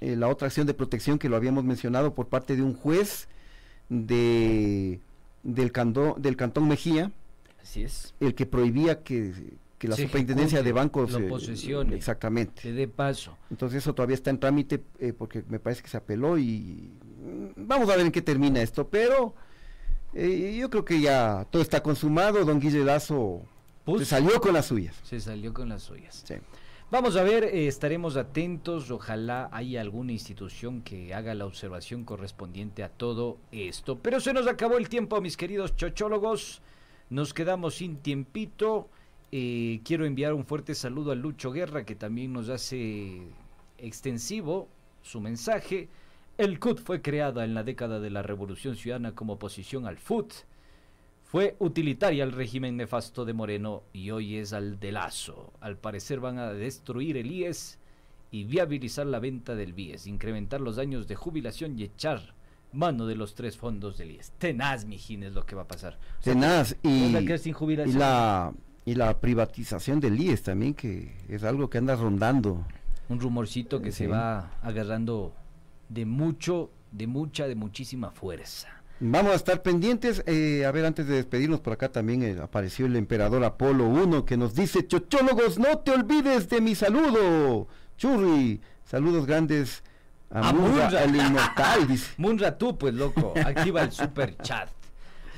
eh, 0.00 0.16
la 0.16 0.28
otra 0.28 0.46
acción 0.46 0.66
de 0.66 0.74
protección 0.74 1.18
que 1.18 1.28
lo 1.28 1.36
habíamos 1.36 1.64
mencionado 1.64 2.14
por 2.14 2.28
parte 2.28 2.56
de 2.56 2.62
un 2.62 2.74
juez 2.74 3.28
de 3.88 5.00
del, 5.42 5.72
cando, 5.72 6.16
del 6.18 6.36
cantón 6.36 6.68
Mejía. 6.68 7.12
Así 7.62 7.82
es. 7.82 8.14
El 8.20 8.34
que 8.34 8.46
prohibía 8.46 9.02
que, 9.02 9.34
que 9.78 9.88
la 9.88 9.96
Se 9.96 10.02
superintendencia 10.02 10.62
de 10.62 10.72
bancos... 10.72 11.12
lo 11.12 11.38
eh, 11.38 11.94
exactamente. 11.94 12.62
Se 12.62 12.72
dé 12.72 12.88
paso. 12.88 13.36
Entonces 13.50 13.78
eso 13.78 13.94
todavía 13.94 14.14
está 14.14 14.30
en 14.30 14.38
trámite 14.38 14.82
eh, 14.98 15.12
porque 15.12 15.44
me 15.48 15.58
parece 15.58 15.82
que 15.82 15.88
se 15.88 15.96
apeló 15.96 16.38
y 16.38 16.90
vamos 17.56 17.88
a 17.90 17.96
ver 17.96 18.06
en 18.06 18.12
qué 18.12 18.22
termina 18.22 18.62
esto, 18.62 18.88
pero 18.88 19.34
eh, 20.14 20.56
yo 20.58 20.70
creo 20.70 20.84
que 20.84 21.00
ya 21.00 21.46
todo 21.50 21.62
está 21.62 21.82
consumado, 21.82 22.44
don 22.44 22.60
Guille 22.60 22.84
Lazo 22.84 23.42
se 23.98 24.04
salió 24.04 24.40
con 24.40 24.54
las 24.54 24.66
suyas. 24.66 24.96
Se 25.02 25.20
salió 25.20 25.52
con 25.52 25.68
las 25.68 25.82
suyas. 25.82 26.24
Sí. 26.26 26.34
Vamos 26.90 27.14
a 27.14 27.22
ver, 27.22 27.44
eh, 27.44 27.68
estaremos 27.68 28.16
atentos, 28.16 28.90
ojalá 28.90 29.48
haya 29.52 29.80
alguna 29.80 30.10
institución 30.10 30.82
que 30.82 31.14
haga 31.14 31.34
la 31.34 31.46
observación 31.46 32.02
correspondiente 32.02 32.82
a 32.82 32.88
todo 32.88 33.38
esto. 33.52 34.00
Pero 34.00 34.18
se 34.18 34.32
nos 34.32 34.48
acabó 34.48 34.76
el 34.76 34.88
tiempo, 34.88 35.20
mis 35.20 35.36
queridos 35.36 35.76
chochólogos, 35.76 36.62
nos 37.08 37.32
quedamos 37.32 37.76
sin 37.76 37.98
tiempito. 37.98 38.88
Eh, 39.30 39.82
quiero 39.84 40.04
enviar 40.04 40.34
un 40.34 40.44
fuerte 40.44 40.74
saludo 40.74 41.12
a 41.12 41.14
Lucho 41.14 41.52
Guerra, 41.52 41.84
que 41.84 41.94
también 41.94 42.32
nos 42.32 42.48
hace 42.48 43.22
extensivo 43.78 44.66
su 45.00 45.20
mensaje. 45.20 45.88
El 46.38 46.58
CUT 46.58 46.80
fue 46.80 47.02
creada 47.02 47.44
en 47.44 47.54
la 47.54 47.62
década 47.62 48.00
de 48.00 48.10
la 48.10 48.22
Revolución 48.22 48.74
Ciudadana 48.74 49.14
como 49.14 49.34
oposición 49.34 49.86
al 49.86 49.98
FUT. 49.98 50.32
Fue 51.30 51.54
utilitaria 51.60 52.24
al 52.24 52.32
régimen 52.32 52.76
nefasto 52.76 53.24
de 53.24 53.32
Moreno 53.34 53.84
y 53.92 54.10
hoy 54.10 54.36
es 54.36 54.52
al 54.52 54.80
de 54.80 54.90
Lazo. 54.90 55.52
Al 55.60 55.76
parecer 55.76 56.18
van 56.18 56.38
a 56.38 56.52
destruir 56.52 57.16
el 57.16 57.30
IES 57.30 57.78
y 58.32 58.44
viabilizar 58.44 59.06
la 59.06 59.20
venta 59.20 59.54
del 59.54 59.72
BIES, 59.72 60.08
incrementar 60.08 60.60
los 60.60 60.78
años 60.78 61.06
de 61.06 61.14
jubilación 61.14 61.78
y 61.78 61.84
echar 61.84 62.34
mano 62.72 63.06
de 63.06 63.14
los 63.14 63.34
tres 63.36 63.56
fondos 63.56 63.96
del 63.98 64.10
IES. 64.12 64.32
Tenaz, 64.38 64.84
mijín, 64.84 65.22
es 65.22 65.32
lo 65.32 65.46
que 65.46 65.54
va 65.54 65.62
a 65.62 65.68
pasar. 65.68 65.98
O 66.18 66.22
sea, 66.22 66.32
Tenaz 66.34 66.76
y, 66.82 67.14
a 67.14 67.86
la, 67.86 68.52
Y 68.84 68.94
la 68.96 69.20
privatización 69.20 70.00
del 70.00 70.20
IES 70.20 70.42
también, 70.42 70.74
que 70.74 71.16
es 71.28 71.44
algo 71.44 71.70
que 71.70 71.78
anda 71.78 71.94
rondando. 71.94 72.66
Un 73.08 73.20
rumorcito 73.20 73.80
que 73.80 73.92
Sí. 73.92 73.98
se 74.04 74.06
va 74.08 74.50
agarrando 74.62 75.32
de 75.88 76.06
mucho, 76.06 76.70
de 76.90 77.06
mucha, 77.06 77.46
de 77.46 77.54
muchísima 77.54 78.10
fuerza. 78.10 78.79
Vamos 79.02 79.32
a 79.32 79.36
estar 79.36 79.62
pendientes. 79.62 80.22
eh, 80.26 80.64
a 80.66 80.70
ver, 80.72 80.84
antes 80.84 81.06
de 81.06 81.16
despedirnos 81.16 81.60
por 81.60 81.72
acá 81.72 81.88
también 81.90 82.22
eh, 82.22 82.36
apareció 82.42 82.84
el 82.86 82.96
emperador 82.96 83.42
Apolo 83.44 83.86
1 83.86 84.24
que 84.26 84.36
nos 84.36 84.54
dice, 84.54 84.86
chochólogos, 84.86 85.58
no 85.58 85.78
te 85.78 85.92
olvides 85.92 86.48
de 86.50 86.60
mi 86.60 86.74
saludo. 86.74 87.66
Churri, 87.96 88.60
saludos 88.84 89.26
grandes 89.26 89.82
a, 90.30 90.50
A 90.50 90.52
Munra, 90.52 90.84
Munra. 90.84 91.04
el 91.04 91.16
inmortal, 91.16 91.88
dice. 91.88 92.12
Munra 92.18 92.58
tú, 92.58 92.76
pues 92.76 92.92
loco, 92.94 93.32
activa 93.36 93.82
el 93.82 93.92
super 93.92 94.36
chat. 94.38 94.68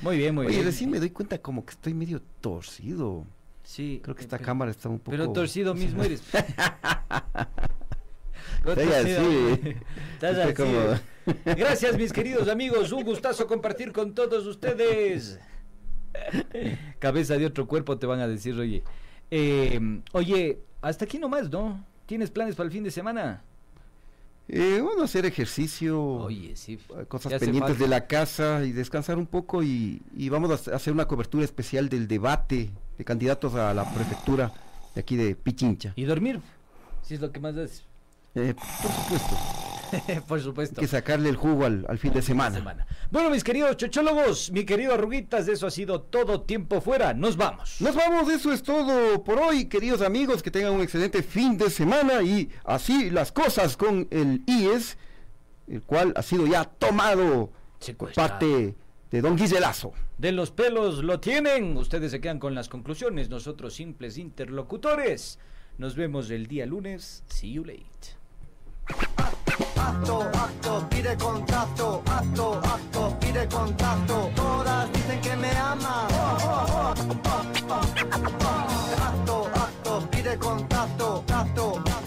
Muy 0.01 0.17
bien, 0.17 0.35
muy 0.35 0.45
Oye, 0.47 0.55
bien. 0.55 0.65
recién 0.65 0.89
me 0.91 0.99
doy 0.99 1.11
cuenta 1.11 1.37
como 1.37 1.65
que 1.65 1.71
estoy 1.71 1.93
medio 1.93 2.21
torcido. 2.41 3.25
Sí. 3.63 4.01
Creo 4.03 4.13
que 4.13 4.23
esta 4.23 4.37
pero- 4.37 4.45
cámara 4.47 4.71
está 4.71 4.89
un 4.89 4.99
poco... 4.99 5.11
Pero 5.11 5.31
torcido 5.31 5.73
mismo 5.73 6.03
eres. 6.03 6.21
Así. 8.65 9.75
Así. 10.21 10.53
como- 10.57 10.99
Gracias, 11.45 11.97
mis 11.97 12.11
queridos 12.11 12.47
amigos. 12.49 12.91
Un 12.91 13.03
gustazo 13.03 13.47
compartir 13.47 13.91
con 13.91 14.13
todos 14.13 14.45
ustedes. 14.45 15.39
Cabeza 16.99 17.37
de 17.37 17.45
otro 17.45 17.67
cuerpo 17.67 17.97
te 17.97 18.05
van 18.05 18.19
a 18.19 18.27
decir, 18.27 18.53
oye. 18.59 18.83
Eh, 19.31 19.79
oye, 20.11 20.59
hasta 20.81 21.05
aquí 21.05 21.17
nomás, 21.17 21.49
¿no? 21.49 21.83
¿Tienes 22.05 22.29
planes 22.29 22.55
para 22.55 22.67
el 22.67 22.71
fin 22.73 22.83
de 22.83 22.91
semana? 22.91 23.43
Eh, 24.49 24.81
bueno, 24.83 25.03
hacer 25.03 25.25
ejercicio. 25.25 25.99
Oye, 26.01 26.55
sí. 26.55 26.77
Cosas 27.07 27.33
pendientes 27.39 27.79
de 27.79 27.87
la 27.87 28.05
casa 28.07 28.63
y 28.65 28.73
descansar 28.73 29.17
un 29.17 29.25
poco 29.25 29.63
y, 29.63 30.01
y 30.15 30.29
vamos 30.29 30.67
a 30.67 30.75
hacer- 30.75 30.93
una 30.93 31.07
cobertura 31.07 31.45
especial 31.45 31.87
del 31.89 32.07
debate 32.07 32.69
de 32.97 33.05
candidatos 33.05 33.55
a 33.55 33.73
la 33.73 33.91
prefectura 33.93 34.51
de 34.93 34.99
aquí 35.01 35.15
de 35.15 35.35
Pichincha. 35.35 35.93
Y 35.95 36.03
dormir, 36.03 36.41
si 37.01 37.15
es 37.15 37.21
lo 37.21 37.31
que 37.31 37.39
más 37.39 37.55
das. 37.55 37.83
Eh, 38.35 38.55
por 38.55 38.91
supuesto, 38.91 39.37
Por 40.27 40.41
supuesto. 40.41 40.81
hay 40.81 40.85
que 40.85 40.87
sacarle 40.87 41.29
el 41.29 41.35
jugo 41.35 41.65
al, 41.65 41.85
al 41.87 41.99
fin 41.99 42.13
de 42.13 42.21
semana. 42.23 42.85
Bueno, 43.11 43.29
mis 43.29 43.43
queridos 43.43 43.77
chochólogos, 43.77 44.51
mi 44.51 44.65
querido 44.65 44.95
Arruguitas, 44.95 45.47
eso 45.47 45.67
ha 45.67 45.71
sido 45.71 46.01
todo 46.01 46.41
tiempo 46.41 46.81
fuera. 46.81 47.13
Nos 47.13 47.37
vamos. 47.37 47.79
Nos 47.79 47.93
vamos, 47.95 48.27
eso 48.31 48.51
es 48.51 48.63
todo 48.63 49.23
por 49.23 49.37
hoy, 49.37 49.65
queridos 49.65 50.01
amigos, 50.01 50.41
que 50.41 50.49
tengan 50.49 50.73
un 50.73 50.81
excelente 50.81 51.21
fin 51.21 51.57
de 51.57 51.69
semana 51.69 52.23
y 52.23 52.49
así 52.65 53.11
las 53.11 53.31
cosas 53.31 53.77
con 53.77 54.07
el 54.09 54.41
IES, 54.47 54.97
el 55.67 55.83
cual 55.83 56.11
ha 56.15 56.23
sido 56.23 56.47
ya 56.47 56.65
tomado 56.65 57.51
parte 58.15 58.75
de 59.11 59.21
Don 59.21 59.35
Guiselazo. 59.35 59.93
De 60.17 60.31
los 60.31 60.49
pelos 60.49 61.03
lo 61.03 61.19
tienen. 61.19 61.77
Ustedes 61.77 62.09
se 62.09 62.19
quedan 62.19 62.39
con 62.39 62.55
las 62.55 62.67
conclusiones. 62.67 63.29
Nosotros 63.29 63.75
simples 63.75 64.17
interlocutores. 64.17 65.37
Nos 65.77 65.95
vemos 65.95 66.31
el 66.31 66.47
día 66.47 66.65
lunes. 66.65 67.23
See 67.27 67.53
you 67.53 67.63
late. 67.63 68.22
Acto, 68.87 70.29
acto, 70.33 70.85
pide 70.89 71.15
contacto, 71.15 72.03
acto, 72.05 72.59
acto, 72.63 73.17
pide 73.19 73.47
contacto. 73.47 74.29
Todas 74.35 74.91
dicen 74.91 75.21
que 75.21 75.35
me 75.37 75.51
aman. 75.51 76.07
Acto, 78.99 79.49
acto, 79.55 80.07
pide 80.11 80.37
contacto, 80.37 81.23
acto. 81.31 81.72